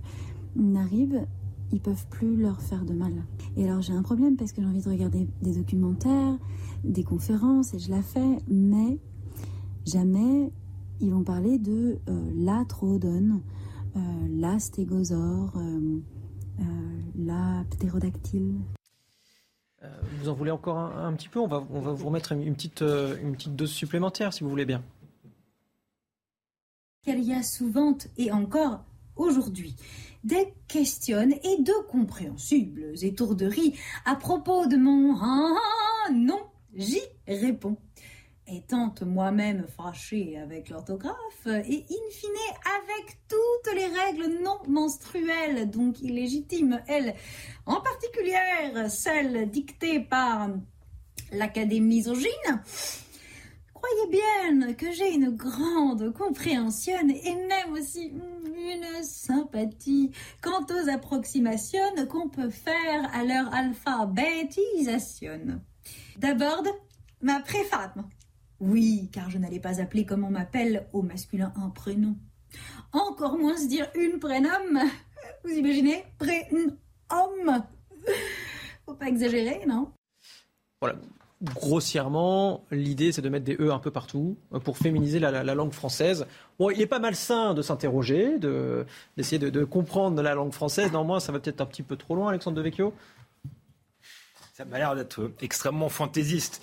n'arrive, 0.56 1.26
ils 1.74 1.82
peuvent 1.82 2.06
plus 2.10 2.38
leur 2.38 2.62
faire 2.62 2.86
de 2.86 2.94
mal. 2.94 3.13
Et 3.58 3.65
alors 3.65 3.82
j'ai 3.82 3.94
un 3.94 4.02
problème 4.02 4.38
parce 4.38 4.54
que 4.54 4.62
j'ai 4.62 4.68
envie 4.68 4.82
de 4.82 4.89
regarder 4.89 5.28
des 5.41 5.56
documentaires, 5.56 6.38
des 6.86 7.04
conférences 7.04 7.74
et 7.74 7.80
je 7.80 7.89
la 7.89 8.02
fais, 8.02 8.39
mais 8.48 9.00
jamais 9.86 10.52
ils 11.02 11.12
vont 11.12 11.24
parler 11.24 11.58
de 11.60 12.00
euh, 12.10 12.32
la 12.36 12.63
troodone, 12.65 13.41
euh, 13.95 14.00
la 14.30 14.60
stégosaure, 14.60 15.54
euh, 15.58 16.02
la 17.17 17.63
ptérodactyle. 17.69 18.56
Vous 20.19 20.30
en 20.30 20.34
voulez 20.34 20.52
encore 20.52 20.78
un, 20.78 21.13
petit 21.13 21.30
peu? 21.30 21.39
On 21.39 21.48
va, 21.48 21.63
on 21.69 21.80
va 21.80 21.91
vous 21.91 22.08
remettre 22.08 22.32
une 22.32 22.56
petite, 22.56 22.82
une 22.82 23.34
petite 23.34 23.56
dose 23.56 23.69
supplémentaire 23.69 24.34
si 24.34 24.43
vous 24.43 24.50
voulez 24.50 24.65
bien. 24.65 24.82
Il 27.06 27.19
y 27.19 27.34
a 27.34 27.43
souvent 27.43 27.95
et 28.17 28.32
encore 28.32 28.84
aujourd'hui 29.15 29.76
des 30.24 30.54
questions 30.67 31.21
et 31.21 31.62
de 31.62 31.88
compréhensibles 31.88 32.93
étourderies 33.04 33.78
à 34.06 34.15
propos 34.15 34.65
de 34.65 34.76
mon 34.76 35.15
ah, 35.21 35.56
ah 36.08 36.12
non, 36.12 36.41
j'y 36.76 37.02
réponds 37.28 37.78
étant 38.48 38.94
moi-même 39.02 39.66
fâchée 39.68 40.38
avec 40.38 40.70
l'orthographe 40.70 41.48
et 41.48 41.84
in 41.90 42.12
fine 42.12 42.30
avec 42.64 43.18
toutes 43.28 43.74
les 43.74 43.88
règles 43.88 44.40
non 44.44 44.60
menstruelles, 44.68 45.68
donc 45.70 46.00
illégitimes, 46.02 46.80
elles, 46.88 47.16
en 47.66 47.82
particulier 47.82 48.38
celles 48.90 49.50
dictées 49.50 50.00
par 50.00 50.50
l'Académie 51.32 51.96
misogyne, 51.96 52.62
croyez 53.74 54.08
bien 54.12 54.74
que 54.74 54.92
j'ai 54.92 55.12
une 55.14 55.32
grande 55.32 56.14
compréhension 56.14 57.00
et 57.08 57.36
même 57.36 57.74
aussi 57.74 58.14
une 58.56 59.04
sympathie 59.04 60.12
quant 60.42 60.66
aux 60.70 60.88
approximations 60.90 61.96
qu'on 62.10 62.30
peut 62.30 62.52
faire 62.52 63.10
à 63.14 63.24
leur 63.24 63.54
alphabétisation. 63.54 65.62
D'abord, 66.17 66.63
ma 67.21 67.39
préfame 67.39 68.10
oui, 68.60 69.10
car 69.12 69.30
je 69.30 69.38
n'allais 69.38 69.60
pas 69.60 69.82
appeler 69.82 70.06
comme 70.06 70.23
on 70.23 70.32
m'appelle 70.32 70.88
au 70.93 71.01
masculin 71.01 71.54
un 71.58 71.69
prénom. 71.69 72.15
Encore 72.93 73.38
moins 73.38 73.58
se 73.58 73.67
dire 73.67 73.88
une 73.95 74.19
prénom. 74.19 74.49
Vous 75.43 75.51
imaginez? 75.51 76.06
Prénom. 76.17 76.75
Faut 78.86 78.93
pas 78.93 79.08
exagérer, 79.08 79.65
non? 79.67 79.91
Voilà. 80.82 80.95
Grossièrement, 81.43 82.63
l'idée 82.71 83.12
c'est 83.12 83.21
de 83.21 83.28
mettre 83.28 83.43
des 83.43 83.58
E 83.60 83.71
un 83.71 83.80
peu 83.80 83.91
partout 83.91 84.38
euh, 84.54 84.60
pour 84.60 84.78
féminiser 84.78 85.19
la, 85.19 85.43
langue 85.43 85.73
française. 85.73 86.25
Bon, 86.58 86.69
il 86.69 86.82
est 86.82 86.88
pas 86.88 86.99
malsain 86.99 87.54
de 87.54 87.62
s'interroger, 87.62 88.39
d'essayer 89.17 89.38
de, 89.38 89.49
de, 89.49 89.63
comprendre 89.65 90.19
la 90.21 90.34
langue 90.34 90.54
française. 90.54 90.91
Néanmoins, 90.91 91.19
ça 91.19 91.34
va 91.34 91.39
peut-être 91.39 91.60
un 91.60 91.65
petit 91.65 91.84
peu 91.84 91.97
trop 91.97 92.15
loin, 92.15 92.30
Alexandre 92.30 92.56
Devecchio. 92.56 92.93
Ça 94.56 94.63
m'a 94.63 94.78
l'air 94.78 94.96
d'être 94.96 95.34
extrêmement 95.41 95.89
fantaisiste 95.89 96.62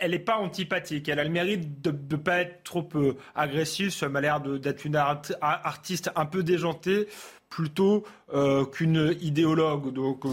elle 0.00 0.12
n'est 0.12 0.18
pas 0.18 0.38
antipathique. 0.38 1.08
Elle 1.08 1.20
a 1.20 1.24
le 1.24 1.30
mérite 1.30 1.82
de 1.82 1.90
ne 1.90 2.16
pas 2.16 2.38
être 2.38 2.62
trop 2.62 2.88
euh, 2.94 3.16
agressive. 3.34 3.90
Ça 3.90 4.08
m'a 4.08 4.20
l'air 4.20 4.40
d'être 4.40 4.84
une 4.84 4.96
artiste 4.96 6.10
un 6.16 6.26
peu 6.26 6.42
déjantée 6.42 7.08
plutôt 7.48 8.04
euh, 8.32 8.64
qu'une 8.64 9.14
idéologue. 9.20 9.92
Donc. 9.92 10.24
Euh, 10.24 10.30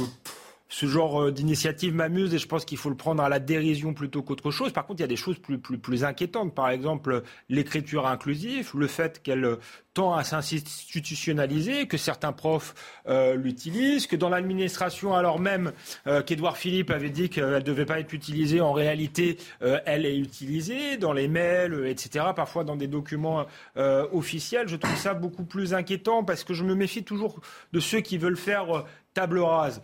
ce 0.73 0.87
genre 0.87 1.31
d'initiative 1.31 1.93
m'amuse 1.93 2.33
et 2.33 2.39
je 2.39 2.47
pense 2.47 2.65
qu'il 2.65 2.79
faut 2.79 2.89
le 2.89 2.95
prendre 2.95 3.21
à 3.21 3.29
la 3.29 3.37
dérision 3.37 3.93
plutôt 3.93 4.23
qu'autre 4.23 4.49
chose. 4.49 4.73
Par 4.73 4.87
contre, 4.87 5.01
il 5.01 5.03
y 5.03 5.05
a 5.05 5.07
des 5.07 5.15
choses 5.15 5.37
plus, 5.37 5.59
plus, 5.59 5.77
plus 5.77 6.03
inquiétantes. 6.03 6.55
Par 6.55 6.71
exemple, 6.71 7.21
l'écriture 7.47 8.07
inclusive, 8.07 8.71
le 8.73 8.87
fait 8.87 9.21
qu'elle 9.21 9.59
tend 9.93 10.13
à 10.13 10.23
s'institutionnaliser, 10.23 11.87
que 11.87 11.97
certains 11.97 12.31
profs 12.31 12.73
euh, 13.07 13.35
l'utilisent, 13.35 14.07
que 14.07 14.15
dans 14.15 14.29
l'administration, 14.29 15.13
alors 15.13 15.39
même 15.39 15.71
euh, 16.07 16.23
qu'Edouard 16.23 16.57
Philippe 16.57 16.89
avait 16.89 17.11
dit 17.11 17.29
qu'elle 17.29 17.51
ne 17.51 17.59
devait 17.59 17.85
pas 17.85 17.99
être 17.99 18.13
utilisée, 18.13 18.59
en 18.59 18.73
réalité, 18.73 19.37
euh, 19.61 19.79
elle 19.85 20.05
est 20.05 20.17
utilisée 20.17 20.97
dans 20.97 21.13
les 21.13 21.27
mails, 21.27 21.85
etc., 21.85 22.25
parfois 22.35 22.63
dans 22.63 22.75
des 22.75 22.87
documents 22.87 23.45
officiels. 23.75 24.67
Je 24.67 24.75
trouve 24.75 24.95
ça 24.95 25.13
beaucoup 25.13 25.43
plus 25.43 25.73
inquiétant 25.73 26.23
parce 26.23 26.43
que 26.43 26.53
je 26.53 26.63
me 26.63 26.75
méfie 26.75 27.03
toujours 27.03 27.39
de 27.71 27.79
ceux 27.79 27.99
qui 27.99 28.17
veulent 28.17 28.37
faire 28.37 28.85
table 29.13 29.39
rase, 29.39 29.81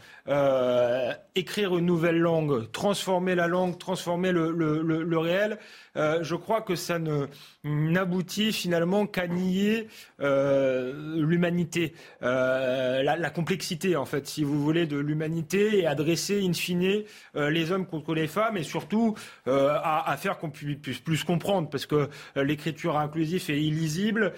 écrire 1.36 1.78
une 1.78 1.86
nouvelle 1.86 2.20
langue, 2.20 2.72
transformer 2.72 3.36
la 3.36 3.48
langue, 3.48 3.78
transformer 3.78 4.32
le, 4.32 4.52
le, 4.52 4.82
le 4.82 5.18
réel. 5.18 5.60
Euh, 6.00 6.20
je 6.24 6.36
crois 6.36 6.62
que 6.62 6.76
ça 6.76 7.00
ne 7.00 7.28
n'aboutit 7.64 8.54
finalement 8.54 9.06
qu'à 9.06 9.28
nier 9.28 9.88
euh, 10.22 11.18
l'humanité, 11.18 11.94
euh, 12.24 13.04
la, 13.04 13.30
complexité 13.30 13.96
en 13.96 14.06
fait, 14.06 14.28
si 14.28 14.44
vous 14.44 14.62
voulez, 14.62 14.86
de 14.86 14.98
l'humanité 14.98 15.80
et 15.80 15.86
adresser 15.86 16.42
in 16.46 16.54
fine 16.54 17.04
les 17.36 17.72
hommes 17.72 17.86
contre 17.86 18.14
les 18.14 18.28
femmes 18.28 18.58
et 18.58 18.64
surtout 18.64 19.16
à, 19.46 20.16
faire 20.18 20.38
qu'on 20.38 20.50
puisse 20.50 21.00
plus 21.00 21.24
comprendre 21.24 21.70
parce 21.70 21.86
que 21.86 22.10
l'écriture 22.36 22.98
inclusive 22.98 23.50
est 23.50 23.62
illisible 23.62 24.34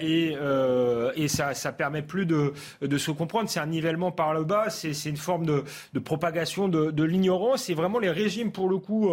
et, 0.00 0.36
et 1.16 1.28
ça, 1.28 1.54
ça 1.54 1.72
permet 1.72 2.02
plus 2.02 2.26
de, 2.26 2.52
de 2.80 2.98
se 2.98 3.10
comprendre. 3.10 3.48
C'est 3.48 3.60
un 3.60 3.66
nivellement 3.66 4.11
par 4.14 4.34
le 4.34 4.44
bas, 4.44 4.70
c'est 4.70 4.92
une 5.04 5.16
forme 5.16 5.46
de, 5.46 5.98
propagation 5.98 6.68
de, 6.68 7.02
l'ignorance. 7.02 7.70
Et 7.70 7.74
vraiment 7.74 7.98
les 7.98 8.10
régimes 8.10 8.52
pour 8.52 8.68
le 8.68 8.78
coup 8.78 9.10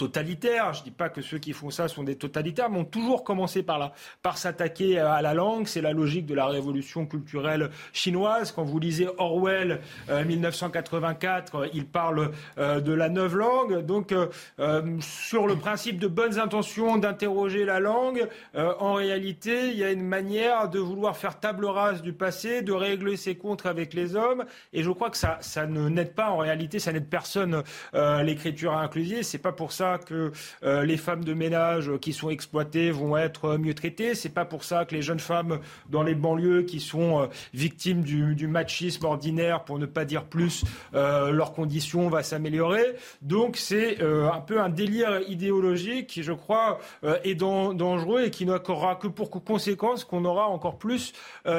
totalitaires. 0.00 0.72
Je 0.72 0.80
ne 0.80 0.84
dis 0.84 0.90
pas 0.90 1.10
que 1.10 1.20
ceux 1.20 1.38
qui 1.38 1.52
font 1.52 1.68
ça 1.68 1.86
sont 1.86 2.04
des 2.04 2.16
totalitaires, 2.16 2.70
mais 2.70 2.78
ont 2.78 2.84
toujours 2.86 3.22
commencé 3.22 3.62
par 3.62 3.92
par 4.22 4.38
s'attaquer 4.38 4.98
à 4.98 5.20
la 5.20 5.34
langue. 5.34 5.66
C'est 5.66 5.82
la 5.82 5.92
logique 5.92 6.24
de 6.24 6.34
la 6.34 6.46
révolution 6.46 7.04
culturelle 7.04 7.68
chinoise. 7.92 8.50
Quand 8.52 8.64
vous 8.64 8.78
lisez 8.78 9.08
Orwell, 9.18 9.80
1984, 10.08 11.54
euh, 11.54 11.66
il 11.74 11.84
parle 11.86 12.30
euh, 12.56 12.80
de 12.80 12.94
la 12.94 13.10
neuve 13.10 13.36
langue. 13.36 13.84
Donc, 13.84 14.12
euh, 14.12 14.98
sur 15.00 15.46
le 15.46 15.56
principe 15.56 15.98
de 15.98 16.08
bonnes 16.08 16.38
intentions 16.38 16.96
d'interroger 16.96 17.66
la 17.66 17.78
langue, 17.80 18.26
en 18.54 18.94
réalité, 18.94 19.68
il 19.68 19.76
y 19.76 19.84
a 19.84 19.90
une 19.90 20.06
manière 20.06 20.68
de 20.68 20.78
vouloir 20.78 21.16
faire 21.16 21.38
table 21.38 21.66
rase 21.66 22.00
du 22.02 22.12
passé, 22.12 22.62
de 22.62 22.72
régler 22.72 23.16
ses 23.16 23.36
comptes 23.36 23.66
avec 23.66 23.92
les 23.92 24.16
hommes. 24.16 24.44
Et 24.72 24.82
je 24.82 24.90
crois 24.90 25.10
que 25.10 25.16
ça, 25.16 25.38
ça 25.40 25.66
ne 25.66 25.88
n'aide 25.88 26.14
pas 26.14 26.30
en 26.30 26.38
réalité, 26.38 26.78
ça 26.78 26.92
n'aide 26.92 27.08
personne 27.08 27.62
l'écriture 27.92 28.72
inclusive. 28.76 29.22
C'est 29.22 29.38
pas 29.38 29.52
pour 29.52 29.72
ça 29.72 29.89
que 29.98 30.32
euh, 30.62 30.84
les 30.84 30.96
femmes 30.96 31.24
de 31.24 31.34
ménage 31.34 31.90
qui 32.00 32.12
sont 32.12 32.30
exploitées 32.30 32.90
vont 32.90 33.16
être 33.16 33.56
mieux 33.56 33.74
traitées. 33.74 34.14
C'est 34.14 34.34
pas 34.34 34.44
pour 34.44 34.64
ça 34.64 34.84
que 34.84 34.94
les 34.94 35.02
jeunes 35.02 35.20
femmes 35.20 35.60
dans 35.88 36.02
les 36.02 36.14
banlieues 36.14 36.62
qui 36.62 36.80
sont 36.80 37.22
euh, 37.22 37.26
victimes 37.54 38.02
du, 38.02 38.46
machisme 38.46 39.04
ordinaire, 39.04 39.64
pour 39.64 39.78
ne 39.78 39.86
pas 39.86 40.04
dire 40.04 40.24
plus, 40.24 40.64
euh, 40.94 41.30
leurs 41.30 41.52
conditions 41.52 42.08
vont 42.08 42.22
s'améliorer. 42.22 42.84
Donc 43.22 43.56
c'est 43.56 44.02
un 44.02 44.40
peu 44.40 44.60
un 44.60 44.68
délire 44.68 45.20
idéologique 45.28 46.06
qui, 46.08 46.22
je 46.22 46.32
crois, 46.32 46.80
est 47.24 47.34
dangereux 47.34 48.24
et 48.24 48.30
qui 48.30 48.44
n'aura 48.46 48.96
que 48.96 49.06
pour 49.08 49.30
conséquence 49.30 50.04
qu'on 50.04 50.24
aura 50.24 50.48
encore 50.48 50.78
plus 50.78 51.12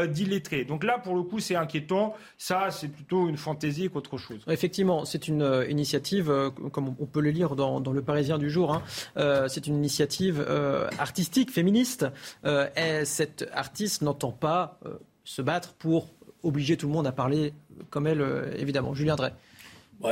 d'illettrés. 0.08 0.66
Donc 0.66 0.84
là, 0.84 0.98
pour 0.98 1.16
le 1.16 1.24
coup, 1.24 1.40
c'est 1.40 1.56
inquiétant. 1.56 2.16
Ça, 2.38 2.70
c'est 2.72 2.90
plutôt 2.90 3.30
une 3.30 3.38
fantaisie 3.38 3.90
qu'autre 3.90 4.18
chose. 4.18 4.44
Effectivement, 4.48 5.06
c'est 5.06 5.28
une 5.28 5.66
initiative, 5.70 6.52
comme 6.72 6.96
on 7.00 7.06
peut 7.06 7.22
le 7.22 7.32
lire 7.32 7.56
dans, 7.56 7.80
dans 7.80 7.94
le 7.94 8.02
Paris 8.02 8.21
du 8.22 8.50
jour. 8.50 8.74
Hein. 8.74 8.84
Euh, 9.18 9.48
c'est 9.48 9.68
une 9.68 9.76
initiative 9.76 10.44
euh, 10.48 10.90
artistique, 11.00 11.52
féministe. 11.52 12.06
Euh, 12.46 12.70
et 12.76 13.06
cette 13.06 13.50
artiste 13.54 14.02
n'entend 14.02 14.32
pas 14.32 14.80
se 15.24 15.42
battre 15.42 15.74
pour 15.74 16.10
obliger 16.44 16.78
tout 16.78 16.88
le 16.88 16.94
monde 16.94 17.08
à 17.08 17.12
parler 17.12 17.54
comme 17.90 18.08
elle, 18.08 18.24
évidemment. 18.58 18.94
Julien 18.94 19.16
Drey. 19.16 19.34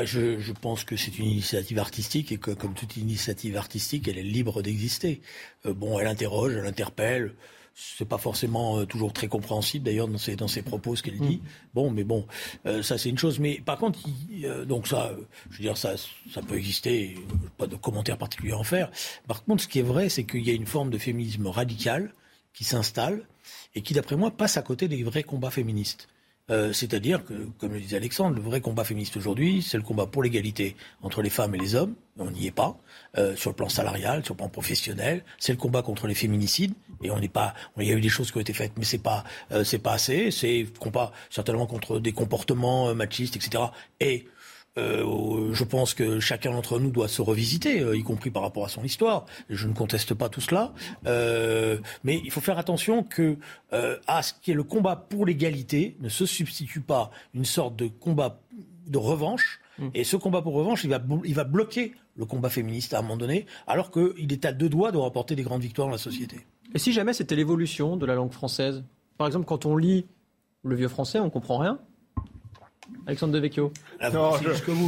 je, 0.03 0.39
je, 0.39 0.53
pense 0.53 0.83
que 0.83 0.95
c'est 0.95 1.17
une 1.17 1.25
initiative 1.25 1.79
artistique 1.79 2.31
et 2.31 2.37
que, 2.37 2.51
comme 2.51 2.73
toute 2.73 2.97
initiative 2.97 3.57
artistique, 3.57 4.07
elle 4.07 4.17
est 4.17 4.23
libre 4.23 4.61
d'exister. 4.61 5.21
bon, 5.65 5.99
elle 5.99 6.07
interroge, 6.07 6.53
elle 6.53 6.67
interpelle 6.67 7.33
c'est 7.81 8.07
pas 8.07 8.17
forcément 8.17 8.79
euh, 8.79 8.85
toujours 8.85 9.13
très 9.13 9.27
compréhensible 9.27 9.85
d'ailleurs 9.85 10.07
dans 10.07 10.17
ses, 10.17 10.35
dans 10.35 10.47
ses 10.47 10.61
propos 10.61 10.95
ce 10.95 11.03
qu'elle 11.03 11.19
dit. 11.19 11.37
Mm. 11.37 11.47
Bon, 11.73 11.91
mais 11.91 12.03
bon, 12.03 12.25
euh, 12.65 12.83
ça 12.83 12.97
c'est 12.97 13.09
une 13.09 13.17
chose. 13.17 13.39
Mais 13.39 13.61
par 13.65 13.77
contre, 13.77 13.99
euh, 14.43 14.65
donc 14.65 14.87
ça, 14.87 15.11
je 15.49 15.57
veux 15.57 15.63
dire, 15.63 15.77
ça, 15.77 15.95
ça 16.31 16.41
peut 16.41 16.57
exister, 16.57 17.15
pas 17.57 17.67
de 17.67 17.75
commentaires 17.75 18.17
particuliers 18.17 18.53
à 18.53 18.57
en 18.57 18.63
faire. 18.63 18.91
Par 19.27 19.43
contre, 19.43 19.63
ce 19.63 19.67
qui 19.67 19.79
est 19.79 19.83
vrai, 19.83 20.09
c'est 20.09 20.25
qu'il 20.25 20.45
y 20.45 20.49
a 20.49 20.53
une 20.53 20.65
forme 20.65 20.89
de 20.89 20.97
féminisme 20.97 21.47
radical 21.47 22.13
qui 22.53 22.63
s'installe 22.65 23.21
et 23.75 23.81
qui, 23.81 23.93
d'après 23.93 24.17
moi, 24.17 24.31
passe 24.31 24.57
à 24.57 24.61
côté 24.61 24.87
des 24.87 25.03
vrais 25.03 25.23
combats 25.23 25.51
féministes. 25.51 26.09
Euh, 26.49 26.73
c'est-à-dire 26.73 27.23
que, 27.25 27.33
comme 27.57 27.73
le 27.73 27.79
disait 27.79 27.97
Alexandre, 27.97 28.35
le 28.35 28.41
vrai 28.41 28.61
combat 28.61 28.83
féministe 28.83 29.17
aujourd'hui, 29.17 29.61
c'est 29.61 29.77
le 29.77 29.83
combat 29.83 30.05
pour 30.07 30.23
l'égalité 30.23 30.75
entre 31.01 31.21
les 31.21 31.29
femmes 31.29 31.55
et 31.55 31.57
les 31.57 31.75
hommes. 31.75 31.95
On 32.17 32.31
n'y 32.31 32.47
est 32.47 32.51
pas. 32.51 32.77
Euh, 33.17 33.35
sur 33.35 33.49
le 33.49 33.55
plan 33.55 33.69
salarial, 33.69 34.23
sur 34.25 34.33
le 34.33 34.37
plan 34.37 34.49
professionnel, 34.49 35.23
c'est 35.37 35.53
le 35.53 35.57
combat 35.57 35.81
contre 35.81 36.07
les 36.07 36.15
féminicides. 36.15 36.73
Et 37.01 37.11
on 37.11 37.19
n'est 37.19 37.29
pas. 37.29 37.53
Il 37.77 37.87
y 37.87 37.91
a 37.91 37.95
eu 37.95 38.01
des 38.01 38.09
choses 38.09 38.31
qui 38.31 38.37
ont 38.37 38.41
été 38.41 38.53
faites, 38.53 38.73
mais 38.77 38.83
c'est 38.83 38.97
pas, 38.97 39.23
euh, 39.51 39.63
c'est 39.63 39.79
pas 39.79 39.93
assez. 39.93 40.31
C'est 40.31 40.65
combat 40.79 41.11
certainement 41.29 41.65
contre 41.65 41.99
des 41.99 42.11
comportements 42.11 42.93
machistes, 42.93 43.35
etc. 43.35 43.63
Et 43.99 44.27
euh, 44.79 45.53
je 45.53 45.63
pense 45.63 45.93
que 45.93 46.19
chacun 46.19 46.51
d'entre 46.51 46.79
nous 46.79 46.91
doit 46.91 47.07
se 47.07 47.21
revisiter, 47.21 47.81
euh, 47.81 47.97
y 47.97 48.03
compris 48.03 48.31
par 48.31 48.41
rapport 48.41 48.65
à 48.65 48.69
son 48.69 48.83
histoire. 48.83 49.25
Je 49.49 49.67
ne 49.67 49.73
conteste 49.73 50.13
pas 50.13 50.29
tout 50.29 50.41
cela, 50.41 50.73
euh, 51.05 51.77
mais 52.03 52.21
il 52.23 52.31
faut 52.31 52.41
faire 52.41 52.57
attention 52.57 53.03
que 53.03 53.37
à 53.71 54.23
ce 54.23 54.33
qui 54.41 54.51
est 54.51 54.55
le 54.55 54.63
combat 54.63 54.95
pour 54.95 55.25
l'égalité 55.25 55.95
ne 55.99 56.09
se 56.09 56.25
substitue 56.25 56.81
pas 56.81 57.11
une 57.33 57.45
sorte 57.45 57.75
de 57.75 57.87
combat 57.87 58.39
de 58.87 58.97
revanche. 58.97 59.59
Mmh. 59.77 59.87
Et 59.93 60.03
ce 60.03 60.17
combat 60.17 60.41
pour 60.41 60.53
revanche, 60.53 60.83
il 60.83 60.89
va, 60.89 61.01
il 61.23 61.35
va 61.35 61.43
bloquer 61.43 61.93
le 62.17 62.25
combat 62.25 62.49
féministe 62.49 62.93
à 62.93 62.99
un 62.99 63.01
moment 63.01 63.17
donné, 63.17 63.45
alors 63.67 63.91
qu'il 63.91 64.31
est 64.33 64.45
à 64.45 64.51
deux 64.51 64.69
doigts 64.69 64.91
de 64.91 64.97
remporter 64.97 65.35
des 65.35 65.43
grandes 65.43 65.61
victoires 65.61 65.87
dans 65.87 65.93
la 65.93 65.99
société. 65.99 66.45
Et 66.73 66.79
si 66.79 66.91
jamais 66.91 67.13
c'était 67.13 67.35
l'évolution 67.35 67.95
de 67.95 68.05
la 68.05 68.15
langue 68.15 68.31
française? 68.31 68.83
Par 69.17 69.27
exemple, 69.27 69.45
quand 69.45 69.65
on 69.65 69.77
lit 69.77 70.05
le 70.63 70.75
vieux 70.75 70.87
français, 70.87 71.19
on 71.19 71.29
comprend 71.29 71.57
rien. 71.57 71.79
Alexandre 73.07 73.33
Devecchio. 73.33 73.71
Ah, 73.99 74.11
non, 74.11 74.33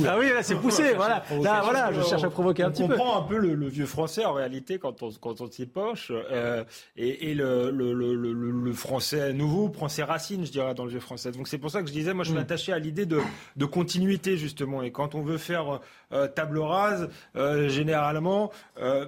ah 0.08 0.16
oui, 0.20 0.28
c'est 0.42 0.56
poussé, 0.56 0.94
voilà. 0.96 1.24
Là, 1.42 1.62
voilà, 1.64 1.92
je 1.92 2.02
cherche 2.02 2.24
à 2.24 2.30
provoquer 2.30 2.64
un 2.64 2.72
petit 2.72 2.86
peu. 2.86 2.94
On 2.94 2.98
comprend 2.98 3.20
un 3.20 3.24
peu 3.24 3.38
le, 3.38 3.68
vieux 3.68 3.86
français 3.86 4.26
en 4.26 4.34
réalité 4.34 4.78
quand 4.78 5.02
on, 5.02 5.10
quand 5.12 5.42
on 5.42 5.50
s'y 5.50 5.66
penche. 5.66 6.12
Euh, 6.12 6.64
et, 6.98 7.32
et 7.32 7.34
le, 7.34 7.72
le, 7.72 7.94
le, 7.94 8.74
français 8.74 9.34
nouveau 9.34 9.70
prend 9.70 9.90
ses 9.90 10.04
racines, 10.04 10.46
je 10.46 10.52
dirais, 10.52 10.74
dans 10.76 10.86
le 10.86 10.92
vieux 10.92 11.00
français. 11.00 11.32
Donc 11.32 11.48
c'est 11.48 11.58
pour 11.58 11.72
ça 11.72 11.82
que 11.82 11.88
je 11.88 11.94
disais, 11.94 12.14
moi 12.14 12.24
je 12.24 12.30
suis 12.30 12.38
mm. 12.38 12.44
attaché 12.44 12.74
à 12.74 12.80
l'idée 12.80 13.06
de, 13.06 13.20
de 13.56 13.66
continuité 13.66 14.38
justement. 14.38 14.84
Et 14.84 14.92
quand 14.92 15.16
on 15.16 15.22
veut 15.22 15.38
faire 15.38 15.80
euh, 16.14 16.28
table 16.28 16.60
rase, 16.60 17.10
euh, 17.38 17.70
généralement, 17.70 18.52
euh, 18.80 19.08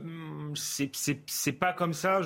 c'est 0.55 1.51
pas 1.51 1.73
comme 1.73 1.93
ça 1.93 2.21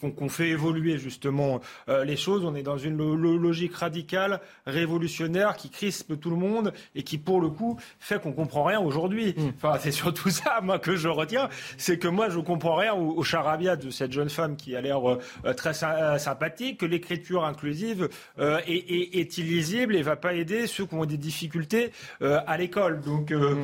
qu'on 0.00 0.28
fait 0.28 0.48
évoluer 0.48 0.98
justement 0.98 1.60
les 1.88 2.16
choses. 2.16 2.44
On 2.44 2.54
est 2.54 2.62
dans 2.62 2.78
une 2.78 2.96
logique 2.96 3.74
radicale, 3.74 4.40
révolutionnaire, 4.66 5.56
qui 5.56 5.68
crispe 6.04 6.20
tout 6.20 6.30
le 6.30 6.36
monde 6.36 6.72
et 6.94 7.02
qui, 7.02 7.18
pour 7.18 7.40
le 7.40 7.48
coup, 7.48 7.78
fait 7.98 8.20
qu'on 8.20 8.32
comprend 8.32 8.64
rien 8.64 8.80
aujourd'hui. 8.80 9.34
Mm. 9.36 9.52
Enfin, 9.56 9.78
c'est 9.80 9.90
surtout 9.92 10.30
ça, 10.30 10.60
moi, 10.62 10.78
que 10.78 10.96
je 10.96 11.08
retiens, 11.08 11.48
c'est 11.76 11.98
que 11.98 12.08
moi, 12.08 12.28
je 12.28 12.38
comprends 12.40 12.76
rien 12.76 12.94
au, 12.94 13.22
charabia 13.22 13.76
de 13.76 13.90
cette 13.90 14.12
jeune 14.12 14.28
femme 14.28 14.56
qui 14.56 14.76
a 14.76 14.80
l'air 14.80 15.00
très 15.56 15.72
sympathique, 15.74 16.80
que 16.80 16.86
l'écriture 16.86 17.44
inclusive 17.44 18.08
est, 18.38 18.68
est, 18.68 19.16
est, 19.16 19.38
illisible 19.38 19.96
et 19.96 20.02
va 20.02 20.16
pas 20.16 20.34
aider 20.34 20.66
ceux 20.66 20.84
qui 20.86 20.94
ont 20.94 21.06
des 21.06 21.16
difficultés 21.16 21.90
à 22.20 22.56
l'école. 22.58 23.00
Donc, 23.00 23.32
mm 23.32 23.54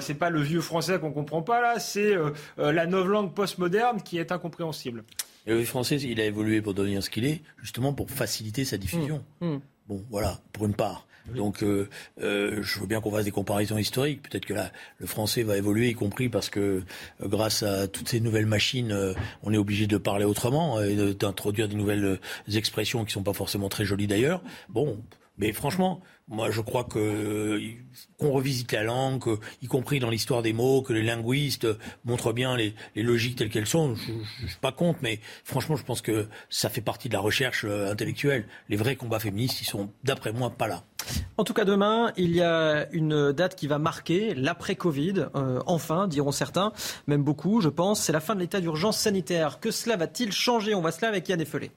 c'est 0.00 0.14
pas 0.14 0.30
le 0.30 0.40
vieux 0.40 0.60
français 0.60 0.98
qu'on 0.98 1.12
comprend 1.12 1.42
pas 1.42 1.60
là, 1.60 1.78
c'est 1.78 2.14
euh, 2.14 2.30
euh, 2.58 2.72
la 2.72 2.86
langue 2.86 3.34
postmoderne 3.34 4.02
qui 4.02 4.18
est 4.18 4.32
incompréhensible. 4.32 5.04
Et 5.46 5.50
le 5.50 5.58
vieux 5.58 5.66
français, 5.66 5.96
il 5.96 6.20
a 6.20 6.24
évolué 6.24 6.60
pour 6.60 6.74
devenir 6.74 7.02
ce 7.02 7.10
qu'il 7.10 7.24
est, 7.24 7.42
justement 7.62 7.92
pour 7.92 8.10
faciliter 8.10 8.64
sa 8.64 8.78
diffusion. 8.78 9.24
Mmh. 9.40 9.46
Mmh. 9.46 9.60
Bon, 9.88 10.04
voilà, 10.10 10.40
pour 10.52 10.66
une 10.66 10.74
part. 10.74 11.06
Donc, 11.34 11.62
euh, 11.62 11.88
je 12.18 12.80
veux 12.80 12.86
bien 12.86 13.00
qu'on 13.00 13.10
fasse 13.10 13.24
des 13.24 13.30
comparaisons 13.30 13.78
historiques. 13.78 14.22
Peut-être 14.22 14.46
que 14.46 14.54
là, 14.54 14.70
le 14.98 15.06
français 15.06 15.42
va 15.42 15.56
évoluer, 15.56 15.88
y 15.88 15.94
compris 15.94 16.28
parce 16.28 16.50
que 16.50 16.82
grâce 17.20 17.62
à 17.62 17.88
toutes 17.88 18.08
ces 18.08 18.20
nouvelles 18.20 18.46
machines, 18.46 19.14
on 19.42 19.52
est 19.52 19.58
obligé 19.58 19.86
de 19.86 19.96
parler 19.96 20.24
autrement 20.24 20.80
et 20.80 21.14
d'introduire 21.14 21.68
des 21.68 21.76
nouvelles 21.76 22.18
expressions 22.52 23.04
qui 23.04 23.12
sont 23.12 23.22
pas 23.22 23.32
forcément 23.32 23.68
très 23.68 23.84
jolies 23.84 24.06
d'ailleurs. 24.06 24.42
Bon, 24.68 24.98
mais 25.38 25.52
franchement, 25.52 26.00
moi, 26.28 26.50
je 26.50 26.60
crois 26.60 26.82
que 26.84 27.60
qu'on 28.18 28.32
revisite 28.32 28.72
la 28.72 28.82
langue, 28.82 29.38
y 29.62 29.66
compris 29.66 30.00
dans 30.00 30.10
l'histoire 30.10 30.42
des 30.42 30.52
mots, 30.52 30.82
que 30.82 30.92
les 30.92 31.02
linguistes 31.02 31.68
montrent 32.04 32.32
bien 32.32 32.56
les, 32.56 32.74
logiques 32.96 33.36
telles 33.36 33.50
qu'elles 33.50 33.66
sont. 33.66 33.94
Je, 33.94 34.12
ne 34.12 34.48
suis 34.48 34.58
pas 34.60 34.72
contre, 34.72 34.98
mais 35.02 35.20
franchement, 35.44 35.76
je 35.76 35.84
pense 35.84 36.02
que 36.02 36.26
ça 36.50 36.68
fait 36.68 36.80
partie 36.80 37.08
de 37.08 37.14
la 37.14 37.20
recherche 37.20 37.64
euh, 37.64 37.92
intellectuelle. 37.92 38.46
Les 38.68 38.76
vrais 38.76 38.96
combats 38.96 39.20
féministes, 39.20 39.60
ils 39.60 39.66
sont, 39.66 39.90
d'après 40.02 40.32
moi, 40.32 40.50
pas 40.50 40.66
là. 40.66 40.82
En 41.36 41.44
tout 41.44 41.54
cas, 41.54 41.64
demain, 41.64 42.12
il 42.16 42.34
y 42.34 42.42
a 42.42 42.88
une 42.92 43.30
date 43.32 43.54
qui 43.54 43.68
va 43.68 43.78
marquer 43.78 44.34
l'après-Covid. 44.34 45.26
Euh, 45.36 45.60
enfin, 45.66 46.08
diront 46.08 46.32
certains, 46.32 46.72
même 47.06 47.22
beaucoup, 47.22 47.60
je 47.60 47.68
pense. 47.68 48.00
C'est 48.00 48.12
la 48.12 48.20
fin 48.20 48.34
de 48.34 48.40
l'état 48.40 48.60
d'urgence 48.60 48.98
sanitaire. 48.98 49.60
Que 49.60 49.70
cela 49.70 49.96
va-t-il 49.96 50.32
changer? 50.32 50.74
On 50.74 50.82
va 50.82 50.90
se 50.90 51.02
là 51.02 51.08
avec 51.08 51.28
Yann 51.28 51.40
Effelé. 51.40 51.70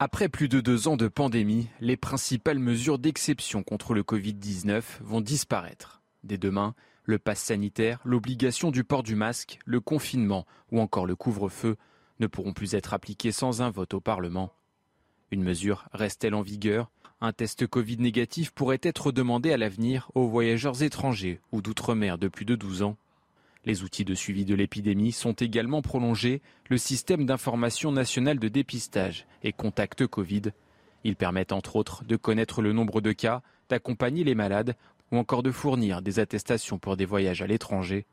Après 0.00 0.28
plus 0.28 0.48
de 0.48 0.60
deux 0.60 0.86
ans 0.86 0.96
de 0.96 1.08
pandémie, 1.08 1.66
les 1.80 1.96
principales 1.96 2.60
mesures 2.60 3.00
d'exception 3.00 3.64
contre 3.64 3.94
le 3.94 4.04
Covid-19 4.04 4.80
vont 5.00 5.20
disparaître. 5.20 6.02
Dès 6.22 6.38
demain, 6.38 6.76
le 7.02 7.18
pass 7.18 7.40
sanitaire, 7.40 7.98
l'obligation 8.04 8.70
du 8.70 8.84
port 8.84 9.02
du 9.02 9.16
masque, 9.16 9.58
le 9.64 9.80
confinement 9.80 10.46
ou 10.70 10.78
encore 10.80 11.04
le 11.04 11.16
couvre-feu 11.16 11.76
ne 12.20 12.28
pourront 12.28 12.52
plus 12.52 12.76
être 12.76 12.94
appliqués 12.94 13.32
sans 13.32 13.60
un 13.60 13.70
vote 13.70 13.92
au 13.92 14.00
Parlement. 14.00 14.52
Une 15.32 15.42
mesure 15.42 15.88
reste-t-elle 15.92 16.36
en 16.36 16.42
vigueur? 16.42 16.92
Un 17.20 17.32
test 17.32 17.66
Covid 17.66 17.98
négatif 17.98 18.52
pourrait 18.52 18.78
être 18.82 19.10
demandé 19.10 19.52
à 19.52 19.56
l'avenir 19.56 20.12
aux 20.14 20.28
voyageurs 20.28 20.84
étrangers 20.84 21.40
ou 21.50 21.60
d'outre-mer 21.60 22.18
de 22.18 22.28
plus 22.28 22.44
de 22.44 22.54
12 22.54 22.82
ans. 22.82 22.96
Les 23.64 23.82
outils 23.82 24.04
de 24.04 24.14
suivi 24.14 24.44
de 24.44 24.54
l'épidémie 24.54 25.12
sont 25.12 25.32
également 25.32 25.82
prolongés, 25.82 26.40
le 26.68 26.78
système 26.78 27.26
d'information 27.26 27.92
national 27.92 28.38
de 28.38 28.48
dépistage 28.48 29.26
et 29.42 29.52
contact 29.52 30.06
Covid. 30.06 30.42
Ils 31.04 31.16
permettent 31.16 31.52
entre 31.52 31.76
autres 31.76 32.04
de 32.04 32.16
connaître 32.16 32.62
le 32.62 32.72
nombre 32.72 33.00
de 33.00 33.12
cas, 33.12 33.42
d'accompagner 33.68 34.24
les 34.24 34.34
malades 34.34 34.76
ou 35.12 35.18
encore 35.18 35.42
de 35.42 35.50
fournir 35.50 36.02
des 36.02 36.18
attestations 36.18 36.78
pour 36.78 36.96
des 36.96 37.04
voyages 37.04 37.42
à 37.42 37.46
l'étranger. 37.46 38.06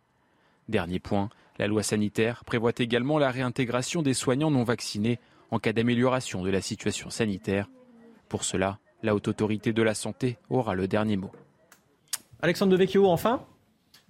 Dernier 0.67 0.99
point, 0.99 1.29
la 1.57 1.67
loi 1.67 1.83
sanitaire 1.83 2.43
prévoit 2.43 2.73
également 2.77 3.19
la 3.19 3.31
réintégration 3.31 4.01
des 4.01 4.13
soignants 4.13 4.51
non 4.51 4.63
vaccinés 4.63 5.19
en 5.51 5.59
cas 5.59 5.73
d'amélioration 5.73 6.43
de 6.43 6.49
la 6.49 6.61
situation 6.61 7.09
sanitaire. 7.09 7.69
Pour 8.29 8.43
cela, 8.43 8.79
la 9.03 9.15
haute 9.15 9.27
autorité 9.27 9.71
de 9.71 9.83
la 9.83 9.93
santé 9.93 10.37
aura 10.49 10.73
le 10.73 10.87
dernier 10.87 11.17
mot. 11.17 11.31
Alexandre 12.41 12.71
Devecchio, 12.71 13.07
enfin 13.07 13.45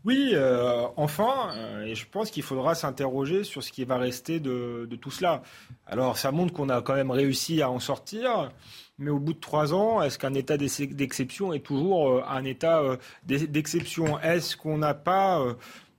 oui, 0.06 0.32
euh, 0.34 0.86
enfin, 0.98 1.52
euh, 1.56 1.82
et 1.82 1.96
je 1.96 2.06
pense 2.08 2.30
qu'il 2.30 2.44
faudra 2.44 2.76
s'interroger 2.76 3.44
sur 3.44 3.64
ce 3.64 3.72
qui 3.72 3.86
va 3.86 3.98
rester 3.98 4.40
de, 4.40 4.88
tout 5.02 5.10
cela. 5.10 5.42
Alors, 5.88 6.18
ça 6.20 6.32
montre 6.32 6.54
qu'on 6.54 6.70
a 6.70 6.84
quand 6.84 6.94
même 6.94 7.10
réussi 7.10 7.64
à 7.64 7.72
en 7.72 7.80
sortir, 7.80 8.52
mais 9.00 9.10
au 9.10 9.18
bout 9.18 9.34
de 9.34 9.40
trois 9.40 9.74
ans, 9.74 10.04
est-ce 10.04 10.20
qu'un 10.20 10.36
état 10.36 10.58
d'exception 10.58 11.54
est 11.54 11.66
toujours 11.66 12.12
euh, 12.12 12.24
un 12.28 12.44
état 12.44 12.84
d'exception? 13.26 14.20
Est-ce 14.20 14.56
qu'on 14.56 14.78
n'a 14.78 14.94
pas 14.94 15.44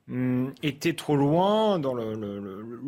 Hum, 0.09 0.55
était 0.63 0.93
trop 0.93 1.17
loin 1.17 1.81
dans 1.81 1.93
le, 1.93 2.15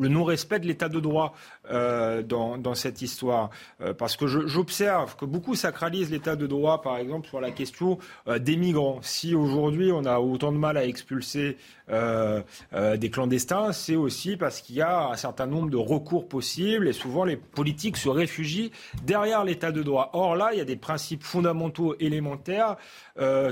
non-respect 0.09 0.61
de 0.61 0.66
l'état 0.66 0.89
de 0.89 1.01
droit? 1.01 1.35
Euh, 1.71 2.23
dans, 2.23 2.75
cette 2.75 3.03
histoire. 3.03 3.51
Euh, 3.81 3.93
parce 3.93 4.16
que 4.16 4.27
j'observe 4.27 5.16
que 5.16 5.25
beaucoup 5.25 5.55
sacralisent 5.55 6.11
l'état 6.11 6.37
de 6.37 6.47
droit, 6.47 6.81
par 6.81 6.97
exemple, 6.99 7.29
sur 7.29 7.41
la 7.41 7.51
question 7.51 7.99
euh, 8.27 8.39
des 8.39 8.57
migrants. 8.57 9.01
Si 9.03 9.35
aujourd'hui 9.35 9.91
on 9.93 10.05
a 10.05 10.19
autant 10.19 10.53
de 10.53 10.59
mal 10.59 10.77
à 10.77 10.85
expulser 10.85 11.57
des 11.91 13.11
clandestins, 13.11 13.73
c'est 13.73 13.97
aussi 13.97 14.37
parce 14.37 14.61
qu'il 14.61 14.77
y 14.77 14.83
a 14.83 15.09
un 15.09 15.16
certain 15.16 15.47
nombre 15.47 15.71
de 15.71 15.79
recours 15.79 16.29
possibles 16.29 16.87
et 16.87 16.93
souvent 16.93 17.25
les 17.25 17.39
politiques 17.39 17.97
se 17.97 18.11
réfugient 18.11 18.73
derrière 19.05 19.43
l'état 19.43 19.73
de 19.73 19.83
droit. 19.83 20.11
Or 20.12 20.37
là, 20.37 20.51
il 20.53 20.59
y 20.59 20.61
a 20.61 20.66
des 20.66 20.77
principes 20.77 21.23
fondamentaux 21.23 21.97
élémentaires 21.99 22.77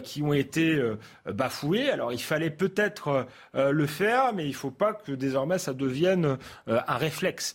qui 0.03 0.23
ont 0.23 0.35
été 0.35 0.79
bafoués. 1.25 1.89
Alors 1.89 2.13
il 2.13 2.21
fallait 2.21 2.51
peut-être 2.51 3.27
le 3.55 3.87
faire, 3.87 4.35
mais 4.35 4.45
il 4.45 4.51
ne 4.51 4.55
faut 4.55 4.71
pas 4.71 4.93
que 4.93 5.13
désormais 5.13 5.57
ça 5.57 5.73
devienne 5.73 6.37
un 6.67 6.97
réflexe. 6.97 7.55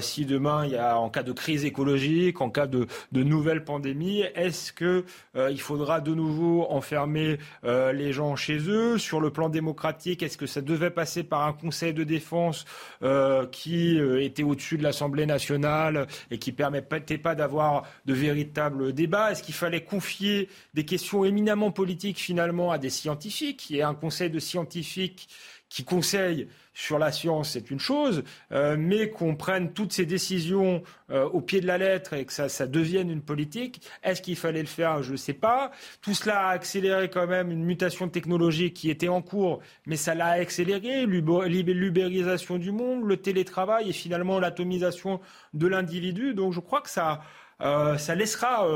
Si 0.00 0.24
demain, 0.24 0.64
il 0.64 0.72
y 0.72 0.76
a, 0.76 0.98
en 0.98 1.10
cas 1.10 1.22
de 1.22 1.32
crise 1.32 1.64
écologique, 1.64 2.40
en 2.40 2.50
cas 2.50 2.66
de, 2.66 2.86
nouvelle 3.12 3.64
pandémie, 3.64 4.22
est-ce 4.34 4.72
que 4.72 5.04
il 5.34 5.60
faudra 5.60 6.00
de 6.00 6.14
nouveau 6.14 6.66
enfermer 6.68 7.38
les 7.62 8.12
gens 8.12 8.36
chez 8.36 8.58
eux? 8.68 8.98
Sur 8.98 9.20
le 9.20 9.30
plan 9.30 9.48
démocratique, 9.48 10.22
est-ce 10.22 10.36
que 10.36 10.46
ça 10.46 10.60
devait 10.60 10.90
passer 10.90 11.22
par 11.22 11.46
un 11.46 11.52
Conseil 11.52 11.94
de 11.94 12.04
défense 12.04 12.64
qui 13.50 13.98
était 14.20 14.42
au-dessus 14.42 14.78
de 14.78 14.82
l'Assemblée 14.82 15.26
nationale 15.26 16.06
et 16.30 16.38
qui 16.38 16.52
permettait 16.52 17.18
pas 17.18 17.34
d'avoir 17.34 17.84
de 18.06 18.14
véritables 18.14 18.92
débats? 18.92 19.32
Est-ce 19.32 19.42
qu'il 19.42 19.54
fallait 19.54 19.84
confier 19.84 20.48
des 20.74 20.84
questions 20.84 21.24
éminemment 21.24 21.70
politiques 21.70 22.18
finalement 22.18 22.72
à 22.72 22.78
des 22.78 22.90
scientifiques? 22.90 23.70
Il 23.70 23.76
y 23.76 23.82
a 23.82 23.88
un 23.88 23.94
Conseil 23.94 24.30
de 24.30 24.38
scientifiques 24.38 25.28
qui 25.68 25.84
conseille 25.84 26.48
sur 26.74 26.98
la 26.98 27.12
science, 27.12 27.50
c'est 27.50 27.70
une 27.70 27.78
chose, 27.78 28.24
euh, 28.52 28.76
mais 28.78 29.10
qu'on 29.10 29.36
prenne 29.36 29.72
toutes 29.72 29.92
ces 29.92 30.06
décisions 30.06 30.82
euh, 31.10 31.28
au 31.28 31.40
pied 31.40 31.60
de 31.60 31.66
la 31.66 31.78
lettre 31.78 32.14
et 32.14 32.24
que 32.24 32.32
ça, 32.32 32.48
ça 32.48 32.66
devienne 32.66 33.10
une 33.10 33.20
politique, 33.20 33.82
est-ce 34.02 34.22
qu'il 34.22 34.36
fallait 34.36 34.60
le 34.60 34.66
faire? 34.66 35.02
Je 35.02 35.12
ne 35.12 35.16
sais 35.16 35.34
pas. 35.34 35.70
Tout 36.00 36.14
cela 36.14 36.46
a 36.46 36.50
accéléré 36.50 37.10
quand 37.10 37.26
même 37.26 37.50
une 37.50 37.64
mutation 37.64 38.08
technologique 38.08 38.74
qui 38.74 38.90
était 38.90 39.08
en 39.08 39.20
cours, 39.20 39.60
mais 39.86 39.96
ça 39.96 40.14
l'a 40.14 40.28
accéléré, 40.28 41.04
l'ubérisation 41.06 42.58
du 42.58 42.72
monde, 42.72 43.04
le 43.04 43.16
télétravail 43.16 43.90
et 43.90 43.92
finalement 43.92 44.38
l'atomisation 44.38 45.20
de 45.52 45.66
l'individu. 45.66 46.34
Donc 46.34 46.52
je 46.52 46.60
crois 46.60 46.80
que 46.80 46.90
ça 46.90 47.20
ça 47.62 48.14
laissera 48.14 48.66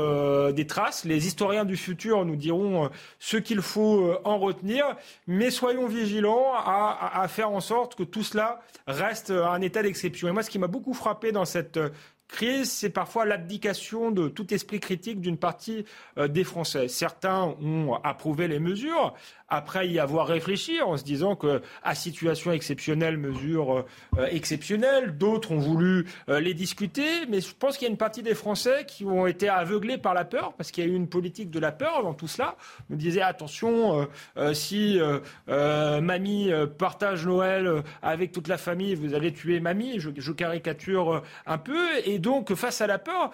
des 0.53 0.65
traces. 0.65 1.03
Les 1.05 1.27
historiens 1.27 1.65
du 1.65 1.75
futur 1.75 2.25
nous 2.25 2.35
diront 2.35 2.89
ce 3.19 3.37
qu'il 3.37 3.61
faut 3.61 4.13
en 4.23 4.37
retenir, 4.37 4.85
mais 5.27 5.51
soyons 5.51 5.87
vigilants 5.87 6.53
à, 6.53 7.21
à, 7.21 7.27
faire 7.27 7.51
en 7.51 7.59
sorte 7.59 7.95
que 7.95 8.03
tout 8.03 8.23
cela 8.23 8.61
reste 8.87 9.31
un 9.31 9.61
état 9.61 9.83
d'exception. 9.83 10.27
Et 10.27 10.31
moi, 10.31 10.43
ce 10.43 10.49
qui 10.49 10.59
m'a 10.59 10.67
beaucoup 10.67 10.93
frappé 10.93 11.31
dans 11.31 11.45
cette 11.45 11.79
crise, 12.27 12.71
c'est 12.71 12.89
parfois 12.89 13.25
l'abdication 13.25 14.11
de 14.11 14.27
tout 14.27 14.53
esprit 14.53 14.79
critique 14.79 15.21
d'une 15.21 15.37
partie 15.37 15.85
euh, 16.17 16.27
des 16.27 16.43
Français. 16.43 16.87
Certains 16.87 17.55
ont 17.61 17.95
approuvé 18.03 18.47
les 18.47 18.59
mesures, 18.59 19.13
après 19.49 19.87
y 19.87 19.99
avoir 19.99 20.27
réfléchi 20.27 20.81
en 20.81 20.97
se 20.97 21.03
disant 21.03 21.35
que 21.35 21.61
à 21.83 21.95
situation 21.95 22.51
exceptionnelle, 22.51 23.17
mesure 23.17 23.85
euh, 24.17 24.27
exceptionnelle, 24.29 25.17
d'autres 25.17 25.51
ont 25.51 25.59
voulu 25.59 26.05
euh, 26.29 26.39
les 26.39 26.53
discuter, 26.53 27.25
mais 27.29 27.39
je 27.39 27.53
pense 27.57 27.77
qu'il 27.77 27.87
y 27.87 27.89
a 27.89 27.91
une 27.91 27.97
partie 27.97 28.23
des 28.23 28.35
Français 28.35 28.85
qui 28.85 29.05
ont 29.05 29.25
été 29.25 29.47
aveuglés 29.47 29.97
par 29.97 30.13
la 30.13 30.25
peur, 30.25 30.53
parce 30.53 30.71
qu'il 30.71 30.83
y 30.83 30.87
a 30.87 30.89
eu 30.89 30.95
une 30.95 31.07
politique 31.07 31.49
de 31.49 31.59
la 31.59 31.71
peur 31.71 32.03
dans 32.03 32.13
tout 32.13 32.27
cela. 32.27 32.57
On 32.91 32.95
disait 32.95 33.21
attention, 33.21 34.07
euh, 34.37 34.53
si 34.53 34.99
mamie 35.47 36.51
partage 36.77 37.25
Noël 37.25 37.83
avec 38.01 38.31
toute 38.31 38.47
la 38.47 38.57
famille, 38.57 38.95
vous 38.95 39.13
allez 39.13 39.31
tuer 39.31 39.59
mamie. 39.59 39.99
Je, 39.99 40.31
caricature 40.31 41.23
un 41.45 41.57
peu, 41.57 41.87
donc 42.19 42.53
face 42.55 42.81
à 42.81 42.87
la 42.87 42.97
peur, 42.99 43.31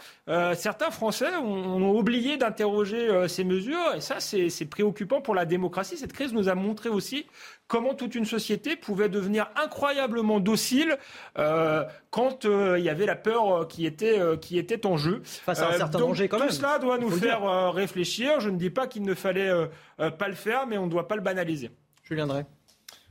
certains 0.56 0.92
Français 0.92 1.36
ont, 1.38 1.76
ont 1.76 1.98
oublié 1.98 2.38
d'interroger 2.38 3.28
ces 3.28 3.44
mesures, 3.44 3.96
et 3.96 4.02
ça 4.02 4.20
c'est 4.20 4.66
préoccupant 4.66 5.22
pour 5.22 5.36
la 5.36 5.46
démocratie 5.46 5.98
cette 5.98 6.14
crise 6.14 6.34
nous 6.34 6.50
a 6.50 6.56
montré 6.56 6.90
aussi 6.90 7.26
comment 7.68 7.94
toute 7.94 8.16
une 8.16 8.26
société 8.26 8.76
pouvait 8.76 9.10
devenir 9.10 9.50
incroyablement 9.56 10.40
docile 10.40 10.98
euh, 11.38 11.86
quand 12.10 12.46
euh, 12.46 12.78
il 12.78 12.86
y 12.86 12.90
avait 12.90 13.06
la 13.06 13.16
peur 13.16 13.62
euh, 13.62 13.66
qui 13.66 13.86
était, 13.86 14.20
qui 14.42 14.58
était 14.58 14.86
en 14.86 14.98
jeu. 14.98 15.22
Face 15.24 15.62
à 15.62 15.70
un 15.70 15.78
certain 15.78 16.00
danger 16.00 16.28
quand 16.28 16.38
tout 16.38 16.44
même. 16.44 16.50
Tout 16.50 16.56
cela 16.58 16.80
doit 16.80 16.98
nous 16.98 17.10
faire 17.10 17.74
réfléchir. 17.74 18.40
Je 18.40 18.50
ne 18.50 18.58
dis 18.58 18.70
pas 18.70 18.88
qu'il 18.88 19.04
ne 19.04 19.14
fallait 19.14 19.52
pas 19.98 20.28
le 20.28 20.36
faire, 20.36 20.68
mais 20.68 20.78
on 20.78 20.86
ne 20.86 20.92
doit 20.92 21.08
pas 21.08 21.16
le 21.16 21.22
banaliser. 21.22 21.72
Julien 22.04 22.28
Drey. 22.28 22.46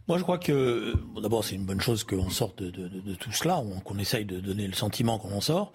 Moi, 0.09 0.18
je 0.18 0.22
crois 0.24 0.38
que 0.38 0.94
d'abord, 1.20 1.44
c'est 1.44 1.55
une 1.55 1.64
bonne 1.64 1.80
chose 1.80 2.03
qu'on 2.03 2.30
sorte 2.30 2.62
de, 2.62 3.14
tout 3.14 3.32
cela, 3.32 3.62
qu'on 3.84 3.98
essaye 3.98 4.24
de 4.24 4.40
donner 4.40 4.66
le 4.66 4.72
sentiment 4.72 5.18
qu'on 5.18 5.32
en 5.32 5.40
sort. 5.40 5.72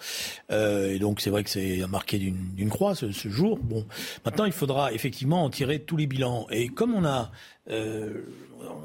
Euh, 0.51 0.93
et 0.93 0.99
donc, 0.99 1.21
c'est 1.21 1.30
vrai 1.30 1.43
que 1.43 1.49
c'est 1.49 1.86
marqué 1.88 2.19
d'une 2.19 2.69
croix 2.69 2.93
ce, 2.93 3.09
jour. 3.11 3.57
Bon, 3.61 3.86
maintenant, 4.25 4.45
il 4.45 4.51
faudra 4.51 4.91
effectivement 4.91 5.43
en 5.43 5.49
tirer 5.49 5.80
tous 5.80 5.97
les 5.97 6.07
bilans. 6.07 6.45
Et 6.51 6.67
comme 6.67 6.93
on 6.93 7.05
a, 7.05 7.32
euh, 7.69 8.23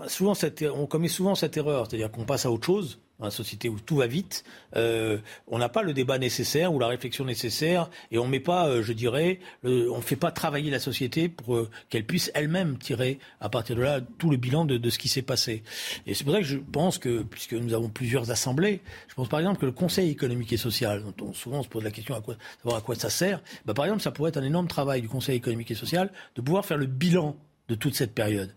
souvent 0.06 0.34
cette, 0.34 0.62
on 0.62 0.86
commet 0.86 1.08
souvent 1.08 1.34
cette 1.34 1.56
erreur, 1.56 1.86
c'est-à-dire 1.88 2.10
qu'on 2.10 2.24
passe 2.24 2.46
à 2.46 2.52
autre 2.52 2.66
chose 2.66 3.00
dans 3.22 3.28
la 3.28 3.30
société 3.30 3.68
où 3.68 3.78
tout 3.78 3.96
va 3.96 4.08
vite, 4.08 4.44
euh, 4.74 5.18
on 5.46 5.58
n'a 5.58 5.68
pas 5.68 5.82
le 5.82 5.92
débat 5.92 6.18
nécessaire 6.18 6.74
ou 6.74 6.80
la 6.80 6.88
réflexion 6.88 7.24
nécessaire 7.24 7.88
et 8.10 8.18
on 8.18 8.26
met 8.26 8.40
pas, 8.40 8.66
euh, 8.66 8.82
je 8.82 8.92
dirais, 8.92 9.38
on 9.62 9.96
ne 9.96 10.02
fait 10.02 10.16
pas 10.16 10.32
travailler 10.32 10.72
la 10.72 10.80
société 10.80 11.28
pour 11.28 11.54
euh, 11.54 11.70
qu'elle 11.88 12.04
puisse 12.04 12.32
elle-même 12.34 12.78
tirer 12.78 13.20
à 13.40 13.48
partir 13.48 13.76
de 13.76 13.82
là 13.82 14.00
tout 14.18 14.28
le 14.28 14.36
bilan 14.36 14.64
de, 14.64 14.90
ce 14.90 14.98
qui 14.98 15.08
s'est 15.08 15.22
passé. 15.22 15.62
Et 16.04 16.14
c'est 16.14 16.24
pour 16.24 16.32
ça 16.32 16.40
que 16.40 16.46
je 16.46 16.58
pense 16.58 16.98
que, 16.98 17.22
puisque 17.22 17.52
nous 17.52 17.74
avons 17.74 17.88
plusieurs 17.88 18.32
assemblées, 18.32 18.80
je 19.06 19.14
pense 19.14 19.28
par 19.28 19.38
exemple 19.38 19.60
que 19.60 19.66
le 19.66 19.72
Conseil 19.72 20.10
économique 20.10 20.52
et 20.52 20.56
social, 20.56 21.04
dont 21.04 21.28
on, 21.28 21.32
souvent 21.32 21.60
on 21.60 21.62
se 21.62 21.68
pose 21.68 21.84
la 21.84 21.92
question 21.92 22.16
à 22.16 22.20
quoi, 22.20 22.34
savoir 22.60 22.78
à 22.78 22.80
quoi 22.80 22.96
ça 22.96 23.08
sert, 23.08 23.40
bah, 23.66 23.74
par 23.74 23.84
exemple 23.84 24.02
ça 24.02 24.10
pourrait 24.10 24.30
être 24.30 24.38
un 24.38 24.42
énorme 24.42 24.66
travail 24.66 25.00
du 25.00 25.08
Conseil 25.08 25.36
économique 25.36 25.70
et 25.70 25.76
social 25.76 26.10
de 26.34 26.42
pouvoir 26.42 26.66
faire 26.66 26.76
le 26.76 26.86
bilan 26.86 27.36
de 27.68 27.74
toute 27.74 27.94
cette 27.94 28.14
période. 28.14 28.54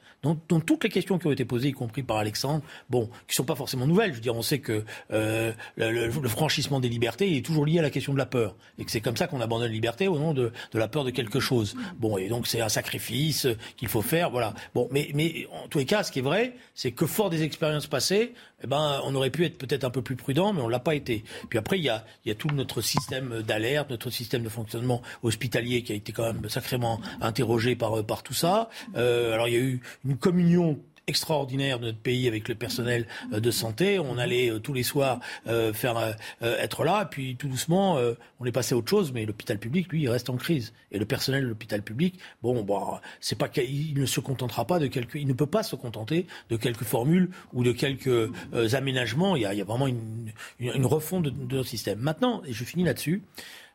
Donc, 0.49 0.65
toutes 0.65 0.83
les 0.83 0.89
questions 0.89 1.19
qui 1.19 1.27
ont 1.27 1.31
été 1.31 1.45
posées, 1.45 1.69
y 1.69 1.71
compris 1.71 2.01
par 2.01 2.17
Alexandre, 2.17 2.63
bon, 2.89 3.09
qui 3.27 3.35
sont 3.35 3.43
pas 3.43 3.53
forcément 3.53 3.85
nouvelles. 3.85 4.09
Je 4.09 4.15
veux 4.15 4.21
dire, 4.21 4.35
on 4.35 4.41
sait 4.41 4.57
que 4.57 4.83
euh, 5.13 5.51
le, 5.77 6.09
franchissement 6.27 6.79
des 6.79 6.89
libertés 6.89 7.37
est 7.37 7.45
toujours 7.45 7.63
lié 7.65 7.77
à 7.77 7.83
la 7.83 7.91
question 7.91 8.11
de 8.11 8.17
la 8.17 8.25
peur, 8.25 8.55
et 8.79 8.85
que 8.85 8.91
c'est 8.91 9.01
comme 9.01 9.17
ça 9.17 9.27
qu'on 9.27 9.39
abandonne 9.39 9.67
la 9.67 9.73
liberté 9.73 10.07
au 10.07 10.17
nom 10.17 10.33
de, 10.33 10.51
de, 10.71 10.79
la 10.79 10.87
peur 10.87 11.03
de 11.03 11.11
quelque 11.11 11.39
chose. 11.39 11.75
Bon, 11.99 12.17
et 12.17 12.27
donc 12.27 12.47
c'est 12.47 12.61
un 12.61 12.69
sacrifice 12.69 13.47
qu'il 13.77 13.87
faut 13.87 14.01
faire, 14.01 14.31
voilà. 14.31 14.55
Bon, 14.73 14.87
mais, 14.91 15.11
mais 15.13 15.47
en 15.63 15.67
tous 15.67 15.77
les 15.77 15.85
cas, 15.85 16.01
ce 16.01 16.11
qui 16.11 16.19
est 16.19 16.23
vrai, 16.23 16.55
c'est 16.73 16.91
que 16.91 17.05
fort 17.05 17.29
des 17.29 17.43
expériences 17.43 17.87
passées, 17.87 18.33
eh 18.63 18.67
ben, 18.67 19.01
on 19.03 19.13
aurait 19.13 19.29
pu 19.29 19.45
être 19.45 19.59
peut-être 19.59 19.83
un 19.83 19.91
peu 19.91 20.01
plus 20.01 20.15
prudent, 20.15 20.53
mais 20.53 20.61
on 20.61 20.67
l'a 20.67 20.79
pas 20.79 20.95
été. 20.95 21.23
Puis 21.49 21.59
après, 21.59 21.77
il 21.77 21.83
y 21.83 21.89
a, 21.89 22.03
y 22.25 22.31
a 22.31 22.35
tout 22.35 22.47
notre 22.47 22.81
système 22.81 23.43
d'alerte, 23.43 23.91
notre 23.91 24.09
système 24.09 24.41
de 24.41 24.49
fonctionnement 24.49 25.03
hospitalier 25.21 25.83
qui 25.83 25.91
a 25.91 25.95
été 25.95 26.11
quand 26.11 26.23
même 26.23 26.49
sacrément 26.49 26.99
interrogé 27.21 27.75
par, 27.75 28.03
par 28.03 28.23
tout 28.23 28.33
ça. 28.33 28.69
Euh, 28.95 29.04
alors 29.33 29.47
il 29.47 29.53
y 29.53 29.57
a 29.57 29.61
eu 29.61 29.81
une 30.05 30.17
communion 30.17 30.79
extraordinaire 31.07 31.79
de 31.79 31.85
notre 31.87 31.99
pays 31.99 32.27
avec 32.27 32.47
le 32.47 32.55
personnel 32.55 33.07
euh, 33.33 33.39
de 33.39 33.51
santé. 33.51 33.99
On 33.99 34.17
allait 34.17 34.49
euh, 34.49 34.59
tous 34.59 34.73
les 34.73 34.83
soirs 34.83 35.19
euh, 35.47 35.73
faire 35.73 36.15
être 36.41 36.83
là, 36.83 37.05
puis 37.05 37.35
tout 37.35 37.47
doucement, 37.47 37.97
on 38.39 38.45
est 38.45 38.51
passé 38.51 38.73
à 38.73 38.77
autre 38.77 38.89
chose. 38.89 39.11
Mais 39.13 39.25
l'hôpital 39.25 39.57
public, 39.57 39.91
lui, 39.91 40.03
il 40.03 40.09
reste 40.09 40.29
en 40.29 40.35
crise. 40.35 40.73
Et 40.91 40.99
le 40.99 41.05
personnel 41.05 41.43
de 41.43 41.47
l'hôpital 41.47 41.81
public, 41.81 42.19
bon, 42.41 42.63
bah, 42.63 43.01
c'est 43.19 43.37
pas 43.37 43.47
qu'il 43.47 43.99
ne 43.99 44.05
se 44.05 44.19
contentera 44.19 44.65
pas 44.65 44.79
de 44.79 44.87
quelques, 44.87 45.15
il 45.15 45.27
ne 45.27 45.33
peut 45.33 45.45
pas 45.45 45.63
se 45.63 45.75
contenter 45.75 46.27
de 46.49 46.57
quelques 46.57 46.83
formules 46.83 47.29
ou 47.53 47.63
de 47.63 47.71
quelques 47.71 48.31
aménagements. 48.73 49.35
Il 49.35 49.43
y, 49.43 49.45
a, 49.45 49.63
vraiment 49.63 49.87
une, 49.87 50.85
refonte 50.85 51.23
de 51.23 51.55
notre 51.55 51.69
système. 51.69 51.99
Maintenant, 51.99 52.41
et 52.45 52.53
je 52.53 52.63
finis 52.63 52.83
là-dessus 52.83 53.23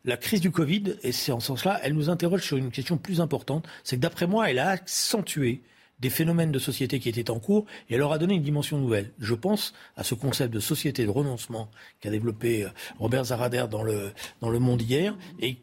la 0.04 0.16
crise 0.16 0.40
du 0.40 0.50
Covid, 0.50 0.96
et 1.02 1.12
c'est 1.12 1.32
en 1.32 1.40
ce 1.40 1.48
sens-là, 1.48 1.80
elle 1.82 1.94
nous 1.94 2.10
interroge 2.10 2.42
sur 2.42 2.56
une 2.56 2.70
question 2.70 2.96
plus 2.96 3.20
importante, 3.20 3.66
c'est 3.84 3.96
que 3.96 4.00
d'après 4.00 4.26
moi, 4.26 4.50
elle 4.50 4.58
a 4.58 4.70
accentué 4.70 5.62
des 6.00 6.10
phénomènes 6.10 6.52
de 6.52 6.58
société 6.58 6.98
qui 6.98 7.08
étaient 7.08 7.30
en 7.30 7.38
cours 7.38 7.66
et 7.88 7.94
elle 7.94 8.00
leur 8.00 8.12
a 8.12 8.18
donné 8.18 8.34
une 8.34 8.42
dimension 8.42 8.78
nouvelle. 8.78 9.10
Je 9.18 9.34
pense 9.34 9.74
à 9.96 10.04
ce 10.04 10.14
concept 10.14 10.52
de 10.52 10.60
société 10.60 11.04
de 11.04 11.10
renoncement 11.10 11.70
qu'a 12.00 12.10
développé 12.10 12.64
euh, 12.64 12.68
Robert 12.98 13.24
Zarader 13.26 13.66
dans 13.70 13.82
le, 13.82 14.12
dans 14.40 14.50
le 14.50 14.58
monde 14.58 14.82
hier. 14.82 15.16
Et, 15.40 15.58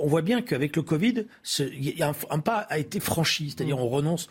on 0.00 0.06
voit 0.06 0.22
bien 0.22 0.42
qu'avec 0.42 0.76
le 0.76 0.82
Covid, 0.82 1.26
un, 2.00 2.12
un, 2.30 2.38
pas 2.38 2.58
a 2.58 2.78
été 2.78 3.00
franchi, 3.00 3.50
c'est-à-dire 3.50 3.78
on 3.78 3.88
renonce. 3.88 4.28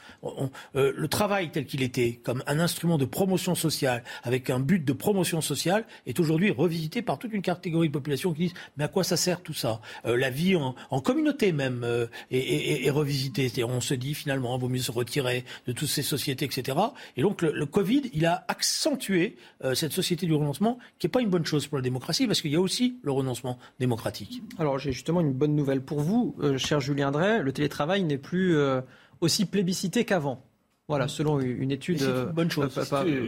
Euh, 0.75 0.93
le 0.95 1.07
travail 1.07 1.51
tel 1.51 1.65
qu'il 1.65 1.81
était, 1.81 2.19
comme 2.23 2.43
un 2.47 2.59
instrument 2.59 2.97
de 2.97 3.05
promotion 3.05 3.55
sociale, 3.55 4.03
avec 4.23 4.49
un 4.49 4.59
but 4.59 4.83
de 4.83 4.93
promotion 4.93 5.41
sociale, 5.41 5.85
est 6.05 6.19
aujourd'hui 6.19 6.51
revisité 6.51 7.01
par 7.01 7.17
toute 7.19 7.33
une 7.33 7.41
catégorie 7.41 7.87
de 7.87 7.93
population 7.93 8.33
qui 8.33 8.43
disent 8.43 8.53
mais 8.77 8.85
à 8.85 8.87
quoi 8.87 9.03
ça 9.03 9.17
sert 9.17 9.41
tout 9.41 9.53
ça? 9.53 9.81
Euh, 10.05 10.15
La 10.15 10.29
vie 10.29 10.55
en, 10.55 10.75
communauté 11.01 11.51
même 11.51 11.85
est, 12.31 12.37
est, 12.37 12.85
est, 12.85 12.89
revisitée. 12.89 13.43
C'est-à-dire 13.43 13.69
on 13.69 13.81
se 13.81 13.93
dit 13.93 14.13
finalement, 14.13 14.55
il 14.57 14.61
vaut 14.61 14.69
mieux 14.69 14.79
se 14.79 14.91
retirer 14.91 15.24
de 15.67 15.71
toutes 15.71 15.87
ces 15.87 16.01
sociétés, 16.01 16.45
etc. 16.45 16.77
Et 17.17 17.21
donc 17.21 17.41
le, 17.41 17.65
Covid, 17.65 18.03
il 18.13 18.25
a 18.25 18.45
accentué 18.47 19.35
euh, 19.63 19.75
cette 19.75 19.91
société 19.91 20.25
du 20.25 20.33
renoncement, 20.33 20.79
qui 20.99 21.07
n'est 21.07 21.11
pas 21.11 21.21
une 21.21 21.29
bonne 21.29 21.45
chose 21.45 21.67
pour 21.67 21.77
la 21.77 21.81
démocratie, 21.81 22.27
parce 22.27 22.41
qu'il 22.41 22.51
y 22.51 22.55
a 22.55 22.61
aussi 22.61 22.97
le 23.03 23.11
renoncement 23.11 23.57
démocratique. 23.79 24.41
Alors 24.57 24.79
j'ai 24.79 24.91
justement 24.91 25.21
une 25.21 25.33
bonne 25.33 25.55
nouvelle 25.55 25.81
pour 25.81 25.99
vous, 26.01 26.35
euh, 26.39 26.57
cher 26.57 26.79
Julien 26.79 27.11
Drey. 27.11 27.41
Le 27.41 27.51
télétravail 27.51 28.03
n'est 28.03 28.17
plus 28.17 28.55
euh, 28.55 28.81
aussi 29.21 29.45
plébiscité 29.45 30.05
qu'avant. 30.05 30.43
Voilà, 30.87 31.07
selon 31.07 31.39
une 31.39 31.71
étude. 31.71 31.99
C'est 31.99 32.05
une 32.05 32.25
bonne 32.25 32.51
chose. 32.51 32.79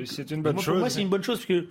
C'est 0.05 0.31
une 0.31 0.41
bonne 0.43 0.59
chose. 0.59 0.65
Pour 0.65 0.77
moi, 0.77 0.89
c'est 0.89 1.01
une 1.01 1.09
bonne 1.09 1.23
chose 1.23 1.37
parce 1.37 1.47
que 1.47 1.67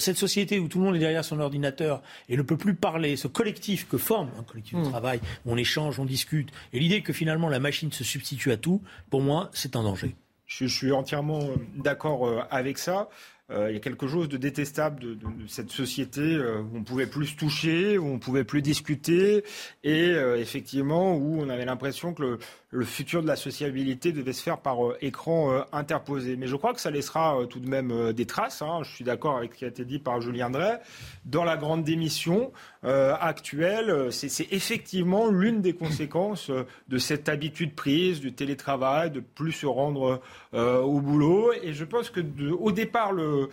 cette 0.00 0.16
société 0.16 0.58
où 0.58 0.68
tout 0.68 0.78
le 0.78 0.84
monde 0.84 0.96
est 0.96 1.00
derrière 1.00 1.24
son 1.24 1.38
ordinateur 1.38 2.02
et 2.28 2.36
ne 2.36 2.42
peut 2.42 2.56
plus 2.56 2.74
parler, 2.74 3.16
ce 3.16 3.28
collectif 3.28 3.88
que 3.88 3.98
forme 3.98 4.30
un 4.38 4.42
collectif 4.42 4.74
de 4.74 4.80
hmm. 4.80 4.90
travail, 4.90 5.20
où 5.46 5.52
on 5.52 5.56
échange, 5.56 6.00
on 6.00 6.04
discute, 6.04 6.50
et 6.72 6.80
l'idée 6.80 7.02
que 7.02 7.12
finalement 7.12 7.48
la 7.48 7.60
machine 7.60 7.92
se 7.92 8.04
substitue 8.04 8.50
à 8.50 8.56
tout, 8.56 8.82
pour 9.10 9.22
moi, 9.22 9.50
c'est 9.52 9.76
un 9.76 9.82
danger. 9.82 10.16
Je, 10.46 10.66
suis 10.66 10.92
entièrement 10.92 11.50
d'accord 11.76 12.46
avec 12.50 12.78
ça. 12.78 13.08
Euh, 13.50 13.70
il 13.70 13.74
y 13.74 13.76
a 13.76 13.80
quelque 13.80 14.06
chose 14.06 14.28
de 14.28 14.36
détestable 14.36 15.16
de, 15.16 15.46
cette 15.46 15.70
société 15.70 16.20
euh, 16.20 16.60
où 16.60 16.76
on 16.76 16.84
pouvait 16.84 17.06
plus 17.06 17.28
se 17.28 17.36
toucher, 17.36 17.96
où 17.96 18.06
on 18.06 18.18
pouvait 18.18 18.44
plus 18.44 18.60
discuter, 18.60 19.42
et 19.84 20.10
euh, 20.10 20.38
effectivement 20.38 21.14
où 21.16 21.40
on 21.40 21.48
avait 21.48 21.64
l'impression 21.64 22.12
que 22.12 22.22
le, 22.22 22.38
le 22.70 22.84
futur 22.84 23.22
de 23.22 23.26
la 23.26 23.36
sociabilité 23.36 24.12
devait 24.12 24.34
se 24.34 24.42
faire 24.42 24.58
par 24.58 24.76
écran 25.00 25.62
interposé. 25.72 26.36
Mais 26.36 26.46
je 26.46 26.56
crois 26.56 26.74
que 26.74 26.80
ça 26.80 26.90
laissera 26.90 27.38
tout 27.48 27.60
de 27.60 27.68
même 27.68 28.12
des 28.12 28.26
traces. 28.26 28.60
Hein. 28.60 28.80
Je 28.82 28.90
suis 28.94 29.04
d'accord 29.04 29.38
avec 29.38 29.54
ce 29.54 29.58
qui 29.58 29.64
a 29.64 29.68
été 29.68 29.86
dit 29.86 29.98
par 29.98 30.20
Julien 30.20 30.50
Drey. 30.50 30.78
Dans 31.24 31.44
la 31.44 31.56
grande 31.56 31.84
démission 31.84 32.52
actuelle, 32.82 34.12
c'est 34.12 34.52
effectivement 34.52 35.28
l'une 35.28 35.60
des 35.60 35.74
conséquences 35.74 36.50
de 36.88 36.98
cette 36.98 37.28
habitude 37.28 37.74
prise 37.74 38.20
du 38.20 38.32
télétravail, 38.32 39.10
de 39.10 39.20
plus 39.20 39.52
se 39.52 39.66
rendre 39.66 40.20
au 40.52 41.00
boulot. 41.00 41.52
Et 41.62 41.72
je 41.72 41.84
pense 41.84 42.10
que 42.10 42.20
au 42.52 42.72
départ, 42.72 43.12
le, 43.12 43.48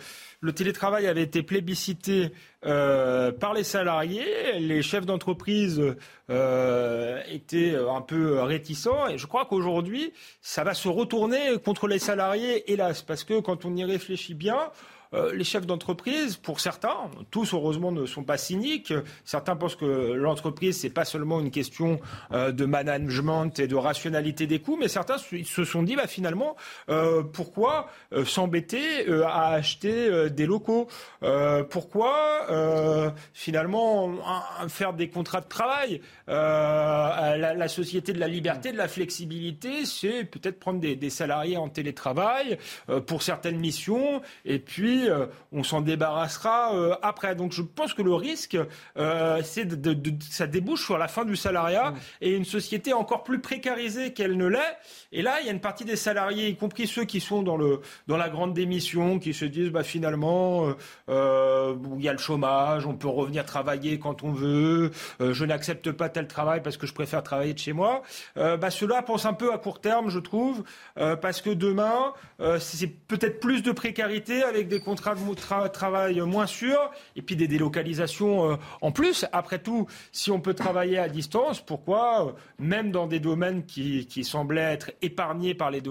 télétravail 0.52 1.06
avait 1.06 1.22
été 1.22 1.42
plébiscité 1.42 2.32
euh, 2.64 3.32
par 3.32 3.54
les 3.54 3.64
salariés. 3.64 4.58
Les 4.58 4.82
chefs 4.82 5.06
d'entreprise 5.06 5.82
euh, 6.30 7.20
étaient 7.30 7.76
un 7.76 8.00
peu 8.00 8.40
réticents. 8.40 9.08
Et 9.08 9.18
je 9.18 9.26
crois 9.26 9.46
qu'aujourd'hui, 9.46 10.12
ça 10.40 10.64
va 10.64 10.74
se 10.74 10.88
retourner 10.88 11.58
contre 11.64 11.86
les 11.86 11.98
salariés, 11.98 12.70
hélas, 12.72 13.02
parce 13.02 13.24
que 13.24 13.40
quand 13.40 13.64
on 13.64 13.76
y 13.76 13.84
réfléchit 13.84 14.34
bien, 14.34 14.58
les 15.32 15.44
chefs 15.44 15.66
d'entreprise, 15.66 16.36
pour 16.36 16.60
certains, 16.60 17.10
tous 17.30 17.54
heureusement 17.54 17.92
ne 17.92 18.06
sont 18.06 18.24
pas 18.24 18.36
cyniques. 18.36 18.92
Certains 19.24 19.56
pensent 19.56 19.76
que 19.76 20.12
l'entreprise, 20.12 20.78
c'est 20.78 20.90
pas 20.90 21.04
seulement 21.04 21.40
une 21.40 21.50
question 21.50 22.00
de 22.32 22.64
management 22.64 23.58
et 23.58 23.66
de 23.66 23.74
rationalité 23.74 24.46
des 24.46 24.60
coûts, 24.60 24.76
mais 24.78 24.88
certains 24.88 25.16
se 25.18 25.64
sont 25.64 25.82
dit, 25.82 25.96
bah, 25.96 26.06
finalement, 26.06 26.56
pourquoi 27.32 27.88
s'embêter 28.24 29.06
à 29.24 29.50
acheter 29.50 30.30
des 30.30 30.46
locaux? 30.46 30.88
Pourquoi 31.70 33.14
finalement 33.32 34.14
faire 34.68 34.92
des 34.92 35.08
contrats 35.08 35.40
de 35.40 35.48
travail? 35.48 36.00
La, 36.26 37.68
société 37.68 38.12
de 38.12 38.20
la 38.20 38.28
liberté, 38.28 38.72
de 38.72 38.76
la 38.76 38.88
flexibilité, 38.88 39.84
c'est 39.84 40.24
peut-être 40.24 40.58
prendre 40.58 40.80
des, 40.80 41.10
salariés 41.10 41.56
en 41.56 41.68
télétravail 41.68 42.58
pour 43.06 43.22
certaines 43.22 43.58
missions, 43.58 44.20
et 44.44 44.58
puis 44.58 45.05
on 45.52 45.62
s'en 45.62 45.80
débarrassera 45.80 46.72
après. 47.02 47.34
Donc 47.34 47.52
je 47.52 47.62
pense 47.62 47.94
que 47.94 48.02
le 48.02 48.14
risque, 48.14 48.56
c'est 49.42 49.64
de, 49.64 49.96
ça 50.20 50.46
débouche 50.46 50.84
sur 50.84 50.98
la 50.98 51.08
fin 51.08 51.24
du 51.24 51.36
salariat 51.36 51.94
et 52.20 52.34
une 52.34 52.44
société 52.44 52.92
encore 52.92 53.24
plus 53.24 53.40
précarisée 53.40 54.12
qu'elle 54.12 54.36
ne 54.36 54.46
l'est. 54.46 54.76
Et 55.12 55.22
là, 55.22 55.40
il 55.40 55.46
y 55.46 55.48
a 55.48 55.52
une 55.52 55.60
partie 55.60 55.84
des 55.84 55.96
salariés, 55.96 56.48
y 56.48 56.56
compris 56.56 56.86
ceux 56.86 57.04
qui 57.04 57.20
sont 57.20 57.42
dans, 57.42 57.56
le, 57.56 57.80
dans 58.06 58.16
la 58.16 58.28
grande 58.28 58.54
démission, 58.54 59.18
qui 59.18 59.34
se 59.34 59.44
disent 59.44 59.70
bah, 59.70 59.82
finalement, 59.82 60.74
euh, 61.08 61.74
il 61.96 62.04
y 62.04 62.08
a 62.08 62.12
le 62.12 62.18
chômage, 62.18 62.86
on 62.86 62.94
peut 62.94 63.08
revenir 63.08 63.44
travailler 63.44 63.98
quand 63.98 64.22
on 64.22 64.32
veut, 64.32 64.90
je 65.20 65.44
n'accepte 65.44 65.92
pas 65.92 66.08
tel 66.08 66.26
travail 66.26 66.62
parce 66.62 66.76
que 66.76 66.86
je 66.86 66.94
préfère 66.94 67.22
travailler 67.22 67.54
de 67.54 67.58
chez 67.58 67.72
moi. 67.72 68.02
bah, 68.34 68.70
Ceux-là 68.70 69.02
pensent 69.02 69.26
un 69.26 69.32
peu 69.32 69.52
à 69.52 69.58
court 69.58 69.80
terme, 69.80 70.10
je 70.10 70.18
trouve, 70.18 70.64
parce 70.94 71.40
que 71.40 71.50
demain, 71.50 72.12
c'est 72.58 72.86
peut-être 72.86 73.40
plus 73.40 73.62
de 73.62 73.72
précarité 73.72 74.42
avec 74.42 74.68
des 74.68 74.80
contrats 74.86 75.14
de 75.14 75.68
travail 75.68 76.20
moins 76.20 76.46
sûrs 76.46 76.90
et 77.16 77.22
puis 77.22 77.36
des 77.36 77.48
délocalisations 77.48 78.58
en 78.80 78.92
plus. 78.92 79.26
Après 79.32 79.58
tout, 79.58 79.86
si 80.12 80.30
on 80.30 80.40
peut 80.40 80.54
travailler 80.54 80.98
à 80.98 81.08
distance, 81.08 81.60
pourquoi, 81.60 82.34
même 82.58 82.90
dans 82.90 83.06
des 83.06 83.20
domaines 83.20 83.64
qui, 83.66 84.06
qui 84.06 84.24
semblaient 84.24 84.72
être 84.72 84.92
épargnés 85.02 85.54
par 85.54 85.70
les 85.70 85.82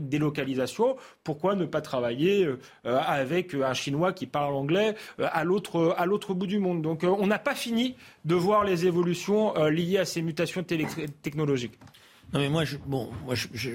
délocalisations, 0.00 0.96
pourquoi 1.24 1.54
ne 1.54 1.64
pas 1.64 1.80
travailler 1.80 2.44
euh, 2.44 2.56
avec 2.84 3.54
un 3.54 3.74
Chinois 3.74 4.12
qui 4.12 4.26
parle 4.26 4.54
anglais 4.54 4.94
euh, 5.20 5.28
à 5.32 5.44
l'autre 5.44 6.34
bout 6.34 6.46
du 6.46 6.58
monde? 6.58 6.82
Donc 6.82 7.04
euh, 7.04 7.08
on 7.08 7.26
n'a 7.26 7.38
pas 7.38 7.54
fini 7.54 7.96
de 8.24 8.34
voir 8.34 8.64
les 8.64 8.86
évolutions 8.86 9.54
liées 9.66 9.98
à 9.98 10.04
ces 10.04 10.22
mutations 10.22 10.64
technologiques. 11.22 11.78
Non 12.32 12.40
mais 12.40 12.48
moi, 12.48 12.64
je, 12.64 12.76
bon, 12.84 13.08
moi 13.24 13.34
je, 13.36 13.70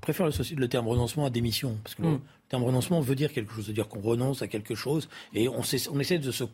préfère 0.00 0.26
le, 0.26 0.32
le, 0.56 0.68
terme 0.68 0.88
renoncement 0.88 1.26
à 1.26 1.30
démission 1.30 1.76
parce 1.82 1.94
que 1.94 2.02
mm 2.48 2.58
terme 2.58 2.64
renoncement 2.64 3.00
veut 3.00 3.14
dire 3.14 3.32
quelque 3.32 3.52
chose, 3.52 3.66
veut 3.66 3.74
dire 3.74 3.88
qu'on 3.88 4.00
renonce 4.00 4.42
à 4.42 4.48
quelque 4.48 4.74
chose 4.74 5.08
et 5.34 5.48
on, 5.48 5.60
essaie 5.60 6.18
de, 6.18 6.30
se, 6.30 6.44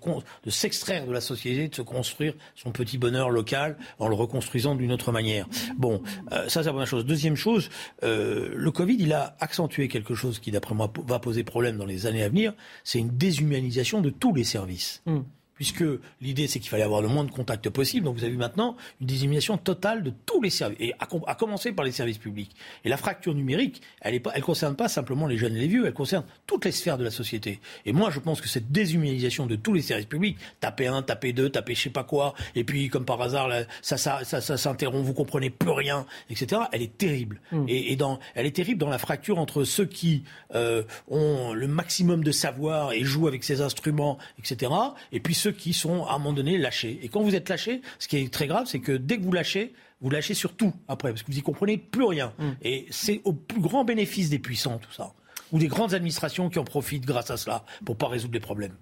s'extraire 0.48 1.06
de 1.06 1.12
la 1.12 1.20
société, 1.20 1.68
de 1.68 1.74
se 1.74 1.82
construire 1.82 2.34
son 2.56 2.72
petit 2.72 2.98
bonheur 2.98 3.30
local 3.30 3.76
en 3.98 4.08
le 4.08 4.14
reconstruisant 4.14 4.74
d'une 4.74 4.92
autre 4.92 5.12
manière. 5.12 5.46
Bon, 5.76 6.02
euh, 6.32 6.48
ça 6.48 6.62
c'est 6.62 6.66
la 6.66 6.72
première 6.72 6.88
chose. 6.88 7.06
Deuxième 7.06 7.36
chose, 7.36 7.70
euh, 8.02 8.52
le 8.54 8.70
Covid, 8.70 8.96
il 8.98 9.12
a 9.12 9.36
accentué 9.40 9.88
quelque 9.88 10.14
chose 10.14 10.40
qui, 10.40 10.50
d'après 10.50 10.74
moi, 10.74 10.92
va 11.06 11.18
poser 11.18 11.44
problème 11.44 11.76
dans 11.76 11.86
les 11.86 12.06
années 12.06 12.22
à 12.22 12.28
venir, 12.28 12.54
c'est 12.82 12.98
une 12.98 13.16
déshumanisation 13.16 14.00
de 14.00 14.10
tous 14.10 14.34
les 14.34 14.44
services. 14.44 15.02
Mmh 15.06 15.20
puisque 15.54 15.84
l'idée 16.20 16.46
c'est 16.46 16.60
qu'il 16.60 16.70
fallait 16.70 16.82
avoir 16.82 17.02
le 17.02 17.08
moins 17.08 17.24
de 17.24 17.30
contacts 17.30 17.68
possible. 17.70 18.04
Donc 18.04 18.16
vous 18.16 18.24
avez 18.24 18.32
vu 18.32 18.38
maintenant 18.38 18.76
une 19.00 19.06
dissémination 19.06 19.56
totale 19.56 20.02
de 20.02 20.12
tous 20.26 20.40
les 20.42 20.50
services, 20.50 20.78
et 20.80 20.94
à, 20.98 21.34
commencer 21.34 21.72
par 21.72 21.84
les 21.84 21.92
services 21.92 22.18
publics. 22.18 22.54
Et 22.84 22.88
la 22.88 22.96
fracture 22.96 23.34
numérique, 23.34 23.82
elle 24.00 24.14
ne 24.14 24.40
concerne 24.40 24.76
pas 24.76 24.88
simplement 24.88 25.26
les 25.26 25.38
jeunes 25.38 25.56
et 25.56 25.60
les 25.60 25.68
vieux, 25.68 25.86
elle 25.86 25.92
concerne 25.92 26.24
toutes 26.46 26.64
les 26.64 26.72
sphères 26.72 26.98
de 26.98 27.04
la 27.04 27.10
société. 27.10 27.60
Et 27.86 27.92
moi 27.92 28.10
je 28.10 28.20
pense 28.20 28.40
que 28.40 28.48
cette 28.48 28.72
déshumanisation 28.72 29.46
de 29.46 29.56
tous 29.56 29.72
les 29.72 29.82
services 29.82 30.06
publics, 30.06 30.38
taper 30.60 30.86
un, 30.86 31.02
taper 31.02 31.32
deux, 31.32 31.50
taper 31.50 31.74
je 31.74 31.82
sais 31.82 31.90
pas 31.90 32.04
quoi, 32.04 32.34
et 32.54 32.64
puis 32.64 32.88
comme 32.88 33.04
par 33.04 33.20
hasard 33.20 33.50
ça, 33.82 33.96
ça, 33.96 34.24
ça, 34.24 34.40
ça 34.40 34.56
s'interrompt, 34.56 35.04
vous 35.04 35.14
comprenez 35.14 35.50
plus 35.50 35.70
rien, 35.70 36.06
etc. 36.30 36.62
Elle 36.72 36.82
est 36.82 36.96
terrible. 36.96 37.40
Mmh. 37.52 37.64
Et, 37.68 37.92
et, 37.92 37.96
dans, 37.96 38.18
elle 38.34 38.46
est 38.46 38.56
terrible 38.56 38.80
dans 38.80 38.88
la 38.88 38.98
fracture 38.98 39.38
entre 39.38 39.64
ceux 39.64 39.86
qui 39.86 40.24
euh, 40.54 40.82
ont 41.08 41.52
le 41.52 41.66
maximum 41.66 42.24
de 42.24 42.32
savoir 42.32 42.92
et 42.92 43.04
jouent 43.04 43.28
avec 43.28 43.44
ces 43.44 43.60
instruments, 43.60 44.18
etc. 44.38 44.72
Et 45.12 45.20
puis 45.20 45.34
ceux 45.34 45.52
qui 45.56 45.72
sont 45.72 46.04
à 46.04 46.14
un 46.14 46.18
moment 46.18 46.32
donné 46.32 46.58
lâchés. 46.58 46.98
Et 47.02 47.08
quand 47.08 47.22
vous 47.22 47.34
êtes 47.34 47.48
lâché, 47.48 47.82
ce 47.98 48.08
qui 48.08 48.16
est 48.16 48.32
très 48.32 48.46
grave, 48.46 48.66
c'est 48.66 48.80
que 48.80 48.92
dès 48.92 49.18
que 49.18 49.22
vous 49.22 49.32
lâchez, 49.32 49.74
vous 50.00 50.10
lâchez 50.10 50.34
sur 50.34 50.54
tout 50.54 50.72
après, 50.88 51.10
parce 51.10 51.22
que 51.22 51.32
vous 51.32 51.38
y 51.38 51.42
comprenez 51.42 51.78
plus 51.78 52.04
rien. 52.04 52.32
Mm. 52.38 52.50
Et 52.62 52.86
c'est 52.90 53.20
au 53.24 53.32
plus 53.32 53.60
grand 53.60 53.84
bénéfice 53.84 54.30
des 54.30 54.38
puissants, 54.38 54.78
tout 54.78 54.92
ça. 54.92 55.12
Ou 55.52 55.58
des 55.58 55.68
grandes 55.68 55.94
administrations 55.94 56.50
qui 56.50 56.58
en 56.58 56.64
profitent 56.64 57.06
grâce 57.06 57.30
à 57.30 57.36
cela 57.36 57.64
pour 57.84 57.96
pas 57.96 58.08
résoudre 58.08 58.34
les 58.34 58.40
problèmes 58.40 58.74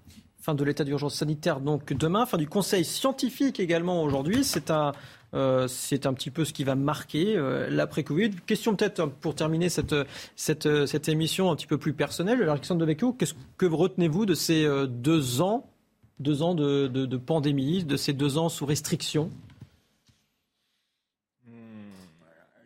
fin 0.42 0.54
de 0.56 0.64
l'état 0.64 0.82
d'urgence 0.82 1.14
sanitaire 1.14 1.60
donc 1.60 1.92
demain, 1.92 2.26
fin 2.26 2.36
du 2.36 2.48
conseil 2.48 2.84
scientifique 2.84 3.60
également 3.60 4.02
aujourd'hui. 4.02 4.42
C'est 4.42 4.72
un, 4.72 4.92
euh, 5.34 5.68
c'est 5.68 6.04
un 6.04 6.12
petit 6.12 6.30
peu 6.30 6.44
ce 6.44 6.52
qui 6.52 6.64
va 6.64 6.74
marquer 6.74 7.36
euh, 7.36 7.68
l'après-Covid. 7.70 8.30
Question 8.44 8.74
peut-être 8.74 9.06
pour 9.06 9.36
terminer 9.36 9.68
cette, 9.68 9.94
cette, 10.34 10.86
cette, 10.86 11.08
émission 11.08 11.50
un 11.50 11.56
petit 11.56 11.68
peu 11.68 11.78
plus 11.78 11.92
personnelle. 11.92 12.42
Alexandre 12.48 12.80
Devecchio, 12.80 13.12
qu'est-ce 13.12 13.34
que 13.56 13.66
retenez-vous 13.66 14.26
de 14.26 14.34
ces 14.34 14.64
euh, 14.64 14.86
deux 14.86 15.40
ans 15.40 15.71
deux 16.18 16.42
ans 16.42 16.54
de, 16.54 17.16
pandémie, 17.16 17.84
de 17.84 17.96
ces 17.96 18.12
deux 18.12 18.38
ans 18.38 18.48
sous 18.48 18.66
restriction 18.66 19.30
hmm, 21.46 21.52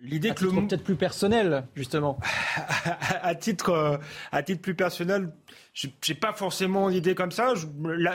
L'idée 0.02 0.30
que 0.32 0.44
le 0.44 0.50
monde 0.50 0.68
peut-être 0.68 0.84
plus 0.84 0.96
personnel, 0.96 1.66
justement. 1.74 2.18
à 3.22 3.34
titre, 3.34 3.70
euh, 3.70 3.96
à 4.32 4.42
titre 4.42 4.60
plus 4.60 4.74
personnel, 4.74 5.32
j'ai 5.72 6.14
pas 6.14 6.32
forcément 6.32 6.90
d'idée 6.90 7.14
comme 7.14 7.32
ça. 7.32 7.54
Je, 7.54 7.66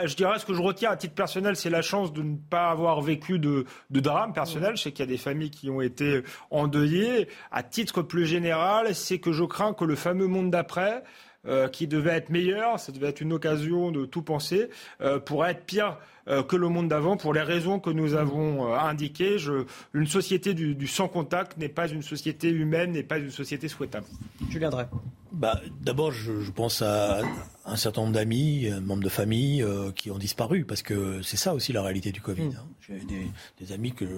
je, 0.06 0.16
dirais 0.16 0.38
ce 0.38 0.46
que 0.46 0.54
je 0.54 0.60
retiens 0.60 0.90
à 0.90 0.96
titre 0.96 1.14
personnel, 1.14 1.54
c'est 1.54 1.70
la 1.70 1.82
chance 1.82 2.12
de 2.12 2.22
ne 2.22 2.36
pas 2.36 2.70
avoir 2.70 3.00
vécu 3.00 3.38
de, 3.38 3.66
de 3.90 4.00
drame 4.00 4.32
personnel. 4.32 4.76
Je 4.76 4.82
sais 4.82 4.92
qu'il 4.92 5.04
y 5.04 5.08
a 5.08 5.12
des 5.12 5.18
familles 5.18 5.50
qui 5.50 5.70
ont 5.70 5.80
été 5.80 6.22
endeuillées. 6.50 7.28
À 7.52 7.62
titre 7.62 8.02
plus 8.02 8.26
général, 8.26 8.94
c'est 8.94 9.18
que 9.18 9.32
je 9.32 9.44
crains 9.44 9.74
que 9.74 9.84
le 9.84 9.94
fameux 9.94 10.26
monde 10.26 10.50
d'après 10.50 11.04
euh, 11.44 11.66
qui 11.66 11.88
devait 11.88 12.12
être 12.12 12.30
meilleur, 12.30 12.78
ça 12.78 12.92
devait 12.92 13.08
être 13.08 13.20
une 13.20 13.32
occasion 13.32 13.90
de 13.90 14.04
tout 14.04 14.22
penser, 14.22 14.70
euh, 15.00 15.18
pourrait 15.18 15.50
être 15.50 15.64
pire 15.64 15.98
euh, 16.28 16.44
que 16.44 16.54
le 16.54 16.68
monde 16.68 16.86
d'avant 16.86 17.16
pour 17.16 17.34
les 17.34 17.42
raisons 17.42 17.80
que 17.80 17.90
nous 17.90 18.14
avons 18.14 18.72
indiquées. 18.72 19.38
Je, 19.38 19.64
une 19.92 20.06
société 20.06 20.54
du, 20.54 20.86
sans 20.86 21.08
contact 21.08 21.58
n'est 21.58 21.68
pas 21.68 21.88
une 21.88 22.02
société 22.02 22.48
humaine, 22.48 22.92
n'est 22.92 23.02
pas 23.02 23.18
une 23.18 23.32
société 23.32 23.66
souhaitable. 23.66 24.06
Julien 24.50 24.70
Drey. 24.70 24.86
Bah, 25.32 25.60
D'abord, 25.80 26.12
je, 26.12 26.48
pense 26.52 26.80
à 26.80 27.22
un 27.64 27.76
certain 27.76 28.02
nombre 28.02 28.12
d'amis, 28.12 28.70
membres 28.80 29.02
de 29.02 29.08
famille 29.08 29.66
qui 29.96 30.12
ont 30.12 30.18
disparu, 30.18 30.64
parce 30.64 30.82
que 30.82 31.22
c'est 31.22 31.36
ça 31.36 31.54
aussi 31.54 31.72
la 31.72 31.82
réalité 31.82 32.12
du 32.12 32.20
Covid. 32.20 32.42
Mm. 32.42 32.56
Hein. 32.56 32.66
J'ai 32.86 33.00
des, 33.00 33.26
des, 33.58 33.72
amis 33.72 33.92
que 33.92 34.06
je, 34.06 34.14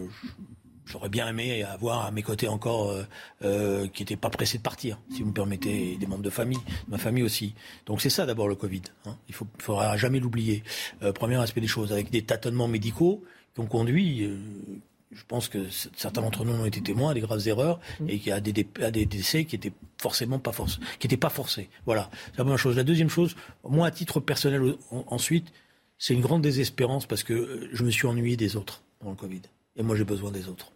j'aurais 0.86 1.08
bien 1.08 1.28
aimé 1.28 1.62
avoir 1.62 2.06
à 2.06 2.10
mes 2.10 2.22
côtés 2.22 2.48
encore 2.48 2.90
euh, 2.90 3.04
euh, 3.42 3.88
qui 3.88 4.02
n'étaient 4.02 4.16
pas 4.16 4.30
pressés 4.30 4.58
de 4.58 4.62
partir, 4.62 4.98
si 5.10 5.22
vous 5.22 5.28
me 5.28 5.34
permettez, 5.34 5.96
des 5.96 6.06
membres 6.06 6.22
de 6.22 6.30
famille, 6.30 6.60
ma 6.88 6.98
famille 6.98 7.22
aussi. 7.22 7.54
Donc 7.86 8.00
c'est 8.00 8.10
ça 8.10 8.26
d'abord 8.26 8.48
le 8.48 8.54
Covid. 8.54 8.82
Hein. 9.06 9.16
Il 9.28 9.34
ne 9.34 9.62
faudra 9.62 9.96
jamais 9.96 10.20
l'oublier. 10.20 10.62
Euh, 11.02 11.12
premier 11.12 11.36
aspect 11.36 11.60
des 11.60 11.66
choses, 11.66 11.92
avec 11.92 12.10
des 12.10 12.22
tâtonnements 12.22 12.68
médicaux 12.68 13.24
qui 13.54 13.60
ont 13.60 13.66
conduit. 13.66 14.28
je 15.12 15.22
pense 15.28 15.48
que 15.48 15.68
certains 15.70 16.22
d'entre 16.22 16.44
nous 16.44 16.52
ont 16.52 16.64
été 16.64 16.80
témoins 16.82 17.12
à 17.12 17.14
des 17.14 17.20
graves 17.20 17.46
erreurs 17.46 17.78
mmh. 18.00 18.08
et 18.08 18.18
qu'il 18.18 18.28
y 18.28 18.32
a 18.32 18.40
des, 18.40 18.52
des, 18.52 19.06
décès 19.06 19.44
qui 19.44 19.54
étaient 19.54 19.72
forcément 20.00 20.40
pas 20.40 20.52
forcés, 20.52 20.80
qui 20.98 21.06
n'étaient 21.06 21.16
pas 21.16 21.30
forcés. 21.30 21.70
Voilà, 21.86 22.10
c'est 22.32 22.38
la 22.38 22.44
première 22.44 22.58
chose. 22.58 22.76
La 22.76 22.84
deuxième 22.84 23.08
chose, 23.08 23.36
moi 23.62 23.86
à 23.86 23.90
titre 23.92 24.18
personnel 24.18 24.74
ensuite, 24.90 25.52
c'est 25.98 26.14
une 26.14 26.20
grande 26.20 26.42
désespérance 26.42 27.06
parce 27.06 27.22
que 27.22 27.68
je 27.72 27.84
me 27.84 27.90
suis 27.90 28.08
ennuyé 28.08 28.36
des 28.36 28.56
autres 28.56 28.82
dans 29.02 29.10
le 29.10 29.16
Covid. 29.16 29.42
Et 29.76 29.82
moi, 29.82 29.96
j'ai 29.96 30.04
besoin 30.04 30.30
des 30.30 30.48
autres. 30.48 30.70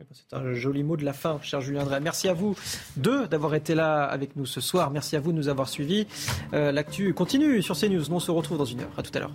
Eh 0.00 0.04
ben, 0.04 0.10
c'est 0.12 0.34
un 0.34 0.54
joli 0.54 0.82
mot 0.82 0.96
de 0.96 1.04
la 1.04 1.12
fin, 1.12 1.38
cher 1.42 1.60
Julien 1.60 1.84
Drey. 1.84 2.00
Merci 2.00 2.28
à 2.28 2.32
vous 2.32 2.56
deux 2.96 3.28
d'avoir 3.28 3.54
été 3.54 3.74
là 3.74 4.04
avec 4.04 4.34
nous 4.34 4.46
ce 4.46 4.60
soir. 4.60 4.90
Merci 4.90 5.14
à 5.16 5.20
vous 5.20 5.32
de 5.32 5.36
nous 5.36 5.48
avoir 5.48 5.68
suivis. 5.68 6.06
Euh, 6.54 6.72
l'actu 6.72 7.12
continue 7.14 7.62
sur 7.62 7.78
CNews. 7.78 8.10
On 8.10 8.18
se 8.18 8.30
retrouve 8.30 8.58
dans 8.58 8.64
une 8.64 8.80
heure. 8.80 8.92
À 8.96 9.02
tout 9.02 9.10
à 9.14 9.20
l'heure. 9.20 9.32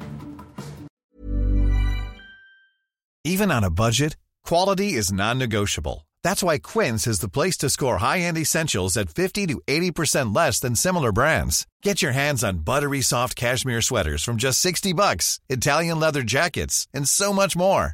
Even 3.23 3.51
on 3.51 3.63
a 3.63 3.69
budget, 3.69 4.17
quality 4.43 4.93
is 4.93 5.11
non-negotiable. 5.11 6.05
That's 6.23 6.43
why 6.43 6.57
Quince 6.57 7.07
is 7.07 7.19
the 7.19 7.29
place 7.29 7.57
to 7.57 7.69
score 7.69 7.97
high-end 7.97 8.37
essentials 8.37 8.97
at 8.97 9.09
50 9.09 9.47
to 9.47 9.61
80% 9.67 10.35
less 10.35 10.59
than 10.59 10.75
similar 10.75 11.11
brands. 11.11 11.65
Get 11.83 12.01
your 12.01 12.13
hands 12.13 12.43
on 12.43 12.59
buttery 12.63 13.01
soft 13.01 13.35
cashmere 13.35 13.81
sweaters 13.81 14.23
from 14.23 14.37
just 14.37 14.59
60 14.59 14.93
bucks, 14.93 15.39
Italian 15.49 15.99
leather 15.99 16.23
jackets, 16.23 16.87
and 16.93 17.07
so 17.07 17.31
much 17.31 17.55
more. 17.55 17.93